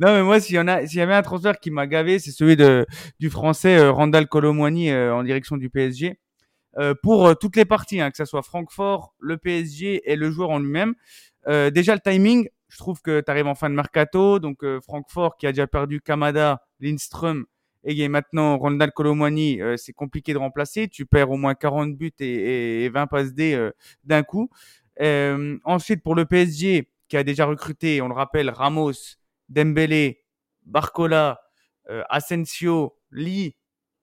non 0.00 0.12
mais 0.12 0.22
moi 0.24 0.40
s'il 0.40 0.56
y 0.56 0.58
en 0.58 0.66
a, 0.66 0.84
s'il 0.86 0.98
y 0.98 1.02
avait 1.02 1.14
un 1.14 1.22
transfert 1.22 1.60
qui 1.60 1.70
m'a 1.70 1.86
gavé, 1.86 2.18
c'est 2.18 2.32
celui 2.32 2.56
de 2.56 2.84
du 3.20 3.30
français 3.30 3.88
Randall 3.88 4.26
Colomwani 4.26 4.92
en 4.92 5.22
direction 5.22 5.56
du 5.56 5.70
PSG. 5.70 6.18
Euh, 6.78 6.94
pour 7.02 7.26
euh, 7.26 7.34
toutes 7.34 7.56
les 7.56 7.64
parties, 7.64 8.00
hein, 8.00 8.10
que 8.10 8.16
ce 8.16 8.24
soit 8.24 8.42
Francfort, 8.42 9.14
le 9.18 9.38
PSG 9.38 10.10
et 10.10 10.16
le 10.16 10.30
joueur 10.30 10.50
en 10.50 10.58
lui-même. 10.58 10.94
Euh, 11.46 11.70
déjà 11.70 11.94
le 11.94 12.00
timing, 12.00 12.48
je 12.68 12.76
trouve 12.76 13.00
que 13.00 13.20
tu 13.20 13.30
arrives 13.30 13.46
en 13.46 13.54
fin 13.54 13.70
de 13.70 13.74
mercato, 13.74 14.38
donc 14.38 14.64
Francfort 14.82 15.36
qui 15.36 15.46
a 15.46 15.52
déjà 15.52 15.66
perdu 15.66 16.00
Kamada, 16.00 16.62
Lindström 16.80 17.46
et 17.84 18.08
maintenant 18.08 18.58
Ronald 18.58 18.92
Colomwani, 18.92 19.60
c'est 19.76 19.92
compliqué 19.92 20.32
de 20.32 20.38
remplacer. 20.38 20.88
Tu 20.88 21.06
perds 21.06 21.30
au 21.30 21.36
moins 21.36 21.54
40 21.54 21.96
buts 21.96 22.12
et, 22.18 22.84
et 22.84 22.88
20 22.88 23.06
passes 23.06 23.32
D 23.32 23.70
d'un 24.02 24.24
coup. 24.24 24.50
ensuite 24.98 26.02
pour 26.02 26.16
le 26.16 26.24
PSG 26.24 26.90
qui 27.08 27.16
a 27.16 27.22
déjà 27.22 27.46
recruté, 27.46 28.02
on 28.02 28.08
le 28.08 28.14
rappelle, 28.14 28.50
Ramos, 28.50 28.92
Dembélé, 29.48 30.24
Barcola, 30.64 31.40
Asensio, 32.08 32.98
Lee 33.12 33.54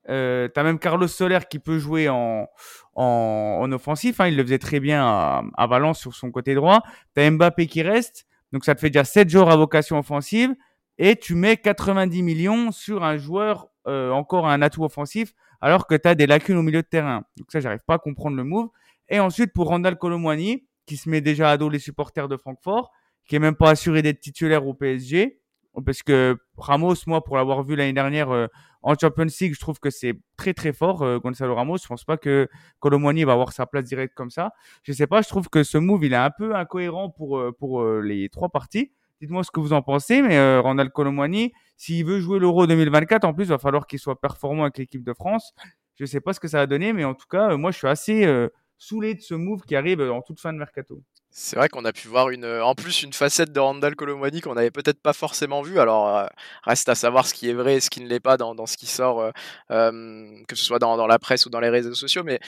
Euh, 0.09 0.47
t'as 0.49 0.63
même 0.63 0.79
Carlos 0.79 1.07
Soler 1.07 1.39
qui 1.49 1.59
peut 1.59 1.79
jouer 1.79 2.09
en, 2.09 2.47
en, 2.95 3.59
en 3.61 3.71
offensif. 3.71 4.19
Hein, 4.19 4.27
il 4.27 4.37
le 4.37 4.43
faisait 4.43 4.59
très 4.59 4.79
bien 4.79 5.03
à, 5.05 5.67
Valence 5.67 5.99
sur 5.99 6.13
son 6.13 6.31
côté 6.31 6.55
droit. 6.55 6.81
T'as 7.13 7.29
Mbappé 7.29 7.67
qui 7.67 7.81
reste. 7.81 8.25
Donc 8.51 8.65
ça 8.65 8.75
te 8.75 8.81
fait 8.81 8.89
déjà 8.89 9.03
7 9.03 9.29
joueurs 9.29 9.49
à 9.49 9.55
vocation 9.55 9.97
offensive. 9.97 10.53
Et 10.97 11.15
tu 11.15 11.35
mets 11.35 11.57
90 11.57 12.21
millions 12.21 12.71
sur 12.71 13.03
un 13.03 13.17
joueur 13.17 13.69
euh, 13.87 14.11
encore 14.11 14.47
un 14.47 14.61
atout 14.61 14.83
offensif 14.83 15.33
alors 15.59 15.87
que 15.87 15.95
tu 15.95 16.07
as 16.07 16.15
des 16.15 16.27
lacunes 16.27 16.57
au 16.57 16.61
milieu 16.61 16.81
de 16.81 16.87
terrain. 16.87 17.23
Donc 17.37 17.47
ça, 17.49 17.61
j'arrive 17.61 17.83
pas 17.87 17.95
à 17.95 17.97
comprendre 17.97 18.35
le 18.35 18.43
move. 18.43 18.69
Et 19.09 19.19
ensuite, 19.19 19.53
pour 19.53 19.69
Randall 19.69 19.97
Colomwani, 19.97 20.65
qui 20.85 20.97
se 20.97 21.09
met 21.09 21.21
déjà 21.21 21.51
à 21.51 21.57
dos 21.57 21.69
les 21.69 21.79
supporters 21.79 22.27
de 22.27 22.35
Francfort, 22.35 22.91
qui 23.25 23.37
est 23.37 23.39
même 23.39 23.55
pas 23.55 23.69
assuré 23.69 24.01
d'être 24.01 24.19
titulaire 24.19 24.67
au 24.67 24.73
PSG, 24.73 25.39
parce 25.85 26.03
que 26.03 26.37
Ramos, 26.57 26.95
moi, 27.07 27.23
pour 27.23 27.37
l'avoir 27.37 27.63
vu 27.63 27.75
l'année 27.75 27.93
dernière 27.93 28.31
euh, 28.31 28.47
en 28.83 28.95
Champions 28.99 29.25
League, 29.41 29.53
je 29.53 29.59
trouve 29.59 29.79
que 29.79 29.89
c'est 29.89 30.13
très 30.37 30.53
très 30.53 30.73
fort, 30.73 31.01
euh, 31.01 31.19
Gonzalo 31.19 31.55
Ramos. 31.55 31.77
Je 31.77 31.87
pense 31.87 32.03
pas 32.03 32.17
que 32.17 32.47
Colomwani 32.79 33.23
va 33.23 33.33
avoir 33.33 33.53
sa 33.53 33.65
place 33.65 33.85
directe 33.85 34.13
comme 34.13 34.29
ça. 34.29 34.51
Je 34.83 34.93
sais 34.93 35.07
pas, 35.07 35.21
je 35.21 35.29
trouve 35.29 35.49
que 35.49 35.63
ce 35.63 35.77
move, 35.77 36.05
il 36.05 36.13
est 36.13 36.17
un 36.17 36.31
peu 36.31 36.55
incohérent 36.55 37.09
pour, 37.09 37.37
euh, 37.39 37.51
pour 37.51 37.83
les 38.01 38.29
trois 38.29 38.49
parties. 38.49 38.91
Dites-moi 39.23 39.45
ce 39.45 39.51
que 39.51 39.61
vous 39.61 39.71
en 39.71 39.81
pensez, 39.81 40.21
mais 40.21 40.35
euh, 40.37 40.59
Randall 40.59 40.91
Colomwani, 40.91 41.53
s'il 41.77 42.03
veut 42.05 42.19
jouer 42.19 42.39
l'Euro 42.39 42.67
2024, 42.67 43.23
en 43.23 43.33
plus, 43.33 43.45
il 43.45 43.51
va 43.51 43.57
falloir 43.57 43.87
qu'il 43.87 43.97
soit 43.97 44.19
performant 44.19 44.63
avec 44.63 44.77
l'équipe 44.77 45.01
de 45.01 45.13
France. 45.13 45.53
Je 45.95 46.03
sais 46.03 46.19
pas 46.19 46.33
ce 46.33 46.41
que 46.41 46.49
ça 46.49 46.57
va 46.57 46.67
donner, 46.67 46.91
mais 46.91 47.05
en 47.05 47.13
tout 47.13 47.27
cas, 47.29 47.51
euh, 47.51 47.57
moi, 47.57 47.71
je 47.71 47.77
suis 47.77 47.87
assez 47.87 48.25
euh, 48.25 48.49
saoulé 48.77 49.15
de 49.15 49.21
ce 49.21 49.33
move 49.33 49.61
qui 49.61 49.77
arrive 49.77 50.01
en 50.01 50.21
toute 50.21 50.41
fin 50.41 50.51
de 50.51 50.57
mercato. 50.57 51.01
C'est 51.35 51.55
vrai 51.55 51.67
qu'on 51.67 51.83
a 51.83 51.91
pu 51.91 52.07
voir 52.07 52.29
une, 52.29 52.45
en 52.45 52.75
plus 52.75 53.01
une 53.01 53.11
facette 53.11 53.51
de 53.51 53.59
Randall 53.59 53.95
Colomwani 53.95 54.41
qu'on 54.41 54.53
n'avait 54.53 54.69
peut-être 54.69 55.01
pas 55.01 55.13
forcément 55.13 55.63
vu. 55.63 55.79
Alors 55.79 56.29
reste 56.63 56.89
à 56.89 56.95
savoir 56.95 57.25
ce 57.25 57.33
qui 57.33 57.49
est 57.49 57.53
vrai 57.53 57.75
et 57.77 57.79
ce 57.79 57.89
qui 57.89 58.01
ne 58.01 58.07
l'est 58.07 58.19
pas 58.19 58.37
dans, 58.37 58.53
dans, 58.53 58.67
ce 58.67 58.77
qui 58.77 58.85
sort, 58.85 59.31
que 59.69 60.55
ce 60.55 60.63
soit 60.63 60.77
dans, 60.77 60.95
dans, 60.95 61.07
la 61.07 61.17
presse 61.17 61.47
ou 61.47 61.49
dans 61.49 61.59
les 61.59 61.69
réseaux 61.69 61.95
sociaux. 61.95 62.23
Mais 62.23 62.39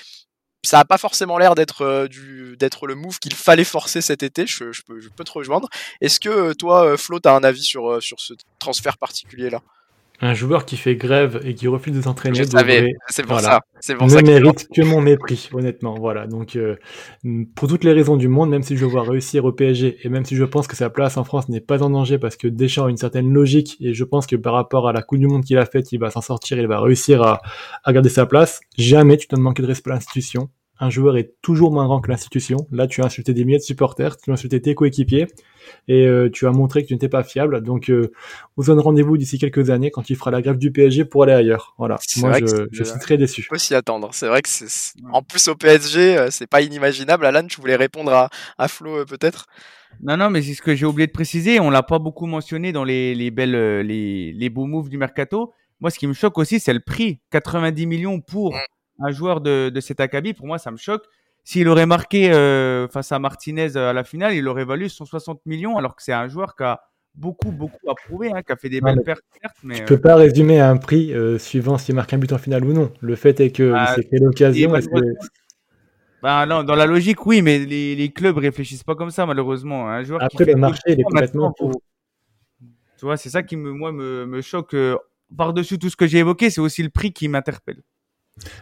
ça 0.66 0.78
n'a 0.78 0.86
pas 0.86 0.98
forcément 0.98 1.38
l'air 1.38 1.56
d'être 1.56 1.82
euh, 1.84 2.08
du 2.08 2.58
d'être 2.58 2.88
le 2.88 2.96
move 2.96 3.20
qu'il 3.20 3.34
fallait 3.34 3.64
forcer 3.64 4.02
cet 4.02 4.24
été. 4.24 4.48
Je, 4.48 4.72
je, 4.72 4.82
peux, 4.82 5.00
je 5.00 5.10
peux 5.10 5.24
te 5.24 5.32
rejoindre. 5.32 5.70
Est-ce 6.02 6.20
que 6.20 6.30
euh, 6.30 6.54
toi, 6.54 6.86
euh, 6.86 6.98
Flo, 6.98 7.20
tu 7.20 7.30
as 7.30 7.34
un 7.34 7.44
avis 7.44 7.64
sur, 7.64 8.02
sur 8.02 8.20
ce 8.20 8.34
transfert 8.60 8.98
particulier 8.98 9.50
là 9.50 9.62
un 10.22 10.34
joueur 10.34 10.66
qui 10.66 10.78
fait 10.78 10.96
grève 10.96 11.42
et 11.44 11.56
qui 11.56 11.68
refuse 11.68 11.94
de 11.94 12.02
s'entraîner 12.02 12.44
c'est 13.08 13.26
pour 13.26 13.40
ça. 13.40 13.62
C'est 13.80 13.96
pour 13.96 14.08
ne 14.08 14.22
mérite 14.22 14.68
que 14.74 14.82
mon 14.82 15.02
mépris, 15.02 15.50
honnêtement. 15.54 15.96
Voilà. 15.96 16.26
Donc, 16.28 16.56
euh, 16.56 16.76
pour 17.56 17.68
toutes 17.68 17.84
les 17.84 17.92
raisons 17.92 18.18
du 18.18 18.28
monde, 18.28 18.50
même 18.50 18.64
si 18.64 18.78
je 18.78 18.86
vois 18.86 19.04
réussir 19.04 19.46
au 19.46 19.52
PSG 19.52 19.98
et 20.04 20.10
même 20.10 20.26
si 20.26 20.36
je 20.36 20.44
pense 20.44 20.68
que 20.68 20.76
sa 20.76 20.90
place 20.90 21.18
en 21.18 21.24
France 21.24 21.50
n'est 21.50 21.62
pas 21.62 21.84
en 21.84 21.90
danger 21.90 22.18
parce 22.18 22.36
que 22.36 22.48
Deschamps 22.48 22.86
a 22.86 22.90
une 22.90 22.98
certaine 22.98 23.32
logique 23.32 23.78
et 23.80 23.94
je 23.94 24.04
pense 24.04 24.26
que 24.26 24.36
par 24.36 24.54
rapport 24.54 24.88
à 24.88 24.94
la 24.94 25.02
Coupe 25.02 25.20
du 25.20 25.28
Monde 25.28 25.44
qu'il 25.44 25.58
a 25.58 25.66
faite, 25.66 25.92
il 25.92 26.00
va 26.00 26.10
s'en 26.10 26.22
sortir, 26.22 26.58
il 26.58 26.68
va 26.68 26.80
réussir 26.80 27.22
à, 27.22 27.42
à 27.84 27.94
garder 27.94 28.10
sa 28.10 28.26
place. 28.26 28.62
Jamais 28.78 29.18
tu 29.18 29.28
dois 29.28 29.40
manquer 29.40 29.62
de 29.62 29.68
respect 29.68 29.92
à 29.92 29.96
l'institution 29.96 30.50
un 30.80 30.90
joueur 30.90 31.18
est 31.18 31.36
toujours 31.42 31.72
moins 31.72 31.86
grand 31.86 32.02
que 32.02 32.10
l'institution. 32.10 32.68
Là, 32.72 32.88
tu 32.88 33.02
as 33.02 33.06
insulté 33.06 33.34
des 33.34 33.46
milliers 33.46 33.60
de 33.60 33.64
supporters, 33.64 34.18
tu 34.18 34.30
as 34.32 34.34
insulté 34.34 34.62
tes 34.62 34.76
coéquipiers 34.76 35.28
et 35.88 36.06
euh, 36.06 36.30
tu 36.30 36.48
as 36.48 36.52
montré 36.52 36.84
que 36.84 36.88
tu 36.88 36.94
n'étais 36.94 37.10
pas 37.10 37.24
fiable. 37.24 37.62
Donc, 37.62 37.90
euh, 37.90 38.12
on 38.58 38.62
se 38.62 38.68
donne 38.68 38.80
rendez-vous 38.80 39.18
d'ici 39.18 39.38
quelques 39.38 39.70
années 39.70 39.90
quand 39.90 40.10
il 40.10 40.18
fera 40.18 40.32
la 40.32 40.42
grève 40.42 40.58
du 40.58 40.72
PSG 40.72 41.06
pour 41.06 41.24
aller 41.24 41.34
ailleurs. 41.34 41.76
Voilà. 41.78 41.98
Moi, 42.18 42.40
je, 42.40 42.68
je, 42.72 42.84
suis 42.84 43.00
très 43.00 43.18
déçu. 43.18 43.48
On 43.50 43.54
peut 43.54 43.60
s'y 43.60 43.74
attendre. 43.74 44.10
C'est 44.12 44.28
vrai 44.28 44.42
que 44.42 44.50
c'est, 44.50 44.94
en 45.12 45.22
plus 45.22 45.48
au 45.48 45.56
PSG, 45.56 46.18
euh, 46.18 46.28
c'est 46.30 46.48
pas 46.48 46.62
inimaginable. 46.62 47.26
Alan, 47.26 47.46
tu 47.48 47.62
voulais 47.62 47.78
répondre 47.78 48.12
à, 48.12 48.30
à 48.58 48.68
Flo 48.68 49.06
peut-être? 49.06 49.46
Non, 50.04 50.18
non, 50.18 50.30
mais 50.30 50.42
c'est 50.42 50.56
ce 50.56 50.62
que 50.62 50.76
j'ai 50.76 50.86
oublié 50.86 51.08
de 51.08 51.14
préciser. 51.14 51.62
On 51.62 51.70
l'a 51.70 51.84
pas 51.84 52.00
beaucoup 52.00 52.26
mentionné 52.26 52.74
dans 52.74 52.84
les, 52.84 53.16
les 53.16 53.32
belles, 53.32 53.80
les, 53.80 54.34
les 54.34 54.50
beaux 54.50 54.66
moves 54.66 54.90
du 54.90 54.98
mercato. 54.98 55.54
Moi, 55.80 55.90
ce 55.90 56.00
qui 56.00 56.08
me 56.08 56.14
choque 56.14 56.38
aussi, 56.38 56.60
c'est 56.60 56.74
le 56.74 56.82
prix. 56.82 57.22
90 57.32 57.86
millions 57.86 58.20
pour 58.20 58.54
mm 58.54 58.60
un 59.00 59.12
joueur 59.12 59.42
de, 59.42 59.70
de 59.70 59.80
cet 59.80 60.00
acabit, 60.00 60.34
pour 60.34 60.48
moi, 60.48 60.58
ça 60.58 60.72
me 60.72 60.78
choque. 60.78 61.06
S'il 61.44 61.68
aurait 61.68 61.86
marqué 61.86 62.32
euh, 62.34 62.88
face 62.88 63.12
à 63.12 63.20
Martinez 63.20 63.78
à 63.78 63.94
la 63.94 64.04
finale, 64.04 64.34
il 64.34 64.48
aurait 64.48 64.66
valu 64.66 64.90
160 64.90 65.46
millions, 65.46 65.78
alors 65.78 65.96
que 65.96 66.02
c'est 66.02 66.14
un 66.14 66.28
joueur 66.28 66.56
qui 66.56 66.64
a 66.64 66.82
beaucoup, 67.14 67.52
beaucoup 67.52 67.90
à 67.90 67.94
prouver, 67.94 68.32
hein, 68.32 68.42
qui 68.42 68.52
a 68.52 68.56
fait 68.56 68.70
des 68.70 68.82
belles 68.82 69.04
pertes. 69.04 69.22
Mais, 69.64 69.76
tu 69.76 69.82
ne 69.84 69.88
peux 69.88 70.00
pas 70.00 70.16
résumer 70.16 70.60
un 70.60 70.78
prix 70.78 71.14
euh, 71.14 71.38
suivant 71.38 71.78
s'il 71.78 71.94
marque 71.94 72.14
un 72.14 72.18
but 72.18 72.34
en 72.34 72.40
finale 72.40 72.66
ou 72.66 72.74
non. 72.74 72.92
Le 73.00 73.16
fait 73.16 73.40
est 73.40 73.52
qu'il 73.52 73.72
bah, 73.72 73.94
s'est 73.94 74.08
fait 74.10 74.18
l'occasion. 74.18 74.74
Bah, 76.24 76.48
non, 76.48 76.64
dans 76.64 76.74
la 76.74 76.88
logique, 76.88 77.24
oui, 77.28 77.44
mais 77.44 77.60
les, 77.60 77.96
les 77.96 78.12
clubs 78.12 78.38
réfléchissent 78.38 78.84
pas 78.84 78.96
comme 78.96 79.12
ça, 79.12 79.28
malheureusement. 79.28 79.88
Un 79.88 80.04
joueur 80.04 80.24
Après, 80.24 80.46
le 80.46 80.56
marché, 80.56 80.82
il 80.88 81.00
est 81.00 81.04
complètement 81.04 81.54
Tu 82.98 83.06
vois, 83.06 83.18
c'est 83.18 83.30
ça 83.30 83.44
qui 83.44 83.56
me, 83.56 83.72
moi, 83.72 83.92
me, 83.92 84.26
me 84.26 84.42
choque. 84.42 84.74
Euh, 84.74 84.98
par-dessus 85.38 85.78
tout 85.78 85.90
ce 85.90 85.96
que 85.96 86.08
j'ai 86.08 86.20
évoqué, 86.20 86.50
c'est 86.50 86.62
aussi 86.62 86.82
le 86.82 86.90
prix 86.90 87.14
qui 87.14 87.28
m'interpelle. 87.28 87.84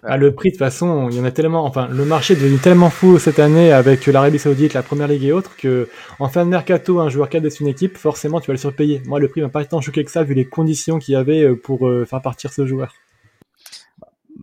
Ah, 0.03 0.17
le 0.17 0.33
prix, 0.33 0.49
de 0.49 0.53
toute 0.53 0.59
façon, 0.59 1.09
il 1.09 1.17
y 1.17 1.19
en 1.19 1.25
a 1.25 1.31
tellement, 1.31 1.65
enfin, 1.65 1.87
le 1.87 2.05
marché 2.05 2.33
est 2.33 2.37
devenu 2.37 2.57
tellement 2.57 2.89
fou 2.89 3.17
cette 3.17 3.39
année 3.39 3.71
avec 3.71 4.05
l'Arabie 4.05 4.37
Saoudite, 4.37 4.73
la 4.73 4.83
Première 4.83 5.07
Ligue 5.07 5.23
et 5.23 5.31
autres, 5.31 5.55
que, 5.57 5.89
en 6.19 6.29
fin 6.29 6.45
de 6.45 6.49
mercato, 6.49 6.99
un 6.99 7.09
joueur 7.09 7.27
cadre 7.29 7.47
une 7.59 7.67
équipe, 7.67 7.97
forcément, 7.97 8.39
tu 8.39 8.47
vas 8.47 8.53
le 8.53 8.59
surpayer. 8.59 9.01
Moi, 9.05 9.19
le 9.19 9.27
prix 9.27 9.41
m'a 9.41 9.49
pas 9.49 9.65
tant 9.65 9.81
choqué 9.81 10.03
que 10.03 10.11
ça, 10.11 10.23
vu 10.23 10.35
les 10.35 10.45
conditions 10.45 10.99
qu'il 10.99 11.13
y 11.13 11.15
avait 11.15 11.43
euh, 11.43 11.55
pour 11.55 11.87
euh, 11.87 12.05
faire 12.05 12.21
partir 12.21 12.53
ce 12.53 12.67
joueur. 12.67 12.93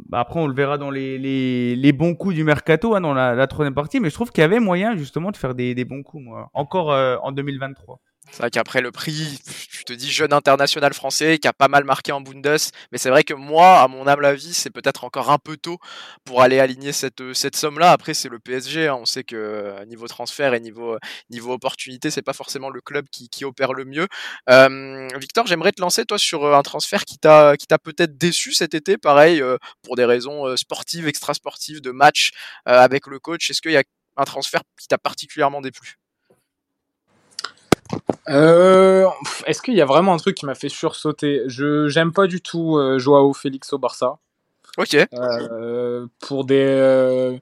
Bah, 0.09 0.21
après, 0.21 0.41
on 0.41 0.49
le 0.49 0.55
verra 0.55 0.79
dans 0.79 0.91
les, 0.91 1.19
les, 1.19 1.77
les 1.77 1.93
bons 1.93 2.15
coups 2.15 2.35
du 2.35 2.43
mercato, 2.43 2.95
hein, 2.97 3.01
dans 3.01 3.15
la, 3.15 3.35
la, 3.35 3.47
troisième 3.47 3.75
partie, 3.75 4.01
mais 4.01 4.11
je 4.11 4.15
trouve 4.15 4.33
qu'il 4.33 4.43
y 4.43 4.45
avait 4.45 4.61
moyen, 4.61 4.97
justement, 4.97 5.31
de 5.31 5.37
faire 5.37 5.55
des, 5.55 5.75
des 5.75 5.85
bons 5.85 6.03
coups, 6.03 6.25
moi. 6.25 6.51
Encore 6.55 6.91
euh, 6.91 7.17
en 7.23 7.31
2023. 7.31 8.01
C'est 8.33 8.39
vrai 8.39 8.51
qu'après 8.51 8.81
le 8.81 8.93
prix, 8.93 9.39
tu 9.71 9.85
te 9.85 9.93
dis 9.93 10.11
jeune 10.11 10.33
international 10.33 10.95
français 10.95 11.39
qui 11.39 11.49
a 11.49 11.53
pas 11.53 11.69
mal 11.69 11.85
marqué 11.85 12.13
en 12.13 12.21
Bundes, 12.21 12.59
mais 12.93 12.99
c'est 12.99 13.11
vrai 13.11 13.25
que 13.25 13.35
moi, 13.35 13.81
à 13.81 13.89
mon 13.89 14.07
humble 14.07 14.25
avis, 14.25 14.55
c'est 14.55 14.71
peut-être 14.71 15.05
encore 15.05 15.31
un 15.31 15.39
peu 15.39 15.57
tôt 15.57 15.79
pour 16.25 16.43
aller 16.43 16.61
aligner 16.61 16.93
cette, 16.93 17.35
cette 17.35 17.57
somme-là. 17.57 17.93
Après, 17.93 18.15
c'est 18.15 18.29
le 18.29 18.39
PSG, 18.39 18.89
hein. 18.89 18.97
on 19.01 19.05
sait 19.05 19.25
que 19.25 19.37
euh, 19.37 19.85
niveau 19.87 20.07
transfert 20.07 20.55
et 20.55 20.61
niveau, 20.61 20.97
niveau 21.29 21.53
opportunité, 21.53 22.11
c'est 22.11 22.23
pas 22.23 22.33
forcément 22.33 22.71
le 22.71 22.81
club 22.81 23.07
qui, 23.11 23.29
qui 23.29 23.45
opère 23.45 23.73
le 23.73 23.85
mieux. 23.85 24.07
Euh, 24.49 25.09
Victor, 25.19 25.47
j'aimerais 25.47 25.73
te 25.73 25.81
lancer 25.81 26.05
toi 26.05 26.19
sur 26.19 26.45
euh, 26.45 26.57
un 26.57 26.63
transfert 26.63 27.05
qui 27.05 27.19
t'a 27.19 27.57
peut-être 27.83 28.17
déçu 28.17 28.53
cet 28.53 28.75
été, 28.75 28.99
pareil 28.99 29.43
euh, 29.43 29.57
pour 29.83 29.97
des 29.97 30.05
raisons 30.05 30.57
sportives, 30.57 31.07
extra-sportives, 31.09 31.81
de 31.81 31.91
match 31.91 32.31
avec 32.65 33.07
le 33.07 33.19
coach. 33.19 33.51
Est-ce 33.51 33.61
qu'il 33.61 33.73
y 33.73 33.77
a 33.77 33.83
un 34.17 34.25
transfert 34.25 34.63
qui 34.79 34.89
t'a 34.89 34.99
particulièrement 34.99 35.61
déplu? 35.61 35.97
Euh, 38.31 39.07
Est-ce 39.47 39.63
qu'il 39.63 39.75
y 39.75 39.81
a 39.81 39.85
vraiment 39.87 40.15
un 40.15 40.17
truc 40.19 40.37
qui 40.37 40.47
m'a 40.47 40.55
fait 40.55 40.69
sursauter? 40.69 41.43
Je 41.47 41.89
j'aime 41.89 42.13
pas 42.13 42.27
du 42.27 42.41
tout 42.41 42.77
euh, 42.77 42.99
Joao 42.99 43.33
Félix 43.33 43.73
au 43.73 43.79
Barça. 43.79 44.19
Ok. 44.79 44.97
Euh, 45.13 46.07
pour 46.21 46.45
des, 46.45 46.65
euh, 46.65 47.37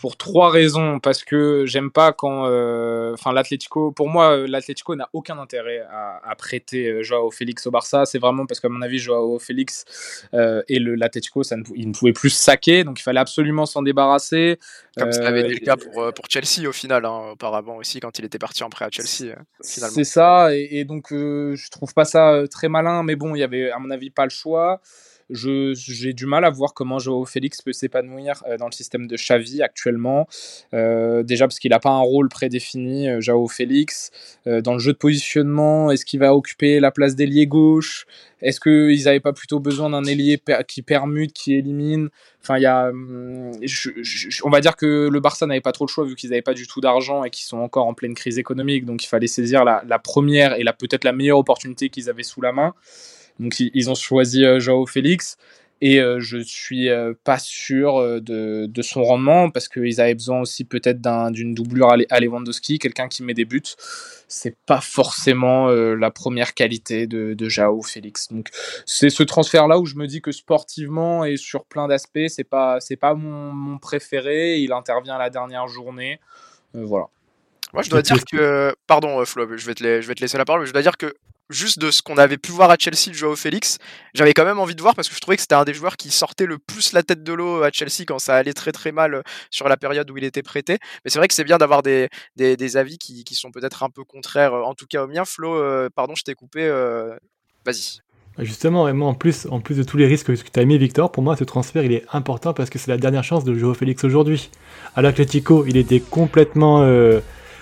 pour 0.00 0.16
trois 0.16 0.50
raisons, 0.50 1.00
parce 1.00 1.24
que 1.24 1.64
j'aime 1.66 1.90
pas 1.90 2.12
quand, 2.12 2.46
euh, 2.46 3.14
enfin 3.14 3.32
l'Atlético, 3.32 3.90
pour 3.90 4.08
moi 4.08 4.36
l'Atlético 4.46 4.94
n'a 4.94 5.08
aucun 5.12 5.38
intérêt 5.38 5.80
à, 5.90 6.20
à, 6.24 6.34
prêter 6.36 7.02
Joao 7.02 7.30
Félix 7.30 7.66
au 7.66 7.70
Barça. 7.70 8.06
C'est 8.06 8.18
vraiment 8.18 8.46
parce 8.46 8.60
qu'à 8.60 8.68
mon 8.68 8.80
avis 8.82 8.98
Joao 8.98 9.38
Félix 9.38 9.84
et 10.32 10.78
le 10.78 10.94
l'Atlético, 10.94 11.42
ça 11.42 11.56
ne, 11.56 11.64
il 11.74 11.88
ne 11.88 11.92
pouvait 11.92 12.12
plus 12.12 12.30
saquer, 12.30 12.84
donc 12.84 13.00
il 13.00 13.02
fallait 13.02 13.20
absolument 13.20 13.66
s'en 13.66 13.82
débarrasser. 13.82 14.58
Comme 14.96 15.12
ça 15.12 15.26
avait 15.26 15.42
été 15.42 15.54
le 15.54 15.64
cas 15.64 15.76
pour, 15.76 16.12
pour 16.12 16.24
Chelsea 16.28 16.68
au 16.68 16.72
final, 16.72 17.04
hein, 17.04 17.30
auparavant 17.32 17.76
aussi 17.76 18.00
quand 18.00 18.18
il 18.18 18.24
était 18.24 18.38
parti 18.38 18.62
en 18.62 18.70
prêt 18.70 18.84
à 18.84 18.90
Chelsea. 18.90 19.34
C'est 19.60 20.04
ça, 20.04 20.54
et, 20.54 20.68
et 20.78 20.84
donc 20.84 21.08
je 21.10 21.70
trouve 21.70 21.92
pas 21.92 22.04
ça 22.04 22.44
très 22.50 22.68
malin, 22.68 23.02
mais 23.02 23.16
bon, 23.16 23.34
il 23.34 23.40
y 23.40 23.44
avait 23.44 23.70
à 23.70 23.78
mon 23.78 23.90
avis 23.90 24.10
pas 24.10 24.24
le 24.24 24.30
choix 24.30 24.80
j'ai 25.30 26.12
du 26.12 26.26
mal 26.26 26.44
à 26.44 26.50
voir 26.50 26.74
comment 26.74 26.98
Joao 26.98 27.24
Félix 27.24 27.60
peut 27.60 27.72
s'épanouir 27.72 28.42
euh, 28.46 28.56
dans 28.56 28.66
le 28.66 28.72
système 28.72 29.06
de 29.06 29.16
Xavi 29.16 29.62
actuellement. 29.62 30.26
Euh, 30.74 31.22
déjà 31.22 31.46
parce 31.46 31.58
qu'il 31.58 31.70
n'a 31.70 31.80
pas 31.80 31.90
un 31.90 32.00
rôle 32.00 32.28
prédéfini, 32.28 33.08
euh, 33.08 33.20
Joao 33.20 33.46
Félix. 33.48 34.10
dans 34.46 34.72
le 34.72 34.78
jeu 34.78 34.92
de 34.92 34.98
positionnement, 34.98 35.90
est-ce 35.90 36.04
qu'il 36.04 36.20
va 36.20 36.34
occuper 36.34 36.80
la 36.80 36.90
place 36.90 37.14
d'ailier 37.14 37.46
gauche? 37.46 38.06
Est-ce 38.40 38.60
qu'ils 38.60 39.04
n'avaient 39.04 39.20
pas 39.20 39.32
plutôt 39.32 39.58
besoin 39.60 39.90
d'un 39.90 40.04
ailier 40.04 40.40
qui 40.66 40.82
permute, 40.82 41.32
qui 41.32 41.54
élimine? 41.54 42.08
Enfin, 42.42 42.56
il 42.56 42.62
y 42.62 42.66
a, 42.66 42.88
hum, 42.88 43.52
on 44.44 44.50
va 44.50 44.60
dire 44.60 44.76
que 44.76 45.08
le 45.10 45.20
Barça 45.20 45.44
n'avait 45.46 45.60
pas 45.60 45.72
trop 45.72 45.84
le 45.84 45.90
choix 45.90 46.04
vu 46.04 46.14
qu'ils 46.14 46.30
n'avaient 46.30 46.42
pas 46.42 46.54
du 46.54 46.66
tout 46.66 46.80
d'argent 46.80 47.24
et 47.24 47.30
qu'ils 47.30 47.44
sont 47.44 47.58
encore 47.58 47.86
en 47.86 47.94
pleine 47.94 48.14
crise 48.14 48.38
économique. 48.38 48.84
Donc, 48.86 49.04
il 49.04 49.08
fallait 49.08 49.26
saisir 49.26 49.64
la, 49.64 49.82
la 49.86 49.98
première 49.98 50.54
et 50.54 50.62
la 50.62 50.72
peut-être 50.72 51.04
la 51.04 51.12
meilleure 51.12 51.38
opportunité 51.38 51.90
qu'ils 51.90 52.08
avaient 52.08 52.22
sous 52.22 52.40
la 52.40 52.52
main. 52.52 52.74
Donc 53.38 53.60
ils 53.60 53.90
ont 53.90 53.94
choisi 53.94 54.44
euh, 54.44 54.58
Joao 54.58 54.86
Félix 54.86 55.36
et 55.80 56.00
euh, 56.00 56.18
je 56.18 56.38
suis 56.38 56.88
euh, 56.88 57.14
pas 57.22 57.38
sûr 57.38 58.20
de, 58.20 58.66
de, 58.66 58.82
son 58.82 59.04
rendement 59.04 59.48
parce 59.48 59.68
qu'ils 59.68 60.00
avaient 60.00 60.14
besoin 60.14 60.40
aussi 60.40 60.64
peut-être 60.64 61.00
d'une 61.30 61.54
doublure 61.54 61.94
à 62.10 62.20
Lewandowski, 62.20 62.80
quelqu'un 62.80 63.06
qui 63.06 63.22
met 63.22 63.34
des 63.34 63.44
buts. 63.44 63.62
C'est 64.26 64.56
pas 64.66 64.80
forcément 64.80 65.68
la 65.68 66.10
première 66.10 66.54
qualité 66.54 67.06
de, 67.06 67.34
de 67.34 67.48
Joao 67.48 67.80
Félix. 67.82 68.28
Donc 68.28 68.48
c'est 68.86 69.08
ce 69.08 69.22
transfert 69.22 69.68
là 69.68 69.78
où 69.78 69.86
je 69.86 69.94
me 69.94 70.06
dis 70.06 70.20
que 70.20 70.32
sportivement 70.32 71.24
et 71.24 71.36
sur 71.36 71.64
plein 71.64 71.86
d'aspects, 71.86 72.26
c'est 72.28 72.44
pas 72.44 72.80
c'est 72.80 72.96
pas 72.96 73.14
mon, 73.14 73.52
mon, 73.52 73.78
préféré. 73.78 74.58
Il 74.58 74.72
intervient 74.72 75.14
à 75.14 75.18
la 75.18 75.30
dernière 75.30 75.68
journée. 75.68 76.18
voilà. 76.74 77.06
Moi, 77.74 77.82
je 77.82 77.90
dois 77.90 78.00
dire 78.00 78.24
que, 78.24 78.74
pardon, 78.86 79.22
Flo, 79.26 79.46
je 79.56 79.66
vais 79.66 79.74
te, 79.74 80.00
je 80.00 80.08
vais 80.08 80.14
te 80.14 80.22
laisser 80.22 80.38
la 80.38 80.46
parole, 80.46 80.62
mais 80.62 80.66
je 80.66 80.72
dois 80.72 80.80
dire 80.80 80.96
que 80.96 81.14
juste 81.50 81.78
de 81.78 81.90
ce 81.90 82.02
qu'on 82.02 82.18
avait 82.18 82.36
pu 82.36 82.52
voir 82.52 82.70
à 82.70 82.76
Chelsea 82.78 83.08
de 83.08 83.14
Joao 83.14 83.36
Félix, 83.36 83.78
j'avais 84.14 84.34
quand 84.34 84.44
même 84.44 84.58
envie 84.58 84.74
de 84.74 84.82
voir 84.82 84.94
parce 84.94 85.08
que 85.08 85.14
je 85.14 85.20
trouvais 85.20 85.36
que 85.36 85.42
c'était 85.42 85.54
un 85.54 85.64
des 85.64 85.74
joueurs 85.74 85.96
qui 85.96 86.10
sortait 86.10 86.46
le 86.46 86.58
plus 86.58 86.92
la 86.92 87.02
tête 87.02 87.22
de 87.22 87.32
l'eau 87.32 87.62
à 87.62 87.70
Chelsea 87.72 88.04
quand 88.06 88.18
ça 88.18 88.36
allait 88.36 88.52
très 88.52 88.72
très 88.72 88.92
mal 88.92 89.22
sur 89.50 89.68
la 89.68 89.76
période 89.76 90.10
où 90.10 90.16
il 90.16 90.24
était 90.24 90.42
prêté. 90.42 90.78
Mais 91.04 91.10
c'est 91.10 91.18
vrai 91.18 91.28
que 91.28 91.34
c'est 91.34 91.44
bien 91.44 91.58
d'avoir 91.58 91.82
des, 91.82 92.08
des, 92.36 92.76
avis 92.76 92.98
qui, 92.98 93.24
qui 93.24 93.34
sont 93.34 93.50
peut-être 93.50 93.82
un 93.82 93.90
peu 93.90 94.04
contraires, 94.04 94.52
en 94.54 94.74
tout 94.74 94.86
cas 94.86 95.04
au 95.04 95.06
mien. 95.06 95.24
Flo, 95.24 95.90
pardon, 95.90 96.14
je 96.14 96.22
t'ai 96.22 96.34
coupé. 96.34 96.68
Vas-y. 97.64 98.00
Justement, 98.38 98.84
en 98.84 99.14
plus, 99.14 99.48
en 99.50 99.60
plus 99.60 99.76
de 99.76 99.82
tous 99.82 99.96
les 99.96 100.06
risques 100.06 100.26
que 100.26 100.50
tu 100.50 100.60
as 100.60 100.64
mis, 100.64 100.78
Victor, 100.78 101.10
pour 101.10 101.24
moi, 101.24 101.36
ce 101.36 101.42
transfert, 101.42 101.82
il 101.82 101.92
est 101.92 102.04
important 102.12 102.54
parce 102.54 102.70
que 102.70 102.78
c'est 102.78 102.90
la 102.90 102.96
dernière 102.96 103.24
chance 103.24 103.42
de 103.42 103.52
Joao 103.54 103.74
Félix 103.74 104.04
aujourd'hui. 104.04 104.50
À 104.94 105.02
l'Atletico, 105.02 105.64
il 105.66 105.76
était 105.76 106.00
complètement... 106.00 106.82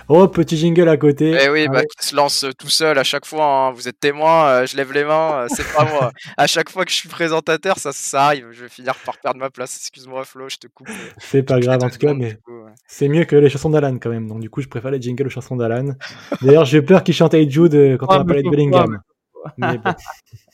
Oh, 0.09 0.29
petit 0.29 0.57
jingle 0.57 0.89
à 0.89 0.97
côté. 0.97 1.37
Eh 1.43 1.49
oui, 1.49 1.67
bah, 1.69 1.83
se 1.99 2.15
lance 2.15 2.45
euh, 2.45 2.53
tout 2.57 2.69
seul 2.69 2.97
à 2.97 3.03
chaque 3.03 3.27
fois. 3.27 3.45
Hein. 3.45 3.73
Vous 3.73 3.89
êtes 3.89 3.99
témoin, 3.99 4.47
euh, 4.47 4.67
je 4.67 4.77
lève 4.77 4.93
les 4.93 5.05
mains, 5.05 5.33
euh, 5.33 5.47
c'est 5.49 5.67
pas 5.75 5.85
moi. 5.85 6.13
À 6.37 6.47
chaque 6.47 6.71
fois 6.71 6.85
que 6.85 6.91
je 6.91 6.97
suis 6.97 7.09
présentateur, 7.09 7.79
ça, 7.79 7.91
ça 7.93 8.27
arrive. 8.27 8.49
Je 8.53 8.63
vais 8.63 8.69
finir 8.69 8.95
par 9.05 9.19
perdre 9.19 9.41
ma 9.41 9.51
place. 9.51 9.77
Excuse-moi, 9.77 10.25
Flo, 10.25 10.49
je 10.49 10.59
te 10.59 10.67
coupe. 10.69 10.89
C'est 11.19 11.43
pas 11.43 11.59
grave, 11.59 11.83
en 11.83 11.91
tout 11.91 11.99
cas, 11.99 12.15
mais 12.15 12.39
c'est 12.87 13.09
mieux 13.09 13.25
que 13.25 13.37
les 13.37 13.49
chansons 13.49 13.71
d'Alan 13.71 13.99
quand 13.99 14.11
même. 14.11 14.29
Donc, 14.29 14.41
du 14.41 14.51
coup, 14.51 14.61
je 14.61 14.69
préfère 14.69 14.91
les 14.91 15.01
jingles 15.01 15.27
aux 15.27 15.31
chansons 15.31 15.57
d'Alan. 15.57 15.95
D'ailleurs, 16.43 16.65
j'ai 16.65 16.83
peur 16.83 17.03
qu'il 17.03 17.15
chante 17.15 17.35
Hey 17.35 17.51
Jude 17.51 17.97
quand 17.99 18.07
on 18.09 18.19
va 18.19 18.25
parler 18.25 18.43
de 18.43 18.51
Bellingham. 18.51 19.01
Mais 19.57 19.79
bon. 19.79 19.91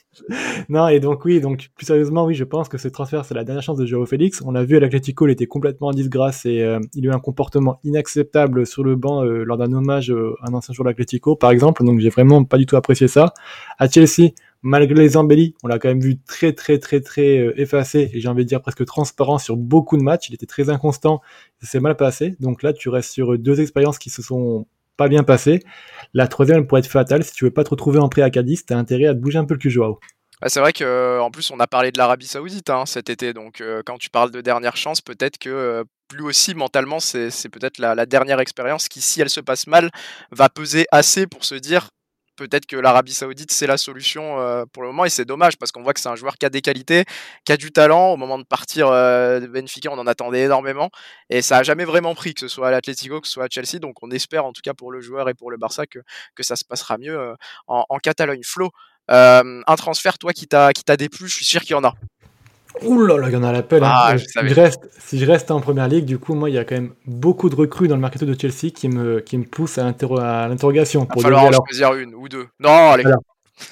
non, 0.69 0.89
et 0.89 1.01
donc 1.01 1.25
oui, 1.25 1.41
donc 1.41 1.71
plus 1.75 1.87
sérieusement, 1.87 2.27
oui, 2.27 2.35
je 2.35 2.45
pense 2.45 2.69
que 2.69 2.77
ce 2.77 2.89
transfert, 2.89 3.25
c'est 3.25 3.35
la 3.35 3.45
dernière 3.45 3.63
chance 3.63 3.79
de 3.79 3.87
Joao 3.87 4.05
Félix. 4.05 4.43
On 4.45 4.53
l'a 4.53 4.65
vu 4.65 4.77
à 4.77 4.81
l'Atletico, 4.81 5.27
il 5.27 5.31
était 5.31 5.47
complètement 5.47 5.89
en 5.89 5.93
disgrâce 5.93 6.45
et 6.45 6.61
euh, 6.61 6.81
il 6.95 7.07
a 7.07 7.11
eu 7.11 7.15
un 7.15 7.19
comportement 7.19 7.81
inacceptable 7.83 8.67
sur 8.67 8.85
le 8.85 8.95
banc 8.95 9.25
euh, 9.25 9.45
lors 9.45 9.57
d'un 9.57 9.73
hommage 9.73 10.11
euh, 10.11 10.35
à 10.43 10.51
un 10.51 10.55
ancien 10.55 10.75
joueur 10.75 10.85
de 10.85 10.91
l'Atletico, 10.91 11.35
par 11.35 11.51
exemple. 11.51 11.85
Donc 11.85 12.01
j'ai 12.01 12.11
vraiment 12.11 12.45
pas 12.45 12.59
du 12.59 12.67
tout 12.67 12.77
apprécié 12.77 13.09
ça. 13.09 13.33
À 13.79 13.89
Chelsea, 13.89 14.33
malgré 14.61 14.95
les 15.03 15.17
embellis, 15.17 15.55
on 15.63 15.69
l'a 15.69 15.79
quand 15.79 15.89
même 15.89 16.01
vu 16.01 16.19
très 16.19 16.53
très 16.53 16.79
très 16.79 17.01
très 17.01 17.53
effacé 17.57 18.11
et 18.13 18.21
j'ai 18.21 18.29
envie 18.29 18.45
de 18.45 18.49
dire 18.49 18.61
presque 18.61 18.85
transparent 18.85 19.39
sur 19.39 19.57
beaucoup 19.57 19.97
de 19.97 20.03
matchs. 20.03 20.29
Il 20.29 20.35
était 20.35 20.47
très 20.47 20.69
inconstant, 20.69 21.21
il 21.63 21.69
s'est 21.69 21.81
mal 21.81 21.97
passé. 21.97 22.37
Donc 22.39 22.63
là, 22.63 22.73
tu 22.73 22.91
restes 22.91 23.11
sur 23.11 23.39
deux 23.39 23.61
expériences 23.61 23.99
qui 23.99 24.11
se 24.11 24.21
sont 24.23 24.67
bien 25.09 25.23
passé. 25.23 25.61
La 26.15 26.27
troisième, 26.29 26.67
pourrait 26.67 26.81
être 26.81 26.87
fatale. 26.87 27.25
Si 27.25 27.33
tu 27.33 27.45
veux 27.45 27.51
pas 27.51 27.65
te 27.65 27.71
retrouver 27.71 27.99
en 27.99 28.09
prêt 28.09 28.23
à 28.23 28.31
Cadiz, 28.31 28.65
t'as 28.65 28.77
intérêt 28.77 29.07
à 29.07 29.15
te 29.15 29.19
bouger 29.19 29.39
un 29.39 29.45
peu 29.45 29.55
le 29.55 29.59
cul, 29.59 29.71
Joao. 29.71 29.99
Bah, 30.43 30.49
c'est 30.49 30.59
vrai 30.59 30.73
que 30.73 31.21
en 31.21 31.31
plus 31.31 31.53
on 31.53 31.61
a 31.61 31.69
parlé 31.69 31.93
de 31.93 31.99
l'Arabie 31.99 32.27
Saoudite 32.27 32.69
hein, 32.69 32.85
cet 32.85 33.11
été, 33.11 33.33
donc 33.33 33.61
euh, 33.61 33.81
quand 33.87 33.97
tu 33.97 34.11
parles 34.11 34.33
de 34.33 34.41
dernière 34.41 34.77
chance, 34.77 35.01
peut-être 35.01 35.39
que 35.39 35.49
euh, 35.49 35.85
lui 36.13 36.25
aussi 36.25 36.57
mentalement 36.57 36.99
c'est, 36.99 37.31
peut-être 37.49 37.79
la, 37.79 38.07
dernière 38.07 38.41
expérience 38.41 38.89
qui, 38.89 39.01
si 39.01 39.21
elle 39.21 39.31
se 39.31 39.39
passe 39.39 39.69
mal, 39.69 39.91
va 40.33 40.49
peser 40.49 40.85
assez 40.91 41.29
pour 41.29 41.45
se 41.45 41.55
dire 41.55 41.91
peut-être 42.49 42.67
que 42.67 42.77
l'Arabie 42.77 43.13
Saoudite 43.13 43.53
c'est 43.53 43.67
la 43.67 43.77
solution 43.77 44.41
euh, 44.41 44.65
pour 44.73 44.83
le 44.83 44.89
moment 44.89 45.05
et 45.05 45.11
c'est 45.11 45.25
dommage 45.25 45.57
parce 45.57 45.73
qu'on 45.73 45.83
voit 45.83 45.95
que 45.95 46.01
c'est 46.01 46.09
un 46.09 46.17
joueur 46.17 46.37
qui 46.37 46.47
a 46.47 46.51
des 46.51 46.61
qualités, 46.61 47.05
qui 47.45 47.53
a 47.53 47.57
du 47.57 47.73
talent. 47.73 48.13
Au 48.13 48.17
moment 48.17 48.39
de 48.39 48.45
partir 48.45 48.91
de 48.91 49.47
Benfica, 49.47 49.91
on 49.91 49.99
en 49.99 50.07
attendait 50.07 50.43
énormément 50.43 50.91
et 51.31 51.43
ça 51.43 51.59
a 51.59 51.63
jamais 51.63 51.85
vraiment 51.85 52.15
pris, 52.15 52.35
que 52.35 52.41
ce 52.41 52.49
soit 52.49 52.69
à 52.69 52.71
l'Atlético, 52.71 53.21
que 53.21 53.27
ce 53.27 53.35
soit 53.35 53.45
à 53.45 53.49
Chelsea. 53.51 53.79
Donc 53.81 54.03
on 54.03 54.11
espère 54.11 54.45
en 54.45 54.53
tout 54.53 54.63
cas 54.63 54.75
pour 54.75 54.93
le 54.93 55.01
joueur 55.01 55.29
et 55.29 55.35
pour 55.35 55.51
le 55.51 55.57
Barça 55.57 55.87
que, 55.87 56.01
ça 56.43 56.57
se 56.57 56.65
passera 56.65 56.99
mieux 56.99 57.35
en, 57.69 57.85
en 57.89 57.99
Catalogne. 57.99 58.43
Flo, 58.43 58.71
euh, 59.11 59.63
un 59.67 59.77
transfert, 59.77 60.19
toi, 60.19 60.33
qui 60.33 60.47
t'a 60.47 60.73
déplu, 60.97 61.29
je 61.29 61.35
suis 61.35 61.45
sûr 61.45 61.61
qu'il 61.63 61.73
y 61.73 61.75
en 61.75 61.85
a. 61.85 61.95
Ouh 62.85 63.07
là 63.07 63.19
là, 63.19 63.29
il 63.29 63.33
y 63.33 63.37
en 63.37 63.43
a 63.43 63.49
à 63.49 63.53
l'appel. 63.53 63.85
Hein. 63.85 63.91
Ah, 63.93 64.19
si, 64.19 64.27
je 64.35 64.55
reste, 64.55 64.89
si 64.99 65.19
je 65.19 65.27
reste 65.27 65.51
en 65.51 65.61
première 65.61 65.89
ligue, 65.89 66.05
du 66.05 66.19
coup, 66.19 66.35
moi, 66.35 66.51
il 66.51 66.55
y 66.55 66.59
a 66.59 66.65
quand 66.65 66.75
même 66.75 66.93
beaucoup 67.07 67.49
de 67.49 67.55
recrues 67.55 67.89
dans 67.89 67.97
le 67.97 68.01
mercato 68.01 68.25
de 68.25 68.35
Chelsea 68.39 68.73
qui 68.75 68.89
me, 68.89 69.21
qui 69.21 69.37
me 69.39 69.45
poussent 69.45 69.79
à 69.79 69.85
l'interrogation. 69.85 71.07
Il 71.15 71.17
va 71.17 71.23
falloir 71.23 71.45
en 71.45 71.53
choisir 71.67 71.95
une 71.95 72.15
ou 72.15 72.29
deux. 72.29 72.47
Non, 72.59 72.91
allez. 72.91 73.05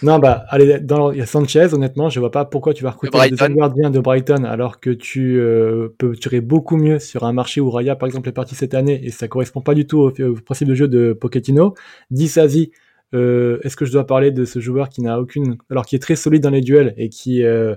Non, 0.02 0.18
bah, 0.18 0.44
allez, 0.48 0.78
dans, 0.80 1.10
il 1.10 1.18
y 1.18 1.22
a 1.22 1.26
Sanchez, 1.26 1.74
honnêtement, 1.74 2.10
je 2.10 2.20
vois 2.20 2.30
pas 2.30 2.44
pourquoi 2.44 2.74
tu 2.74 2.84
vas 2.84 2.90
recruter 2.90 3.18
le 3.18 3.30
deuxième 3.30 3.56
gardien 3.56 3.90
de 3.90 3.98
Brighton 3.98 4.44
alors 4.44 4.80
que 4.80 4.90
tu 4.90 5.38
euh, 5.38 5.88
peux 5.98 6.14
tirer 6.14 6.40
beaucoup 6.40 6.76
mieux 6.76 6.98
sur 6.98 7.24
un 7.24 7.32
marché 7.32 7.60
où 7.60 7.70
Raya, 7.70 7.96
par 7.96 8.06
exemple, 8.06 8.28
est 8.28 8.32
parti 8.32 8.54
cette 8.54 8.74
année 8.74 9.00
et 9.04 9.10
ça 9.10 9.28
correspond 9.28 9.60
pas 9.60 9.74
du 9.74 9.86
tout 9.86 9.98
au, 9.98 10.34
principe 10.34 10.68
de 10.68 10.74
jeu 10.74 10.88
de 10.88 11.12
Pochettino. 11.12 11.74
Disazi, 12.10 12.72
euh, 13.12 13.58
est-ce 13.62 13.76
que 13.76 13.84
je 13.84 13.92
dois 13.92 14.06
parler 14.06 14.30
de 14.30 14.44
ce 14.44 14.60
joueur 14.60 14.88
qui 14.88 15.02
n'a 15.02 15.20
aucune, 15.20 15.56
alors 15.70 15.84
qui 15.84 15.96
est 15.96 16.00
très 16.00 16.16
solide 16.16 16.42
dans 16.42 16.50
les 16.50 16.60
duels 16.60 16.94
et 16.96 17.08
qui 17.08 17.42
euh, 17.42 17.74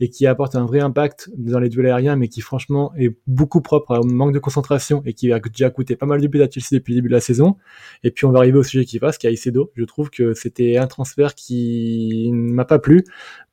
et 0.00 0.08
qui 0.08 0.26
apporte 0.26 0.54
un 0.54 0.64
vrai 0.64 0.80
impact 0.80 1.30
dans 1.36 1.58
les 1.58 1.68
duels 1.68 1.86
aériens, 1.86 2.16
mais 2.16 2.28
qui 2.28 2.40
franchement 2.40 2.92
est 2.96 3.16
beaucoup 3.26 3.60
propre 3.60 3.98
au 3.98 4.04
manque 4.04 4.32
de 4.32 4.38
concentration 4.38 5.02
et 5.04 5.12
qui 5.12 5.32
a 5.32 5.38
déjà 5.40 5.70
coûté 5.70 5.96
pas 5.96 6.06
mal 6.06 6.20
de 6.20 6.26
buts 6.26 6.42
à 6.42 6.48
Chelsea 6.50 6.68
depuis 6.72 6.94
le 6.94 6.98
début 6.98 7.08
de 7.08 7.14
la 7.14 7.20
saison. 7.20 7.56
Et 8.02 8.10
puis 8.10 8.24
on 8.24 8.32
va 8.32 8.38
arriver 8.38 8.58
au 8.58 8.62
sujet 8.62 8.84
qui 8.84 8.98
passe, 8.98 9.18
qui 9.18 9.26
est 9.26 9.32
Aicedo. 9.32 9.70
Je 9.74 9.84
trouve 9.84 10.10
que 10.10 10.34
c'était 10.34 10.78
un 10.78 10.86
transfert 10.86 11.34
qui 11.34 12.30
ne 12.32 12.52
m'a 12.52 12.64
pas 12.64 12.78
plu 12.78 13.04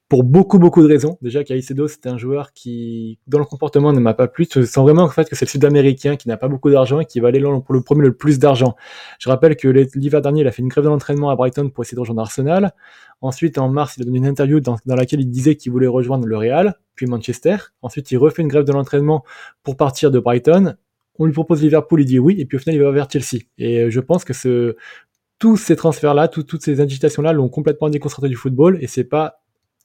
pour 0.09 0.23
beaucoup 0.23 0.57
beaucoup 0.57 0.81
de 0.81 0.87
raisons. 0.87 1.19
Déjà, 1.21 1.43
Caicedo, 1.43 1.87
c'est 1.87 2.07
un 2.07 2.17
joueur 2.17 2.51
qui, 2.51 3.19
dans 3.27 3.37
le 3.37 3.45
comportement, 3.45 3.93
ne 3.93 3.99
m'a 3.99 4.15
pas 4.15 4.27
plu. 4.27 4.47
Je 4.51 4.63
sens 4.63 4.83
vraiment 4.83 5.03
en 5.03 5.09
fait 5.09 5.29
que 5.29 5.35
c'est 5.35 5.45
le 5.45 5.51
Sud-Américain 5.51 6.15
qui 6.15 6.27
n'a 6.27 6.35
pas 6.35 6.47
beaucoup 6.47 6.71
d'argent 6.71 6.99
et 6.99 7.05
qui 7.05 7.19
va 7.19 7.27
aller 7.27 7.39
pour 7.39 7.75
le 7.75 7.81
premier 7.81 8.01
le 8.01 8.13
plus 8.13 8.39
d'argent. 8.39 8.75
Je 9.19 9.29
rappelle 9.29 9.55
que 9.55 9.67
l'hiver 9.67 10.21
dernier, 10.23 10.41
il 10.41 10.47
a 10.47 10.51
fait 10.51 10.63
une 10.63 10.67
grève 10.67 10.83
de 10.83 10.89
l'entraînement 10.89 11.29
à 11.29 11.35
Brighton 11.35 11.69
pour 11.69 11.83
essayer 11.83 11.95
de 11.95 11.99
rejoindre 11.99 12.21
Arsenal. 12.21 12.73
Ensuite, 13.21 13.59
en 13.59 13.69
mars, 13.69 13.97
il 13.97 14.01
a 14.01 14.05
donné 14.05 14.17
une 14.17 14.25
interview 14.25 14.59
dans, 14.59 14.77
dans 14.87 14.95
laquelle 14.95 15.21
il 15.21 15.29
disait 15.29 15.55
qu'il 15.55 15.71
voulait 15.71 15.87
rejoindre 15.87 16.25
le 16.25 16.37
Real, 16.37 16.73
puis 16.95 17.05
Manchester. 17.05 17.57
Ensuite, 17.83 18.09
il 18.09 18.17
refait 18.17 18.41
une 18.41 18.47
grève 18.47 18.63
de 18.65 18.71
l'entraînement 18.71 19.23
pour 19.61 19.77
partir 19.77 20.09
de 20.09 20.17
Brighton. 20.17 20.75
On 21.19 21.25
lui 21.25 21.33
propose 21.33 21.61
Liverpool, 21.61 22.01
il 22.01 22.05
dit 22.05 22.17
oui, 22.17 22.35
et 22.39 22.45
puis 22.45 22.55
au 22.55 22.59
final, 22.59 22.75
il 22.75 22.81
va 22.81 22.89
vers 22.91 23.07
Chelsea. 23.11 23.43
Et 23.59 23.81
euh, 23.81 23.89
je 23.91 23.99
pense 23.99 24.23
que 24.23 24.33
ce, 24.33 24.75
tous 25.37 25.57
ces 25.57 25.75
transferts-là, 25.75 26.29
toutes 26.29 26.63
ces 26.63 26.81
agitations-là 26.81 27.31
l'ont 27.31 27.49
complètement 27.49 27.89
déconcentré 27.89 28.27
du 28.27 28.35
football, 28.35 28.79
et 28.81 28.87
c'est 28.87 29.03
pas 29.03 29.41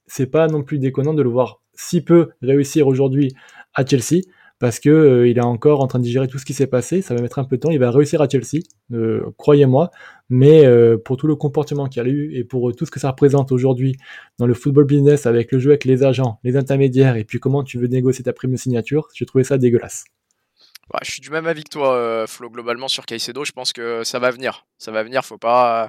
c'est 0.06 0.26
pas 0.26 0.46
non 0.46 0.62
plus 0.62 0.78
déconnant 0.78 1.14
de 1.14 1.22
le 1.22 1.28
voir 1.28 1.60
si 1.74 2.02
peu 2.02 2.30
réussir 2.42 2.86
aujourd'hui 2.86 3.34
à 3.74 3.84
Chelsea 3.84 4.22
parce 4.60 4.78
que 4.78 4.88
euh, 4.88 5.28
il 5.28 5.36
est 5.36 5.42
encore 5.42 5.80
en 5.80 5.86
train 5.86 5.98
de 5.98 6.04
digérer 6.04 6.28
tout 6.28 6.38
ce 6.38 6.44
qui 6.44 6.54
s'est 6.54 6.66
passé. 6.66 7.02
Ça 7.02 7.14
va 7.14 7.20
mettre 7.20 7.38
un 7.38 7.44
peu 7.44 7.56
de 7.56 7.60
temps. 7.60 7.70
Il 7.70 7.78
va 7.78 7.90
réussir 7.90 8.22
à 8.22 8.28
Chelsea, 8.28 8.62
euh, 8.92 9.22
croyez-moi. 9.36 9.90
Mais 10.30 10.64
euh, 10.64 10.96
pour 10.96 11.16
tout 11.16 11.26
le 11.26 11.36
comportement 11.36 11.86
qu'il 11.86 12.02
a 12.02 12.06
eu 12.06 12.32
et 12.34 12.44
pour 12.44 12.74
tout 12.74 12.86
ce 12.86 12.90
que 12.90 13.00
ça 13.00 13.10
représente 13.10 13.52
aujourd'hui 13.52 13.96
dans 14.38 14.46
le 14.46 14.54
football 14.54 14.86
business 14.86 15.26
avec 15.26 15.52
le 15.52 15.58
jeu 15.58 15.70
avec 15.70 15.84
les 15.84 16.02
agents, 16.02 16.38
les 16.44 16.56
intermédiaires 16.56 17.16
et 17.16 17.24
puis 17.24 17.40
comment 17.40 17.62
tu 17.62 17.78
veux 17.78 17.88
négocier 17.88 18.24
ta 18.24 18.32
prime 18.32 18.52
de 18.52 18.56
signature, 18.56 19.08
j'ai 19.14 19.26
trouvé 19.26 19.44
ça 19.44 19.58
dégueulasse. 19.58 20.04
Bah, 20.92 21.00
je 21.02 21.10
suis 21.10 21.20
du 21.20 21.30
même 21.30 21.46
avis 21.46 21.64
que 21.64 21.70
toi, 21.70 22.26
Flo, 22.26 22.50
globalement 22.50 22.88
sur 22.88 23.06
Caicedo. 23.06 23.44
Je 23.44 23.52
pense 23.52 23.72
que 23.72 24.04
ça 24.04 24.18
va 24.18 24.30
venir. 24.30 24.66
Ça 24.78 24.90
va 24.90 25.02
venir. 25.02 25.24
Faut 25.24 25.38
pas. 25.38 25.88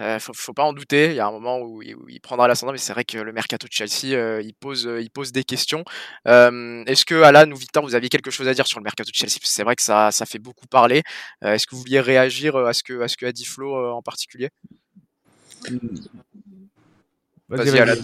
Euh, 0.00 0.18
faut, 0.20 0.32
faut, 0.32 0.52
pas 0.52 0.62
en 0.62 0.72
douter, 0.72 1.06
il 1.06 1.16
y 1.16 1.20
a 1.20 1.26
un 1.26 1.32
moment 1.32 1.58
où, 1.58 1.82
il 1.82 2.20
prendra 2.20 2.46
l'ascendant, 2.46 2.70
mais 2.70 2.78
c'est 2.78 2.92
vrai 2.92 3.04
que 3.04 3.18
le 3.18 3.32
mercato 3.32 3.66
de 3.66 3.72
Chelsea, 3.72 4.14
euh, 4.14 4.40
il, 4.44 4.54
pose, 4.54 4.86
euh, 4.86 5.00
il 5.00 5.10
pose 5.10 5.32
des 5.32 5.42
questions. 5.42 5.84
Est-ce 6.24 7.04
que 7.04 7.20
Alan 7.22 7.50
ou 7.50 7.56
Victor, 7.56 7.82
vous 7.82 7.96
aviez 7.96 8.08
quelque 8.08 8.30
chose 8.30 8.46
à 8.46 8.54
dire 8.54 8.66
sur 8.66 8.78
le 8.78 8.84
mercato 8.84 9.10
de 9.10 9.14
Chelsea? 9.14 9.40
C'est 9.42 9.64
vrai 9.64 9.74
que 9.74 9.82
ça, 9.82 10.12
ça 10.12 10.24
fait 10.24 10.38
beaucoup 10.38 10.66
parler. 10.66 11.02
Est-ce 11.42 11.66
que 11.66 11.74
vous 11.74 11.80
vouliez 11.80 12.00
réagir 12.00 12.56
à 12.56 12.72
ce 12.72 12.82
que, 12.82 13.00
à 13.00 13.08
ce 13.08 13.16
que 13.16 13.26
a 13.26 13.32
dit 13.32 13.44
Flo 13.44 13.92
en 13.92 14.02
particulier? 14.02 14.50
Vas-y, 17.48 17.78
Alan. 17.78 17.96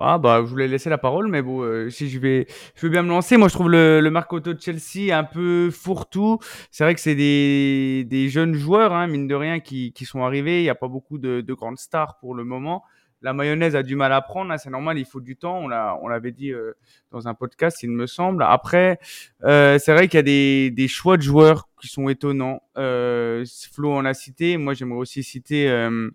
Ah 0.00 0.18
bah 0.18 0.42
je 0.44 0.48
voulais 0.48 0.68
laisser 0.68 0.88
la 0.90 0.98
parole, 0.98 1.26
mais 1.26 1.42
bon, 1.42 1.62
euh, 1.62 1.90
si 1.90 2.08
je 2.08 2.20
vais, 2.20 2.46
je 2.76 2.82
veux 2.82 2.88
bien 2.88 3.02
me 3.02 3.08
lancer. 3.08 3.36
Moi, 3.36 3.48
je 3.48 3.54
trouve 3.54 3.68
le, 3.68 4.00
le 4.00 4.10
Marcoto 4.10 4.54
de 4.54 4.60
Chelsea 4.60 5.16
un 5.16 5.24
peu 5.24 5.70
fourre-tout. 5.72 6.38
C'est 6.70 6.84
vrai 6.84 6.94
que 6.94 7.00
c'est 7.00 7.16
des, 7.16 8.04
des 8.04 8.28
jeunes 8.28 8.54
joueurs, 8.54 8.92
hein, 8.92 9.08
mine 9.08 9.26
de 9.26 9.34
rien, 9.34 9.58
qui, 9.58 9.92
qui 9.92 10.04
sont 10.04 10.22
arrivés. 10.22 10.60
Il 10.60 10.62
n'y 10.62 10.68
a 10.70 10.76
pas 10.76 10.86
beaucoup 10.86 11.18
de, 11.18 11.40
de, 11.40 11.54
grandes 11.54 11.78
stars 11.78 12.16
pour 12.20 12.36
le 12.36 12.44
moment. 12.44 12.84
La 13.22 13.32
mayonnaise 13.32 13.74
a 13.74 13.82
du 13.82 13.96
mal 13.96 14.12
à 14.12 14.20
prendre, 14.20 14.52
hein, 14.52 14.58
c'est 14.58 14.70
normal, 14.70 14.96
il 15.00 15.04
faut 15.04 15.20
du 15.20 15.34
temps. 15.34 15.58
On 15.58 15.66
l'a, 15.66 15.98
on 16.00 16.06
l'avait 16.06 16.30
dit 16.30 16.52
euh, 16.52 16.74
dans 17.10 17.26
un 17.26 17.34
podcast, 17.34 17.82
il 17.82 17.90
me 17.90 18.06
semble. 18.06 18.44
Après, 18.44 19.00
euh, 19.42 19.80
c'est 19.80 19.92
vrai 19.92 20.06
qu'il 20.06 20.18
y 20.18 20.20
a 20.20 20.22
des, 20.22 20.70
des 20.70 20.86
choix 20.86 21.16
de 21.16 21.22
joueurs 21.22 21.68
qui 21.80 21.88
sont 21.88 22.08
étonnants. 22.08 22.62
Euh, 22.76 23.44
Flo 23.72 23.92
en 23.92 24.04
a 24.04 24.14
cité. 24.14 24.56
Moi, 24.58 24.74
j'aimerais 24.74 25.00
aussi 25.00 25.24
citer 25.24 25.68
euh, 25.68 26.08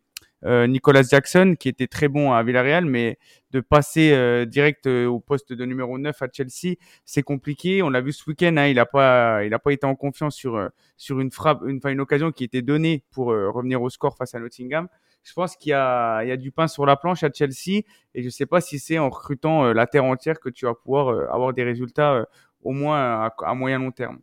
Nicolas 0.46 1.04
Jackson, 1.04 1.56
qui 1.58 1.70
était 1.70 1.88
très 1.88 2.08
bon 2.08 2.34
à 2.34 2.44
Villarreal, 2.44 2.86
mais 2.86 3.18
de 3.52 3.60
passer 3.60 4.12
euh, 4.14 4.46
direct 4.46 4.88
euh, 4.88 5.06
au 5.06 5.20
poste 5.20 5.54
de 5.54 5.66
numéro 5.66 5.98
9 5.98 6.22
à 6.22 6.28
Chelsea, 6.32 6.76
c'est 7.06 7.24
compliqué. 7.24 7.82
On 7.82 7.90
l'a 7.90 8.02
vu 8.02 8.12
ce 8.12 8.28
week-end, 8.28 8.56
hein, 8.58 8.68
il 8.68 8.76
n'a 8.76 8.86
pas, 8.86 9.44
il 9.46 9.58
pas 9.64 9.72
été 9.72 9.86
en 9.86 9.96
confiance 9.96 10.36
sur 10.36 10.70
sur 10.98 11.20
une 11.20 11.32
frappe, 11.32 11.62
une, 11.66 11.80
une 11.86 12.00
occasion 12.02 12.32
qui 12.32 12.44
était 12.44 12.62
donnée 12.62 13.04
pour 13.12 13.28
revenir 13.28 13.82
au 13.82 13.90
score 13.90 14.18
face 14.18 14.36
à 14.36 14.40
Nottingham. 14.40 14.88
Je 15.24 15.32
pense 15.34 15.56
qu'il 15.56 15.70
y 15.70 15.74
a, 15.74 16.24
il 16.24 16.30
y 16.30 16.32
a 16.32 16.38
du 16.38 16.52
pain 16.52 16.68
sur 16.68 16.86
la 16.86 16.98
planche 16.98 17.24
à 17.24 17.30
Chelsea, 17.32 17.84
et 18.14 18.22
je 18.22 18.26
ne 18.26 18.30
sais 18.30 18.46
pas 18.46 18.60
si 18.60 18.80
c'est 18.80 19.00
en 19.00 19.10
recrutant 19.10 19.72
la 19.72 19.88
terre 19.88 20.04
entière 20.04 20.40
que 20.40 20.50
tu 20.50 20.66
vas 20.66 20.74
pouvoir 20.74 21.34
avoir 21.34 21.54
des 21.54 21.64
résultats 21.64 22.28
au 22.64 22.72
moins 22.72 23.26
à, 23.26 23.36
à 23.44 23.54
moyen 23.54 23.80
long 23.80 23.92
terme. 23.92 24.20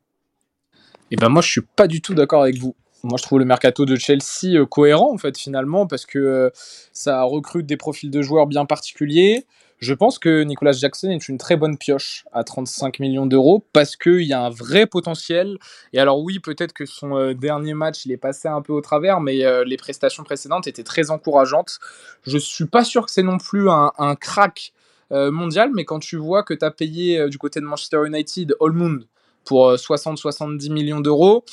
Et 1.13 1.15
eh 1.15 1.17
ben 1.17 1.29
moi, 1.29 1.43
je 1.43 1.51
suis 1.51 1.63
pas 1.63 1.89
du 1.89 2.01
tout 2.01 2.15
d'accord 2.15 2.43
avec 2.43 2.57
vous. 2.59 2.77
Moi, 3.03 3.17
je 3.17 3.23
trouve 3.23 3.39
le 3.39 3.47
mercato 3.47 3.87
de 3.87 3.97
Chelsea 3.97 4.57
euh, 4.57 4.67
cohérent, 4.67 5.13
en 5.13 5.19
fait, 5.19 5.39
finalement, 5.39 5.87
parce 5.87 6.05
que 6.05 6.19
euh, 6.19 6.51
ça 6.93 7.23
recrute 7.23 7.65
des 7.65 7.79
profils 7.79 8.11
de 8.11 8.21
joueurs 8.21 8.47
bien 8.47 8.67
particuliers. 8.67 9.47
Je 9.79 9.95
pense 9.95 10.19
que 10.19 10.43
Nicolas 10.43 10.73
Jackson 10.73 11.09
est 11.09 11.27
une 11.27 11.39
très 11.39 11.57
bonne 11.57 11.79
pioche 11.79 12.27
à 12.33 12.45
35 12.45 12.99
millions 12.99 13.25
d'euros 13.25 13.65
parce 13.73 13.97
qu'il 13.97 14.25
y 14.25 14.35
a 14.35 14.43
un 14.43 14.51
vrai 14.51 14.85
potentiel. 14.85 15.57
Et 15.95 15.99
alors 15.99 16.21
oui, 16.23 16.39
peut-être 16.39 16.75
que 16.75 16.85
son 16.85 17.17
euh, 17.17 17.33
dernier 17.33 17.73
match, 17.73 18.05
il 18.05 18.13
est 18.13 18.19
passé 18.19 18.49
un 18.49 18.61
peu 18.61 18.75
au 18.75 18.83
travers, 18.83 19.21
mais 19.21 19.39
les 19.65 19.77
prestations 19.79 20.23
précédentes 20.23 20.67
étaient 20.67 20.85
très 20.85 21.11
encourageantes. 21.11 21.79
Je 22.27 22.37
suis 22.37 22.67
pas 22.67 22.85
sûr 22.85 23.07
que 23.07 23.11
c'est 23.11 23.23
non 23.23 23.39
plus 23.39 23.71
un, 23.71 24.15
crack 24.21 24.75
mondial, 25.11 25.71
mais 25.75 25.87
quand 25.87 25.99
tu 25.99 26.17
vois 26.17 26.43
que 26.43 26.53
tu 26.53 26.65
as 26.65 26.71
payé 26.71 27.29
du 27.31 27.39
côté 27.39 27.61
de 27.61 27.65
Manchester 27.65 28.03
United 28.07 28.55
Allmund 28.61 29.07
pour 29.47 29.73
60-70 29.73 30.71
millions 30.71 31.01
d'euros, 31.01 31.45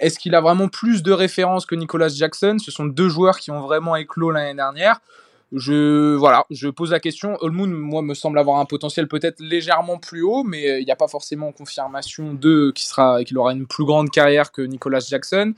est-ce 0.00 0.18
qu'il 0.18 0.34
a 0.34 0.40
vraiment 0.40 0.68
plus 0.68 1.02
de 1.02 1.12
références 1.12 1.66
que 1.66 1.74
Nicolas 1.74 2.08
Jackson? 2.08 2.56
Ce 2.58 2.70
sont 2.70 2.84
deux 2.84 3.08
joueurs 3.08 3.38
qui 3.38 3.50
ont 3.50 3.60
vraiment 3.60 3.96
éclos 3.96 4.30
l'année 4.30 4.54
dernière 4.54 5.00
je 5.54 6.14
voilà, 6.16 6.44
je 6.50 6.68
pose 6.68 6.90
la 6.90 7.00
question. 7.00 7.36
Olmoun, 7.40 7.70
moi, 7.72 8.02
me 8.02 8.14
semble 8.14 8.38
avoir 8.38 8.58
un 8.58 8.64
potentiel 8.64 9.06
peut-être 9.08 9.40
légèrement 9.40 9.98
plus 9.98 10.22
haut, 10.22 10.42
mais 10.42 10.68
euh, 10.68 10.80
il 10.80 10.84
n'y 10.84 10.90
a 10.90 10.96
pas 10.96 11.08
forcément 11.08 11.52
confirmation 11.52 12.34
de 12.34 12.72
qu'il 12.74 12.86
sera, 12.86 13.22
qu'il 13.24 13.38
aura 13.38 13.52
une 13.52 13.66
plus 13.66 13.84
grande 13.84 14.10
carrière 14.10 14.52
que 14.52 14.62
Nicolas 14.62 15.00
Jackson. 15.00 15.54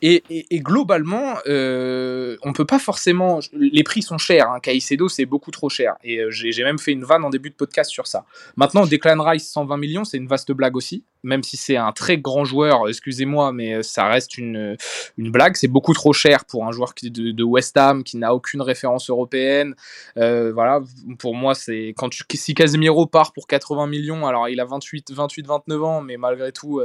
Et, 0.00 0.22
globalement, 0.60 1.34
euh, 1.46 2.36
on 2.42 2.52
peut 2.52 2.64
pas 2.64 2.78
forcément. 2.78 3.40
Les 3.52 3.82
prix 3.82 4.02
sont 4.02 4.18
chers. 4.18 4.48
Hein. 4.48 4.60
Caicedo, 4.60 5.08
c'est 5.08 5.26
beaucoup 5.26 5.50
trop 5.50 5.68
cher. 5.68 5.96
Et 6.04 6.18
euh, 6.18 6.30
j'ai 6.30 6.62
même 6.62 6.78
fait 6.78 6.92
une 6.92 7.04
vanne 7.04 7.24
en 7.24 7.30
début 7.30 7.50
de 7.50 7.54
podcast 7.54 7.90
sur 7.90 8.06
ça. 8.06 8.24
Maintenant, 8.56 8.86
Declan 8.86 9.20
Rice, 9.22 9.50
120 9.50 9.76
millions, 9.76 10.04
c'est 10.04 10.16
une 10.16 10.28
vaste 10.28 10.52
blague 10.52 10.76
aussi. 10.76 11.02
Même 11.24 11.42
si 11.42 11.56
c'est 11.56 11.76
un 11.76 11.90
très 11.90 12.16
grand 12.16 12.44
joueur, 12.44 12.88
excusez-moi, 12.88 13.52
mais 13.52 13.74
euh, 13.74 13.82
ça 13.82 14.06
reste 14.06 14.38
une, 14.38 14.76
une 15.16 15.30
blague. 15.32 15.56
C'est 15.56 15.68
beaucoup 15.68 15.94
trop 15.94 16.12
cher 16.12 16.44
pour 16.44 16.64
un 16.66 16.70
joueur 16.70 16.92
de, 17.02 17.32
de 17.32 17.44
West 17.44 17.76
Ham 17.76 18.04
qui 18.04 18.18
n'a 18.18 18.34
aucune 18.34 18.62
référence 18.62 19.10
européenne. 19.10 19.74
Euh, 20.16 20.52
voilà, 20.52 20.80
pour 21.18 21.34
moi, 21.34 21.56
c'est 21.56 21.92
quand 21.96 22.08
tu, 22.08 22.22
si 22.34 22.54
Casemiro 22.54 23.06
part 23.06 23.32
pour 23.32 23.48
80 23.48 23.88
millions, 23.88 24.26
alors 24.28 24.48
il 24.48 24.60
a 24.60 24.64
28, 24.64 25.10
28, 25.10 25.46
29 25.46 25.82
ans, 25.82 26.00
mais 26.02 26.16
malgré 26.16 26.52
tout, 26.52 26.80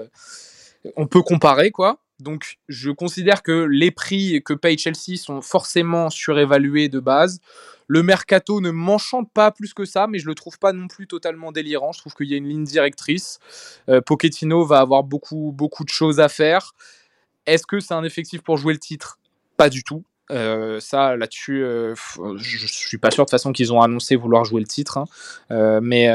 on 0.95 1.05
peut 1.05 1.21
comparer 1.21 1.69
quoi. 1.69 1.99
Donc, 2.19 2.57
je 2.69 2.91
considère 2.91 3.43
que 3.43 3.51
les 3.51 3.91
prix 3.91 4.41
que 4.43 4.53
paye 4.53 4.77
Chelsea 4.77 5.17
sont 5.17 5.41
forcément 5.41 6.09
surévalués 6.09 6.89
de 6.89 6.99
base. 6.99 7.39
Le 7.87 8.01
mercato 8.01 8.61
ne 8.61 8.71
m'enchante 8.71 9.31
pas 9.33 9.51
plus 9.51 9.73
que 9.73 9.85
ça, 9.85 10.07
mais 10.07 10.19
je 10.19 10.27
le 10.27 10.35
trouve 10.35 10.57
pas 10.57 10.73
non 10.73 10.87
plus 10.87 11.07
totalement 11.07 11.51
délirant. 11.51 11.91
Je 11.91 11.99
trouve 11.99 12.13
qu'il 12.13 12.27
y 12.27 12.33
a 12.33 12.37
une 12.37 12.47
ligne 12.47 12.63
directrice. 12.63 13.39
Euh, 13.89 13.99
Pochettino 13.99 14.63
va 14.65 14.79
avoir 14.79 15.03
beaucoup, 15.03 15.51
beaucoup 15.53 15.83
de 15.83 15.89
choses 15.89 16.19
à 16.19 16.29
faire. 16.29 16.73
Est-ce 17.45 17.65
que 17.65 17.79
c'est 17.79 17.93
un 17.93 18.03
effectif 18.03 18.41
pour 18.41 18.57
jouer 18.57 18.73
le 18.73 18.79
titre? 18.79 19.19
Pas 19.57 19.69
du 19.69 19.83
tout. 19.83 20.03
Euh, 20.33 20.79
ça, 20.79 21.15
là-dessus, 21.15 21.63
euh, 21.63 21.95
je 22.37 22.65
suis 22.67 22.97
pas 22.97 23.11
sûr 23.11 23.23
de 23.23 23.27
toute 23.27 23.31
façon 23.31 23.53
qu'ils 23.53 23.71
ont 23.71 23.81
annoncé 23.81 24.15
vouloir 24.15 24.43
jouer 24.43 24.59
le 24.59 24.67
titre. 24.67 24.97
Hein. 24.97 25.79
mais 25.81 26.09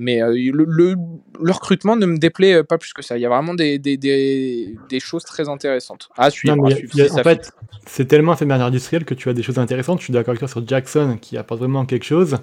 mais 0.00 0.22
euh, 0.22 0.32
le, 0.32 1.52
recrutement 1.52 1.94
ne 1.94 2.06
me 2.06 2.16
déplaît 2.16 2.54
euh, 2.54 2.64
pas 2.64 2.78
plus 2.78 2.94
que 2.94 3.02
ça. 3.02 3.18
Il 3.18 3.20
y 3.20 3.26
a 3.26 3.28
vraiment 3.28 3.52
des, 3.52 3.78
des, 3.78 3.98
des, 3.98 4.74
des 4.88 4.98
choses 4.98 5.24
très 5.24 5.48
intéressantes 5.48 6.08
à 6.16 6.30
suivre. 6.30 6.56
en 6.58 7.22
fait, 7.22 7.52
c'est 7.86 8.06
tellement 8.06 8.34
fait 8.34 8.46
manière 8.46 8.66
industrielle 8.66 9.04
que 9.04 9.12
tu 9.12 9.28
as 9.28 9.34
des 9.34 9.42
choses 9.42 9.58
intéressantes. 9.58 9.98
Je 9.98 10.04
suis 10.04 10.12
d'accord 10.12 10.30
avec 10.30 10.38
toi 10.38 10.48
sur 10.48 10.66
Jackson 10.66 11.18
qui 11.20 11.36
apporte 11.36 11.60
vraiment 11.60 11.84
quelque 11.84 12.06
chose. 12.06 12.38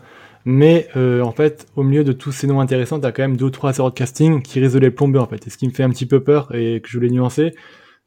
Mais 0.45 0.88
euh, 0.95 1.22
en 1.22 1.32
fait, 1.32 1.66
au 1.76 1.82
milieu 1.84 2.04
de 2.04 2.14
tous 2.14 2.32
ces 2.32 2.45
noms 2.45 2.62
intéressants, 2.62 3.00
tu 3.00 3.08
as 3.08 3.12
quand 3.12 3.24
même 3.24 3.38
deux 3.38 3.45
ou 3.45 3.50
trois 3.50 3.76
erreurs 3.76 3.91
de 3.91 3.98
casting 3.98 4.43
qui 4.43 4.60
risquent 4.60 4.76
de 4.76 4.80
les 4.80 4.91
plomber 4.91 5.20
en 5.20 5.28
fait. 5.28 5.45
Et 5.48 5.50
ce 5.50 5.58
qui 5.58 5.68
me 5.68 5.74
fait 5.74 5.84
un 5.84 5.89
petit 5.89 6.06
peu 6.06 6.24
peur 6.24 6.54
et 6.54 6.80
que 6.80 6.88
je 6.88 6.95
voulais 6.95 7.10
nuancer, 7.10 7.54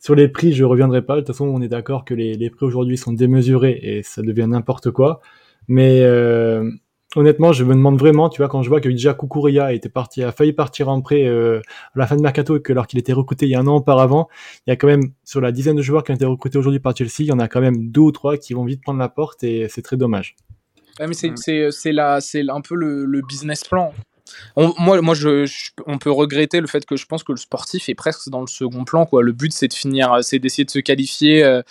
sur 0.00 0.14
les 0.14 0.28
prix, 0.28 0.52
je 0.52 0.64
reviendrai 0.64 1.02
pas. 1.02 1.14
De 1.16 1.20
toute 1.20 1.28
façon, 1.28 1.46
on 1.46 1.60
est 1.60 1.68
d'accord 1.68 2.04
que 2.04 2.14
les, 2.14 2.34
les 2.34 2.50
prix 2.50 2.66
aujourd'hui 2.66 2.96
sont 2.96 3.12
démesurés 3.12 3.78
et 3.82 4.02
ça 4.02 4.22
devient 4.22 4.46
n'importe 4.48 4.90
quoi. 4.90 5.20
Mais 5.68 6.00
euh, 6.02 6.68
honnêtement, 7.16 7.52
je 7.52 7.64
me 7.64 7.74
demande 7.74 7.98
vraiment, 7.98 8.28
tu 8.28 8.38
vois, 8.38 8.48
quand 8.48 8.62
je 8.62 8.68
vois 8.68 8.80
que 8.80 8.88
déjà 8.88 9.14
Kukuria 9.14 9.72
était 9.72 9.88
parti, 9.88 10.22
a 10.22 10.32
failli 10.32 10.52
partir 10.52 10.88
en 10.88 11.00
prêt 11.02 11.26
euh, 11.26 11.60
à 11.94 11.98
la 11.98 12.06
fin 12.06 12.16
de 12.16 12.22
mercato 12.22 12.56
et 12.56 12.62
que 12.62 12.72
alors 12.72 12.86
qu'il 12.86 12.98
était 12.98 13.12
recruté 13.12 13.46
il 13.46 13.50
y 13.50 13.54
a 13.54 13.60
un 13.60 13.66
an 13.66 13.76
auparavant, 13.76 14.28
il 14.66 14.70
y 14.70 14.72
a 14.72 14.76
quand 14.76 14.86
même 14.86 15.12
sur 15.24 15.40
la 15.40 15.52
dizaine 15.52 15.76
de 15.76 15.82
joueurs 15.82 16.02
qui 16.02 16.12
ont 16.12 16.14
été 16.14 16.24
recrutés 16.24 16.58
aujourd'hui 16.58 16.80
par 16.80 16.96
Chelsea, 16.96 17.20
il 17.20 17.26
y 17.26 17.32
en 17.32 17.38
a 17.38 17.48
quand 17.48 17.60
même 17.60 17.90
deux 17.90 18.00
ou 18.00 18.12
trois 18.12 18.36
qui 18.36 18.54
vont 18.54 18.64
vite 18.64 18.82
prendre 18.82 18.98
la 18.98 19.08
porte 19.08 19.44
et 19.44 19.68
c'est 19.68 19.82
très 19.82 19.96
dommage. 19.96 20.34
mais 20.98 21.12
c'est 21.12 21.34
c'est 21.70 22.48
un 22.48 22.60
peu 22.60 22.74
le, 22.74 23.22
business 23.28 23.64
plan. 23.64 23.92
On, 24.56 24.74
moi, 24.78 25.00
moi 25.00 25.14
je, 25.14 25.50
on 25.86 25.98
peut 25.98 26.10
regretter 26.10 26.60
le 26.60 26.66
fait 26.66 26.84
que 26.84 26.96
je 26.96 27.06
pense 27.06 27.22
que 27.22 27.32
le 27.32 27.38
sportif 27.38 27.88
est 27.88 27.94
presque 27.94 28.28
dans 28.28 28.40
le 28.40 28.46
second 28.46 28.84
plan. 28.84 29.06
Quoi. 29.06 29.22
Le 29.22 29.32
but, 29.32 29.52
c'est 29.52 29.68
de 29.68 29.74
finir, 29.74 30.18
c'est 30.22 30.38
d'essayer 30.38 30.64
de 30.64 30.70
se 30.70 30.78
qualifier. 30.80 31.42
Euh, 31.42 31.62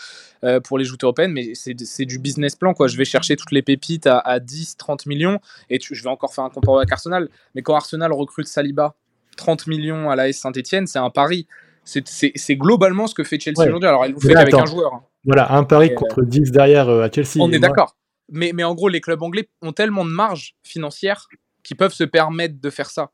euh, 0.45 0.62
pour 0.62 0.78
les 0.78 0.86
joutes 0.86 1.03
européennes, 1.03 1.34
mais 1.34 1.51
c'est 1.53 2.05
du 2.05 2.18
business 2.18 2.55
plan. 2.55 2.74
Quoi. 2.74 2.88
Je 2.88 2.95
vais 2.95 3.03
chercher 3.03 3.36
toutes 3.36 3.51
les 3.51 3.62
pépites 3.62 4.07
à, 4.07 4.39
10, 4.39 4.78
30 4.78 5.05
millions, 5.05 5.39
et 5.70 5.80
je 5.82 6.01
vais 6.01 6.10
encore 6.10 6.34
faire 6.34 6.45
un 6.45 6.49
comparaison 6.49 6.78
avec 6.78 6.93
Arsenal. 6.93 7.28
Mais 7.55 7.62
quand 7.62 7.76
Arsenal 7.76 8.14
recrute 8.14 8.47
Saliba, 8.47 8.95
30 9.36 9.68
millions 9.68 10.10
à 10.10 10.16
la 10.16 10.32
Saint-Etienne, 10.32 10.88
c'est 10.88 10.99
un 10.99 11.10
pari. 11.10 11.45
C'est 11.84 12.55
globalement 12.55 13.07
ce 13.07 13.16
que 13.16 13.26
fait 13.26 13.38
Chelsea 13.38 13.66
aujourd'hui. 13.66 13.89
Alors, 13.89 14.05
il 14.05 14.14
le 14.14 14.20
fait 14.20 14.36
avec 14.36 14.53
un 14.53 14.66
joueur. 14.66 14.93
Hein. 14.93 15.03
Voilà, 15.26 15.51
un 15.53 15.64
pari 15.64 15.93
contre 15.93 16.22
10 16.22 16.39
euh, 16.39 16.51
derrière 16.51 16.88
euh, 16.88 17.03
à 17.03 17.12
Chelsea. 17.12 17.39
On 17.39 17.51
est 17.51 17.60
d'accord. 17.60 17.97
Mais, 18.32 18.51
mais 18.53 18.64
en 18.64 18.76
gros, 18.76 18.88
les 18.88 19.01
clubs 19.01 19.22
anglais 19.22 19.49
ont 19.62 19.74
tellement 19.74 20.05
de 20.05 20.12
marge 20.12 20.55
financière 20.64 21.28
qu'ils 21.64 21.78
peuvent 21.78 21.93
se 21.93 22.03
permettre 22.03 22.60
de 22.60 22.70
faire 22.70 22.89
ça. 22.89 23.12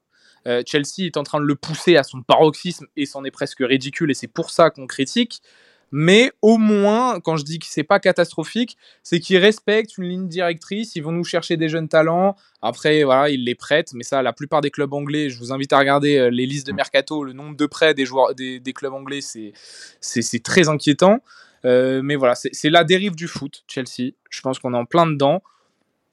Chelsea 0.67 0.99
est 1.07 1.17
en 1.17 1.23
train 1.23 1.39
de 1.39 1.45
le 1.45 1.55
pousser 1.55 1.97
à 1.97 2.03
son 2.03 2.21
paroxysme 2.21 2.85
et 2.95 3.07
c'en 3.07 3.23
est 3.23 3.31
presque 3.31 3.61
ridicule 3.61 4.11
et 4.11 4.13
c'est 4.13 4.27
pour 4.27 4.51
ça 4.51 4.69
qu'on 4.69 4.85
critique 4.85 5.41
mais 5.91 6.31
au 6.41 6.57
moins, 6.57 7.19
quand 7.19 7.37
je 7.37 7.43
dis 7.43 7.59
que 7.59 7.65
c'est 7.69 7.83
pas 7.83 7.99
catastrophique, 7.99 8.77
c'est 9.03 9.19
qu'ils 9.19 9.37
respectent 9.37 9.97
une 9.97 10.05
ligne 10.05 10.27
directrice, 10.27 10.95
ils 10.95 11.01
vont 11.01 11.11
nous 11.11 11.23
chercher 11.23 11.57
des 11.57 11.69
jeunes 11.69 11.87
talents, 11.87 12.35
après 12.61 13.03
voilà, 13.03 13.29
ils 13.29 13.43
les 13.43 13.55
prêtent, 13.55 13.93
mais 13.93 14.03
ça, 14.03 14.21
la 14.21 14.33
plupart 14.33 14.61
des 14.61 14.71
clubs 14.71 14.91
anglais, 14.93 15.29
je 15.29 15.37
vous 15.37 15.53
invite 15.53 15.73
à 15.73 15.79
regarder 15.79 16.17
euh, 16.17 16.29
les 16.29 16.45
listes 16.45 16.67
de 16.67 16.73
mercato, 16.73 17.23
le 17.23 17.33
nombre 17.33 17.55
de 17.55 17.65
prêts 17.65 17.93
des 17.93 18.05
joueurs 18.05 18.33
des, 18.35 18.61
clubs 18.73 18.93
anglais, 18.93 19.21
c'est 19.21 19.53
c'est 20.01 20.43
très 20.43 20.67
inquiétant. 20.67 21.19
Euh, 21.63 22.01
mais 22.03 22.15
voilà, 22.15 22.35
c'est 22.35 22.69
la 22.69 22.83
dérive 22.83 23.15
du 23.15 23.27
foot, 23.27 23.63
Chelsea. 23.67 24.11
Je 24.29 24.41
pense 24.41 24.59
qu'on 24.59 24.73
est 24.73 24.77
en 24.77 24.85
plein 24.85 25.07
dedans 25.07 25.41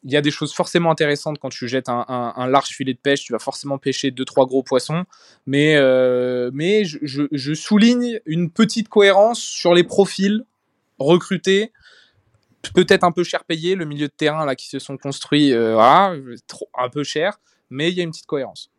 il 0.05 0.11
y 0.11 0.17
a 0.17 0.21
des 0.21 0.31
choses 0.31 0.53
forcément 0.53 0.91
intéressantes 0.91 1.39
quand 1.39 1.49
tu 1.49 1.69
jettes 1.69 1.89
un, 1.89 2.47
large 2.49 2.71
filet 2.71 2.95
de 2.95 2.99
pêche. 2.99 3.25
Tu 3.25 3.33
vas 3.33 3.39
forcément 3.39 3.79
pêcher 3.79 4.11
deux 4.11 4.25
trois 4.25 4.47
gros 4.47 4.63
poissons, 4.63 5.05
mais 5.47 5.77
euh, 5.77 6.51
mais 6.53 6.85
je, 6.85 7.55
souligne 7.55 8.21
une 8.27 8.51
petite 8.51 8.89
cohérence 8.89 9.41
sur 9.41 9.75
les 9.75 9.85
profils 9.85 10.45
recrutés, 10.99 11.73
peut-être 12.75 13.05
un 13.05 13.13
peu 13.13 13.25
cher 13.25 13.45
payés, 13.45 13.75
le 13.75 13.85
milieu 13.85 14.09
de 14.09 14.13
terrain 14.13 14.45
là 14.45 14.57
qui 14.57 14.69
se 14.69 14.79
sont 14.79 14.97
construits, 14.97 15.53
euh, 15.53 16.37
trop, 16.47 16.69
un 16.77 16.89
peu 16.89 17.05
cher, 17.05 17.39
mais 17.71 17.91
il 17.91 17.97
y 17.97 18.01
a 18.01 18.05
une 18.05 18.11
petite 18.11 18.27
cohérence 18.27 18.72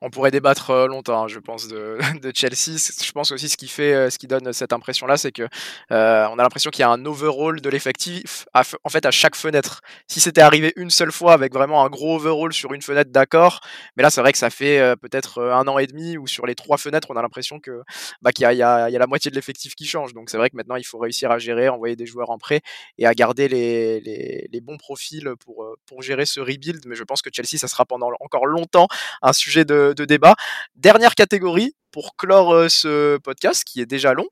on 0.00 0.10
pourrait 0.10 0.30
débattre 0.30 0.70
euh, 0.70 0.86
longtemps, 0.86 1.24
hein, 1.24 1.28
je 1.28 1.38
pense, 1.38 1.68
de, 1.68 1.98
Chelsea. 2.34 2.76
Je 2.76 3.12
pense 3.12 3.32
aussi 3.32 3.48
ce 3.48 3.56
qui 3.56 3.68
fait, 3.68 3.94
euh, 3.94 4.10
ce 4.10 4.18
qui 4.18 4.26
donne 4.26 4.52
cette 4.52 4.72
impression-là, 4.72 5.16
c'est 5.16 5.32
que 5.32 5.48
euh, 5.92 6.26
on 6.30 6.38
a 6.38 6.42
l'impression 6.42 6.70
qu'il 6.70 6.80
y 6.80 6.84
a 6.84 6.90
un 6.90 7.04
overall 7.04 7.60
de 7.60 7.70
l'effectif 7.70 8.46
en 8.54 8.88
fait 8.88 9.06
à 9.06 9.10
chaque 9.10 9.36
fenêtre. 9.36 9.80
Si 10.08 10.20
c'était 10.20 10.40
arrivé 10.40 10.72
une 10.76 10.90
seule 10.90 11.12
fois 11.12 11.32
avec 11.32 11.52
vraiment 11.52 11.84
un 11.84 11.88
gros 11.88 12.16
overall 12.16 12.52
sur 12.52 12.72
une 12.74 12.82
fenêtre, 12.82 13.10
d'accord. 13.10 13.60
Mais 13.96 14.02
là, 14.02 14.10
c'est 14.10 14.20
vrai 14.20 14.32
que 14.32 14.38
ça 14.38 14.50
fait 14.50 14.96
peut-être 14.96 15.42
un 15.42 15.66
an 15.68 15.78
et 15.78 15.86
demi 15.86 16.16
où 16.16 16.26
sur 16.26 16.46
les 16.46 16.54
trois 16.54 16.76
fenêtres, 16.76 17.08
on 17.10 17.16
a 17.16 17.22
l'impression 17.22 17.60
que 17.60 17.82
bah, 18.20 18.32
qu'il 18.32 18.50
y, 18.50 18.62
a, 18.62 18.90
la 18.90 19.06
moitié 19.06 19.30
de 19.30 19.36
l'effectif 19.36 19.74
qui 19.74 19.86
change. 19.86 20.14
Donc 20.14 20.30
c'est 20.30 20.36
vrai 20.36 20.50
que 20.50 20.56
maintenant, 20.56 20.76
il 20.76 20.84
faut 20.84 20.98
réussir 20.98 21.30
à 21.30 21.38
gérer, 21.38 21.68
envoyer 21.68 21.96
des 21.96 22.06
joueurs 22.06 22.30
en 22.30 22.38
prêt 22.38 22.60
et 22.98 23.06
à 23.06 23.14
garder 23.14 23.48
les, 23.48 24.60
bons 24.62 24.76
profils 24.76 25.28
pour 25.44 26.02
gérer 26.02 26.26
ce 26.26 26.40
rebuild. 26.40 26.82
Mais 26.86 26.94
je 26.94 27.04
pense 27.04 27.22
que 27.22 27.30
Chelsea, 27.32 27.58
ça 27.58 27.68
sera 27.68 27.84
pendant 27.84 28.10
encore 28.20 28.46
longtemps 28.46 28.86
un 29.22 29.32
sujet 29.32 29.61
de, 29.64 30.04
débat. 30.04 30.34
Dernière 30.76 31.14
catégorie 31.14 31.74
pour 31.92 32.16
clore 32.16 32.52
euh, 32.52 32.68
ce 32.68 33.18
podcast 33.18 33.62
qui 33.64 33.80
est 33.80 33.86
déjà 33.86 34.14
long. 34.14 34.26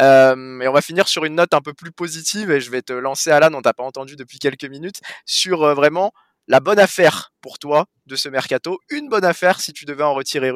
Euh, 0.00 0.60
et 0.60 0.66
on 0.66 0.72
va 0.72 0.80
finir 0.80 1.06
sur 1.06 1.24
une 1.24 1.36
note 1.36 1.54
un 1.54 1.60
peu 1.60 1.74
plus 1.74 1.92
positive 1.92 2.50
et 2.50 2.60
je 2.60 2.70
vais 2.70 2.82
te 2.82 2.92
lancer 2.92 3.30
Alan, 3.30 3.50
on 3.54 3.62
t'a 3.62 3.74
pas 3.74 3.84
entendu 3.84 4.16
depuis 4.16 4.38
quelques 4.38 4.64
minutes, 4.64 5.00
sur 5.24 5.62
euh, 5.62 5.74
vraiment 5.74 6.12
la 6.48 6.58
bonne 6.58 6.80
affaire 6.80 7.32
pour 7.40 7.58
toi 7.58 7.86
de 8.06 8.16
ce 8.16 8.28
mercato. 8.28 8.80
Une 8.90 9.08
bonne 9.08 9.24
affaire 9.24 9.60
si 9.60 9.72
tu 9.72 9.84
devais 9.84 10.02
en 10.02 10.14
retirer, 10.14 10.50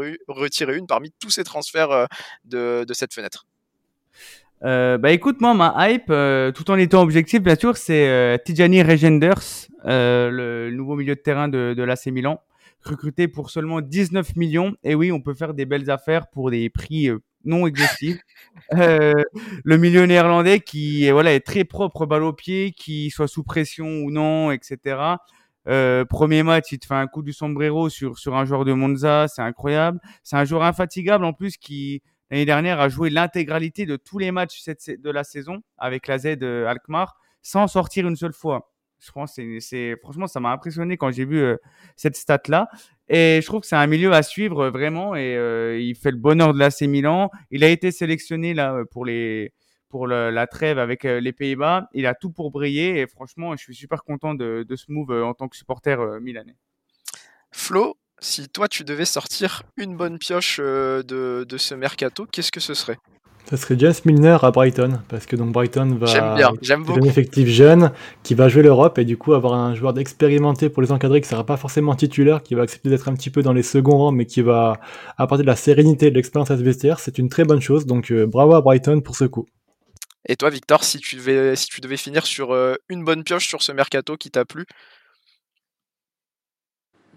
une 0.77 0.87
parmi 0.89 1.13
tous 1.21 1.31
ces 1.31 1.45
transferts 1.45 2.09
de, 2.45 2.85
cette 2.93 3.15
fenêtre. 3.15 3.47
bah 4.63 5.13
écoute, 5.13 5.41
moi, 5.41 5.55
ma 5.55 5.89
hype, 5.89 6.13
tout 6.55 6.71
en 6.73 6.77
étant 6.77 7.03
objectif, 7.03 7.41
bien 7.41 7.55
sûr, 7.55 7.77
c'est 7.77 8.43
Tijani 8.45 8.83
Regenders, 8.83 9.69
le 9.85 10.71
nouveau 10.71 10.97
milieu 10.97 11.15
de 11.15 11.21
terrain 11.21 11.47
de, 11.47 11.73
de 11.77 11.83
l'AC 11.85 12.07
Milan 12.07 12.43
recruté 12.87 13.29
pour 13.29 13.51
seulement 13.51 13.81
19 13.81 14.37
millions. 14.37 14.75
Et 14.83 14.95
oui, 14.95 15.13
on 15.13 15.21
peut 15.21 15.35
faire 15.35 15.55
des 15.55 15.67
belles 15.67 15.91
affaires 15.91 16.29
pour 16.29 16.51
des 16.51 16.71
prix 16.71 17.09
euh, 17.09 17.19
non 17.45 17.67
exhaustifs. 17.67 18.19
Euh, 18.73 19.13
le 19.65 19.77
milieu 19.77 20.07
néerlandais 20.07 20.61
qui 20.61 21.11
voilà, 21.11 21.35
est 21.35 21.41
très 21.41 21.65
propre 21.65 22.07
balle 22.07 22.23
au 22.23 22.33
pied, 22.33 22.73
qui 22.73 23.11
soit 23.11 23.29
sous 23.29 23.45
pression 23.45 23.87
ou 23.87 24.11
non, 24.11 24.51
etc. 24.51 24.97
Euh, 25.69 26.05
premier 26.07 26.43
match, 26.43 26.73
il 26.73 26.79
te 26.79 26.87
fait 26.87 26.95
un 26.95 27.07
coup 27.07 27.23
du 27.23 27.35
sombrero 27.35 27.91
sur, 27.91 28.19
sur 28.19 28.35
un 28.35 28.45
joueur 28.47 28.65
de 28.65 28.73
Monza, 28.73 29.29
c'est 29.29 29.43
incroyable. 29.43 30.01
C'est 30.23 30.37
un 30.37 30.45
joueur 30.45 30.65
infatigable 30.65 31.25
en 31.27 31.35
plus 31.35 31.59
qui, 31.59 32.03
l'année 32.31 32.47
dernière, 32.47 32.81
a 32.81 32.89
joué 32.89 33.11
l'intégralité 33.11 33.85
de 33.85 33.97
tous 33.97 34.19
les 34.19 34.33
matchs 34.33 34.65
de 34.65 35.11
la 35.11 35.23
saison 35.23 35.61
avec 35.77 36.07
la 36.07 36.19
Z 36.19 36.43
Alkmaar 36.43 37.17
sans 37.43 37.69
sortir 37.69 38.09
une 38.09 38.17
seule 38.17 38.33
fois. 38.33 38.73
Je 38.99 39.13
pense 39.13 39.39
c'est, 39.61 39.97
franchement 40.03 40.27
ça 40.27 40.41
m'a 40.41 40.51
impressionné 40.51 40.97
quand 40.97 41.11
j'ai 41.11 41.25
vu 41.25 41.45
cette 41.97 42.17
stat 42.17 42.43
là. 42.49 42.69
Et 43.09 43.41
je 43.41 43.47
trouve 43.47 43.61
que 43.61 43.67
c'est 43.67 43.77
un 43.77 43.87
milieu 43.87 44.13
à 44.13 44.23
suivre 44.23 44.69
vraiment 44.69 45.15
et 45.15 45.79
il 45.81 45.95
fait 45.95 46.11
le 46.11 46.17
bonheur 46.17 46.55
de 46.55 46.59
l'AC 46.59 46.83
Milan. 46.83 47.31
Il 47.51 47.63
a 47.63 47.69
été 47.69 47.93
sélectionné 47.93 48.55
là 48.55 48.83
pour 48.91 49.05
les 49.05 49.53
pour 49.89 50.07
la 50.07 50.47
trêve 50.47 50.79
avec 50.79 51.05
les 51.05 51.33
Pays-Bas. 51.33 51.89
Il 51.93 52.07
a 52.07 52.15
tout 52.15 52.31
pour 52.31 52.51
briller 52.51 53.01
et 53.01 53.07
franchement, 53.07 53.55
je 53.55 53.63
suis 53.63 53.75
super 53.75 54.03
content 54.03 54.35
de, 54.35 54.65
de 54.69 54.77
ce 54.77 54.87
move 54.89 55.13
en 55.23 55.35
tant 55.35 55.49
que 55.49 55.57
supporter 55.57 56.21
milanais. 56.21 56.57
Flo, 57.53 57.97
si 58.19 58.49
toi 58.49 58.67
tu 58.67 58.83
devais 58.83 59.05
sortir 59.05 59.63
une 59.77 59.97
bonne 59.97 60.19
pioche 60.19 60.59
de, 60.59 61.47
de 61.49 61.57
ce 61.57 61.75
mercato, 61.75 62.27
qu'est-ce 62.27 62.51
que 62.51 62.61
ce 62.61 62.75
serait? 62.75 62.99
Ça 63.49 63.57
serait 63.57 63.77
James 63.79 63.95
Milner 64.05 64.39
à 64.43 64.51
Brighton, 64.51 65.01
parce 65.09 65.25
que 65.25 65.37
donc 65.37 65.53
Brighton 65.53 65.97
va 66.01 66.07
j'aime 66.07 66.35
bien, 66.35 66.51
j'aime 66.63 66.85
un 66.89 67.03
effectif 67.03 67.47
jeune 67.49 67.93
qui 68.23 68.35
va 68.35 68.49
jouer 68.49 68.63
l'Europe 68.63 68.99
et 68.99 69.05
du 69.05 69.17
coup 69.17 69.35
avoir 69.35 69.55
un 69.55 69.75
joueur 69.75 69.93
d'expérimenté 69.93 70.69
pour 70.69 70.83
les 70.83 70.91
encadrer 70.91 71.21
qui 71.21 71.29
sera 71.29 71.45
pas 71.45 71.57
forcément 71.57 71.95
titulaire, 71.95 72.43
qui 72.43 72.55
va 72.55 72.63
accepter 72.63 72.91
d'être 72.91 73.09
un 73.09 73.15
petit 73.15 73.31
peu 73.31 73.43
dans 73.43 73.53
les 73.53 73.63
seconds 73.63 73.99
rangs, 73.99 74.13
mais 74.13 74.27
qui 74.27 74.43
va 74.43 74.81
apporter 75.17 75.43
de 75.43 75.49
la 75.49 75.57
sérénité 75.57 76.07
et 76.07 76.11
de 76.11 76.17
l'expérience 76.17 76.51
à 76.51 76.57
ce 76.57 76.63
vestiaire. 76.63 76.99
C'est 76.99 77.19
une 77.19 77.29
très 77.29 77.45
bonne 77.45 77.61
chose, 77.61 77.87
donc 77.87 78.13
bravo 78.13 78.55
à 78.55 78.61
Brighton 78.61 79.01
pour 79.01 79.15
ce 79.15 79.25
coup. 79.25 79.47
Et 80.29 80.35
toi, 80.35 80.51
Victor, 80.51 80.83
si 80.83 80.99
tu 80.99 81.15
devais, 81.15 81.55
si 81.55 81.67
tu 81.67 81.81
devais 81.81 81.97
finir 81.97 82.27
sur 82.27 82.53
une 82.89 83.05
bonne 83.05 83.23
pioche 83.23 83.47
sur 83.47 83.63
ce 83.63 83.71
mercato 83.71 84.17
qui 84.17 84.33
t'a 84.33 84.45
plu, 84.45 84.67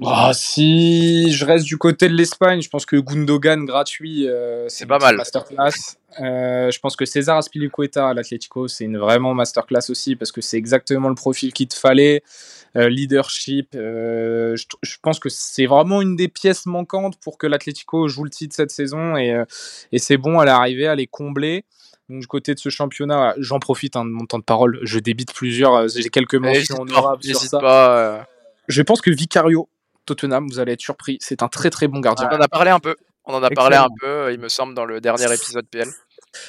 ah, 0.06 0.32
si 0.34 1.32
je 1.32 1.46
reste 1.46 1.66
du 1.66 1.78
côté 1.78 2.08
de 2.08 2.14
l'Espagne, 2.14 2.62
je 2.62 2.70
pense 2.70 2.86
que 2.86 2.96
Gundogan 2.96 3.66
gratuit, 3.66 4.28
euh, 4.28 4.66
c'est 4.70 4.86
pas 4.86 4.98
mal. 4.98 5.18
Masterclass. 5.18 5.98
Euh, 6.22 6.72
je 6.72 6.80
pense 6.80 6.96
que 6.96 7.06
César 7.06 7.38
Aspilicueta 7.38 8.10
à 8.10 8.14
l'Atlético, 8.14 8.68
c'est 8.68 8.86
une 8.86 8.98
vraiment 8.98 9.34
masterclass 9.34 9.90
aussi 9.90 10.16
parce 10.16 10.32
que 10.32 10.42
c'est 10.42 10.58
exactement 10.58 11.10
le 11.10 11.16
profil 11.16 11.54
qu'il 11.54 11.68
te 11.68 11.76
fallait. 11.76 12.24
Euh, 12.76 12.88
leadership, 12.88 13.70
je, 13.74 14.64
je, 14.82 14.98
pense 15.02 15.20
que 15.20 15.28
c'est 15.28 15.66
vraiment 15.66 16.02
une 16.02 16.16
des 16.16 16.28
pièces 16.28 16.66
manquantes 16.66 17.20
pour 17.20 17.38
que 17.38 17.48
l'Atlético 17.48 18.08
joue 18.08 18.24
le 18.24 18.30
titre 18.30 18.56
cette 18.56 18.72
saison 18.72 19.18
et, 19.18 19.44
et 19.92 20.00
c'est 20.00 20.18
bon 20.18 20.40
à 20.40 20.46
l'arrivée 20.46 20.88
à 20.88 20.96
les 20.96 21.08
combler. 21.08 21.66
Donc, 22.10 22.22
du 22.22 22.28
côté 22.28 22.54
de 22.54 22.60
ce 22.60 22.70
championnat, 22.70 23.36
j'en 23.38 23.60
profite 23.60 23.96
hein, 23.96 24.06
de 24.06 24.10
mon 24.10 24.26
temps 24.26 24.40
de 24.40 24.44
parole. 24.44 24.80
Je 24.84 25.00
débite 25.00 25.34
plusieurs. 25.34 25.88
J'ai 25.90 26.10
quelques 26.10 26.36
mentions 26.36 26.82
honorables 26.82 27.24
sur 27.24 27.40
ça. 27.40 27.60
Pas, 27.60 28.28
je 28.68 28.82
pense 28.82 29.02
que 29.02 29.12
Vicario 29.12 29.68
Tottenham, 30.10 30.48
vous 30.50 30.60
allez 30.60 30.74
être 30.74 30.82
surpris. 30.82 31.18
C'est 31.22 31.44
un 31.44 31.48
très 31.48 31.70
très 31.70 31.88
bon 31.88 32.00
gardien. 32.00 32.28
On 32.32 32.36
en 32.36 32.42
a 32.42 32.48
parlé 32.48 32.72
un 32.72 32.80
peu. 32.80 32.96
On 33.26 33.34
en 33.34 33.44
a 33.44 33.50
parlé 33.52 33.76
un 33.76 33.90
peu, 34.00 34.34
il 34.34 34.40
me 34.40 34.50
semble, 34.50 34.74
dans 34.74 34.86
le 34.86 35.02
dernier 35.02 35.32
épisode 35.32 35.68
PL. 35.68 35.88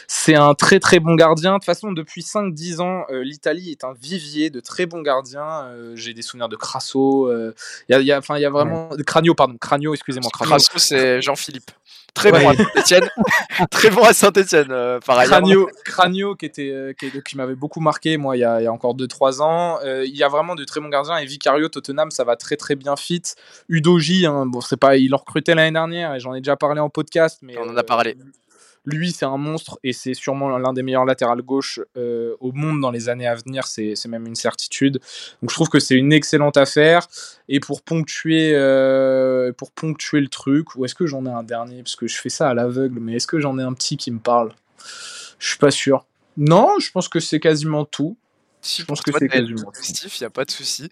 C'est 0.06 0.34
un 0.34 0.54
très 0.54 0.80
très 0.80 1.00
bon 1.00 1.14
gardien. 1.14 1.52
De 1.52 1.56
toute 1.58 1.64
façon, 1.64 1.92
depuis 1.92 2.22
5-10 2.22 2.80
ans, 2.80 3.04
euh, 3.10 3.22
l'Italie 3.22 3.70
est 3.70 3.84
un 3.84 3.92
vivier 3.92 4.50
de 4.50 4.60
très 4.60 4.86
bons 4.86 5.02
gardiens. 5.02 5.64
Euh, 5.64 5.96
j'ai 5.96 6.14
des 6.14 6.22
souvenirs 6.22 6.48
de 6.48 6.56
Crasso. 6.56 7.28
Euh, 7.28 7.54
il 7.88 7.92
y, 7.92 7.94
a, 7.94 8.00
y, 8.00 8.44
a 8.44 8.50
vraiment. 8.50 8.90
Cranio, 9.06 9.34
pardon. 9.34 9.56
Cranio, 9.58 9.94
excusez-moi. 9.94 10.30
Crasso, 10.32 10.78
c'est 10.78 11.22
Jean-Philippe. 11.22 11.70
Très, 12.12 12.32
bon 12.32 12.48
à 12.48 12.54
Saint-Etienne. 12.56 13.08
très 13.70 13.90
bon 13.90 14.02
à 14.02 14.12
Saint-Etienne, 14.12 14.98
par 15.06 15.18
ailleurs. 15.18 15.68
Cranio, 15.84 16.34
qui, 16.34 16.46
était, 16.46 16.94
qui, 16.98 17.36
m'avait 17.36 17.54
beaucoup 17.54 17.78
marqué, 17.78 18.16
moi, 18.16 18.36
il 18.36 18.40
y 18.40 18.44
a, 18.44 18.60
il 18.60 18.64
y 18.64 18.66
a 18.66 18.72
encore 18.72 18.96
2-3 18.96 19.40
ans. 19.42 19.78
Il 19.84 20.16
y 20.16 20.24
a 20.24 20.28
vraiment 20.28 20.56
de 20.56 20.64
très 20.64 20.80
bons 20.80 20.88
gardiens. 20.88 21.18
Et 21.18 21.24
Vicario, 21.24 21.68
Tottenham, 21.68 22.10
ça 22.10 22.24
va 22.24 22.36
très 22.36 22.56
très 22.56 22.74
bien 22.74 22.96
fit. 22.96 23.22
Udoji, 23.68 24.26
hein, 24.26 24.44
bon, 24.46 24.60
c'est 24.60 24.76
pas, 24.76 24.96
il 24.96 25.10
l'a 25.10 25.18
recruté 25.18 25.54
l'année 25.54 25.72
dernière 25.72 26.14
et 26.14 26.20
j'en 26.20 26.34
ai 26.34 26.40
déjà 26.40 26.56
parlé 26.56 26.80
en 26.80 26.90
podcast. 26.90 27.38
Mais, 27.42 27.56
On 27.58 27.70
en 27.70 27.76
a 27.76 27.84
parlé. 27.84 28.16
Lui, 28.86 29.12
c'est 29.12 29.26
un 29.26 29.36
monstre 29.36 29.78
et 29.84 29.92
c'est 29.92 30.14
sûrement 30.14 30.56
l'un 30.56 30.72
des 30.72 30.82
meilleurs 30.82 31.04
latérales 31.04 31.42
gauche 31.42 31.80
euh, 31.96 32.34
au 32.40 32.52
monde 32.52 32.80
dans 32.80 32.90
les 32.90 33.08
années 33.08 33.26
à 33.26 33.34
venir. 33.34 33.66
C'est 33.66 34.06
même 34.08 34.26
une 34.26 34.34
certitude. 34.34 35.00
Donc 35.42 35.50
je 35.50 35.54
trouve 35.54 35.68
que 35.68 35.78
c'est 35.78 35.96
une 35.96 36.12
excellente 36.12 36.56
affaire. 36.56 37.06
Et 37.48 37.60
pour 37.60 37.82
ponctuer, 37.82 38.52
euh, 38.54 39.52
pour 39.52 39.70
ponctuer 39.72 40.20
le 40.20 40.28
truc, 40.28 40.74
ou 40.76 40.84
est-ce 40.84 40.94
que 40.94 41.06
j'en 41.06 41.26
ai 41.26 41.30
un 41.30 41.42
dernier? 41.42 41.82
Parce 41.82 41.96
que 41.96 42.06
je 42.06 42.16
fais 42.16 42.30
ça 42.30 42.48
à 42.48 42.54
l'aveugle, 42.54 43.00
mais 43.00 43.16
est-ce 43.16 43.26
que 43.26 43.38
j'en 43.38 43.58
ai 43.58 43.62
un 43.62 43.74
petit 43.74 43.96
qui 43.96 44.10
me 44.10 44.20
parle? 44.20 44.54
Je 45.38 45.48
suis 45.48 45.58
pas 45.58 45.70
sûr. 45.70 46.06
Non, 46.36 46.78
je 46.78 46.90
pense 46.90 47.08
que 47.08 47.20
c'est 47.20 47.40
quasiment 47.40 47.84
tout. 47.84 48.16
je 48.62 48.84
pense 48.84 49.02
que 49.02 49.10
c'est 49.18 49.28
quasiment 49.28 49.70
tout. 49.72 49.80
Il 49.82 50.20
n'y 50.20 50.26
a 50.26 50.30
pas 50.30 50.44
de 50.44 50.50
souci. 50.50 50.88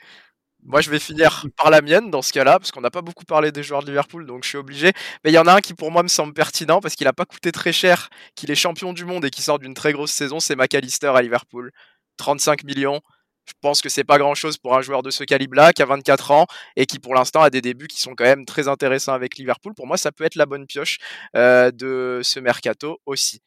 Moi, 0.69 0.83
je 0.83 0.91
vais 0.91 0.99
finir 0.99 1.47
par 1.57 1.71
la 1.71 1.81
mienne 1.81 2.11
dans 2.11 2.21
ce 2.21 2.31
cas-là, 2.33 2.59
parce 2.59 2.73
qu'on 2.73 2.83
n'a 2.83 2.91
pas 2.91 3.01
beaucoup 3.01 3.25
parlé 3.25 3.51
des 3.53 3.63
joueurs 3.63 3.83
de 3.83 3.87
Liverpool, 3.87 4.27
donc 4.27 4.45
je 4.45 4.51
suis 4.51 4.59
obligé. 4.59 4.93
Mais 5.25 5.31
il 5.31 5.35
y 5.35 5.39
en 5.39 5.47
a 5.47 5.55
un 5.55 5.61
qui, 5.61 5.73
pour 5.73 5.91
moi, 5.91 6.03
me 6.03 6.09
semble 6.09 6.35
pertinent, 6.35 6.81
parce 6.81 6.95
qu'il 6.95 7.07
n'a 7.07 7.15
pas 7.15 7.25
coûté 7.25 7.53
très 7.53 7.73
cher, 7.73 8.11
qu'il 8.35 8.51
est 8.51 8.55
champion 8.55 8.93
du 8.93 9.07
monde 9.07 9.25
et 9.25 9.31
qui 9.31 9.41
sort 9.41 9.59
d'une 9.59 9.73
très 9.73 9.93
grosse 9.95 10.13
saison, 10.13 10.41
c'est 10.41 10.57
McAllister 10.57 11.09
à 11.09 11.23
Liverpool. 11.23 11.73
35 12.19 12.65
millions. 12.65 13.01
Je 13.47 13.55
pense 13.63 13.81
que 13.81 13.89
c'est 13.89 14.05
pas 14.05 14.19
grand-chose 14.19 14.59
pour 14.59 14.77
un 14.77 14.83
joueur 14.83 15.03
de 15.03 15.11
ce 15.11 15.25
calibre-là, 15.25 15.73
qui 15.73 15.81
a 15.81 15.87
24 15.87 16.33
ans 16.33 16.47
et 16.77 16.85
qui, 16.85 16.99
pour 16.99 17.15
l'instant, 17.15 17.41
a 17.41 17.49
des 17.49 17.63
débuts 17.63 17.87
qui 17.87 17.99
sont 17.99 18.15
quand 18.15 18.25
même 18.25 18.45
très 18.45 18.69
intéressants 18.69 19.15
avec 19.15 19.39
Liverpool. 19.39 19.73
Pour 19.75 19.87
moi, 19.87 19.97
ça 19.97 20.13
peut 20.13 20.25
être 20.25 20.35
la 20.35 20.45
bonne 20.45 20.67
pioche 20.67 20.99
euh, 21.35 21.71
de 21.71 22.21
ce 22.23 22.41
mercato 22.41 23.01
aussi. 23.07 23.41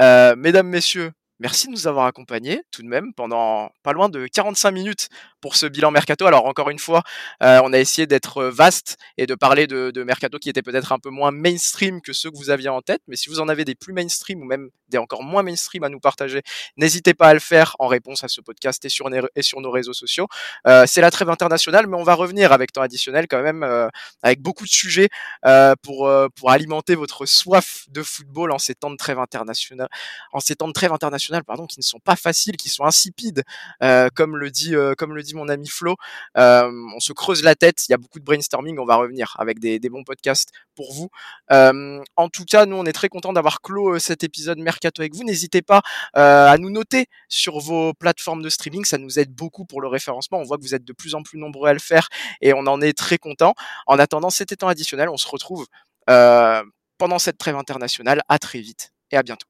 Euh, 0.00 0.36
mesdames, 0.36 0.68
messieurs, 0.68 1.10
merci 1.40 1.66
de 1.66 1.72
nous 1.72 1.88
avoir 1.88 2.06
accompagnés 2.06 2.62
tout 2.70 2.82
de 2.82 2.86
même 2.86 3.12
pendant 3.14 3.70
pas 3.82 3.92
loin 3.92 4.08
de 4.08 4.26
45 4.28 4.70
minutes 4.70 5.08
pour 5.40 5.56
ce 5.56 5.66
bilan 5.66 5.90
mercato. 5.90 6.26
Alors 6.26 6.46
encore 6.46 6.70
une 6.70 6.78
fois, 6.78 7.02
euh, 7.42 7.60
on 7.64 7.72
a 7.72 7.78
essayé 7.78 8.06
d'être 8.06 8.44
vaste 8.44 8.96
et 9.16 9.26
de 9.26 9.34
parler 9.34 9.66
de, 9.66 9.90
de 9.90 10.02
mercato 10.02 10.38
qui 10.38 10.48
était 10.48 10.62
peut-être 10.62 10.92
un 10.92 10.98
peu 10.98 11.10
moins 11.10 11.30
mainstream 11.30 12.00
que 12.00 12.12
ceux 12.12 12.30
que 12.30 12.36
vous 12.36 12.50
aviez 12.50 12.68
en 12.68 12.82
tête. 12.82 13.02
Mais 13.08 13.16
si 13.16 13.28
vous 13.28 13.40
en 13.40 13.48
avez 13.48 13.64
des 13.64 13.74
plus 13.74 13.92
mainstream 13.92 14.40
ou 14.42 14.44
même 14.44 14.70
des 14.88 14.98
encore 14.98 15.22
moins 15.22 15.42
mainstream 15.42 15.84
à 15.84 15.88
nous 15.88 16.00
partager, 16.00 16.42
n'hésitez 16.76 17.14
pas 17.14 17.28
à 17.28 17.34
le 17.34 17.40
faire 17.40 17.76
en 17.78 17.86
réponse 17.86 18.24
à 18.24 18.28
ce 18.28 18.40
podcast 18.40 18.84
et 18.84 18.88
sur, 18.88 19.08
et 19.36 19.42
sur 19.42 19.60
nos 19.60 19.70
réseaux 19.70 19.92
sociaux. 19.92 20.26
Euh, 20.66 20.84
c'est 20.86 21.00
la 21.00 21.10
trêve 21.10 21.30
internationale, 21.30 21.86
mais 21.86 21.96
on 21.96 22.02
va 22.02 22.14
revenir 22.14 22.52
avec 22.52 22.72
temps 22.72 22.82
additionnel 22.82 23.26
quand 23.28 23.42
même, 23.42 23.62
euh, 23.62 23.88
avec 24.22 24.40
beaucoup 24.40 24.64
de 24.64 24.70
sujets 24.70 25.08
euh, 25.46 25.74
pour, 25.82 26.08
euh, 26.08 26.28
pour 26.34 26.50
alimenter 26.50 26.94
votre 26.94 27.26
soif 27.26 27.84
de 27.88 28.02
football 28.02 28.52
en 28.52 28.58
ces 28.58 28.74
temps 28.74 28.90
de 28.90 28.96
trêve 28.96 29.18
internationale, 29.18 29.88
en 30.32 30.40
ces 30.40 30.56
temps 30.56 30.68
de 30.68 30.72
trêve 30.72 30.92
internationale, 30.92 31.44
pardon, 31.44 31.66
qui 31.66 31.78
ne 31.78 31.84
sont 31.84 32.00
pas 32.00 32.16
faciles, 32.16 32.56
qui 32.56 32.68
sont 32.68 32.84
insipides, 32.84 33.42
euh, 33.82 34.08
comme 34.14 34.36
le 34.36 34.50
dit, 34.50 34.74
comme 34.98 35.14
le 35.14 35.22
dit 35.22 35.29
mon 35.34 35.48
ami 35.48 35.68
Flo, 35.68 35.96
euh, 36.36 36.70
on 36.94 37.00
se 37.00 37.12
creuse 37.12 37.42
la 37.42 37.54
tête, 37.54 37.88
il 37.88 37.92
y 37.92 37.94
a 37.94 37.98
beaucoup 37.98 38.18
de 38.18 38.24
brainstorming, 38.24 38.78
on 38.78 38.84
va 38.84 38.96
revenir 38.96 39.34
avec 39.38 39.58
des, 39.58 39.78
bons 39.90 40.04
podcasts 40.04 40.50
pour 40.74 40.92
vous. 40.92 41.08
Euh, 41.50 42.00
en 42.16 42.28
tout 42.28 42.44
cas, 42.44 42.66
nous, 42.66 42.76
on 42.76 42.84
est 42.84 42.92
très 42.92 43.08
content 43.08 43.32
d'avoir 43.32 43.60
clos 43.60 43.96
euh, 43.96 43.98
cet 43.98 44.22
épisode 44.24 44.58
Mercato 44.58 45.02
avec 45.02 45.14
vous. 45.14 45.24
N'hésitez 45.24 45.62
pas 45.62 45.82
à 46.14 46.56
nous 46.58 46.70
noter 46.70 47.06
sur 47.28 47.58
vos 47.58 47.94
plateformes 47.94 48.42
de 48.42 48.48
streaming, 48.48 48.84
ça 48.84 48.98
nous 48.98 49.18
aide 49.18 49.32
beaucoup 49.32 49.64
pour 49.64 49.80
le 49.80 49.88
référencement. 49.88 50.38
On 50.38 50.44
voit 50.44 50.58
que 50.58 50.62
vous 50.62 50.74
êtes 50.74 50.84
de 50.84 50.92
plus 50.92 51.14
en 51.14 51.22
plus 51.22 51.38
nombreux 51.38 51.68
à 51.68 51.72
le 51.72 51.78
faire 51.78 52.08
et 52.40 52.52
on 52.52 52.66
en 52.66 52.80
est 52.80 52.96
très 52.96 53.18
content. 53.18 53.54
En 53.86 53.98
attendant, 53.98 54.30
c'était 54.30 54.56
temps 54.56 54.68
additionnel, 54.68 55.08
on 55.08 55.16
se 55.16 55.28
retrouve 55.28 55.66
pendant 56.06 57.18
cette 57.18 57.38
trêve 57.38 57.56
internationale. 57.56 58.22
À 58.28 58.38
très 58.38 58.60
vite 58.60 58.92
et 59.10 59.16
à 59.16 59.22
bientôt. 59.22 59.49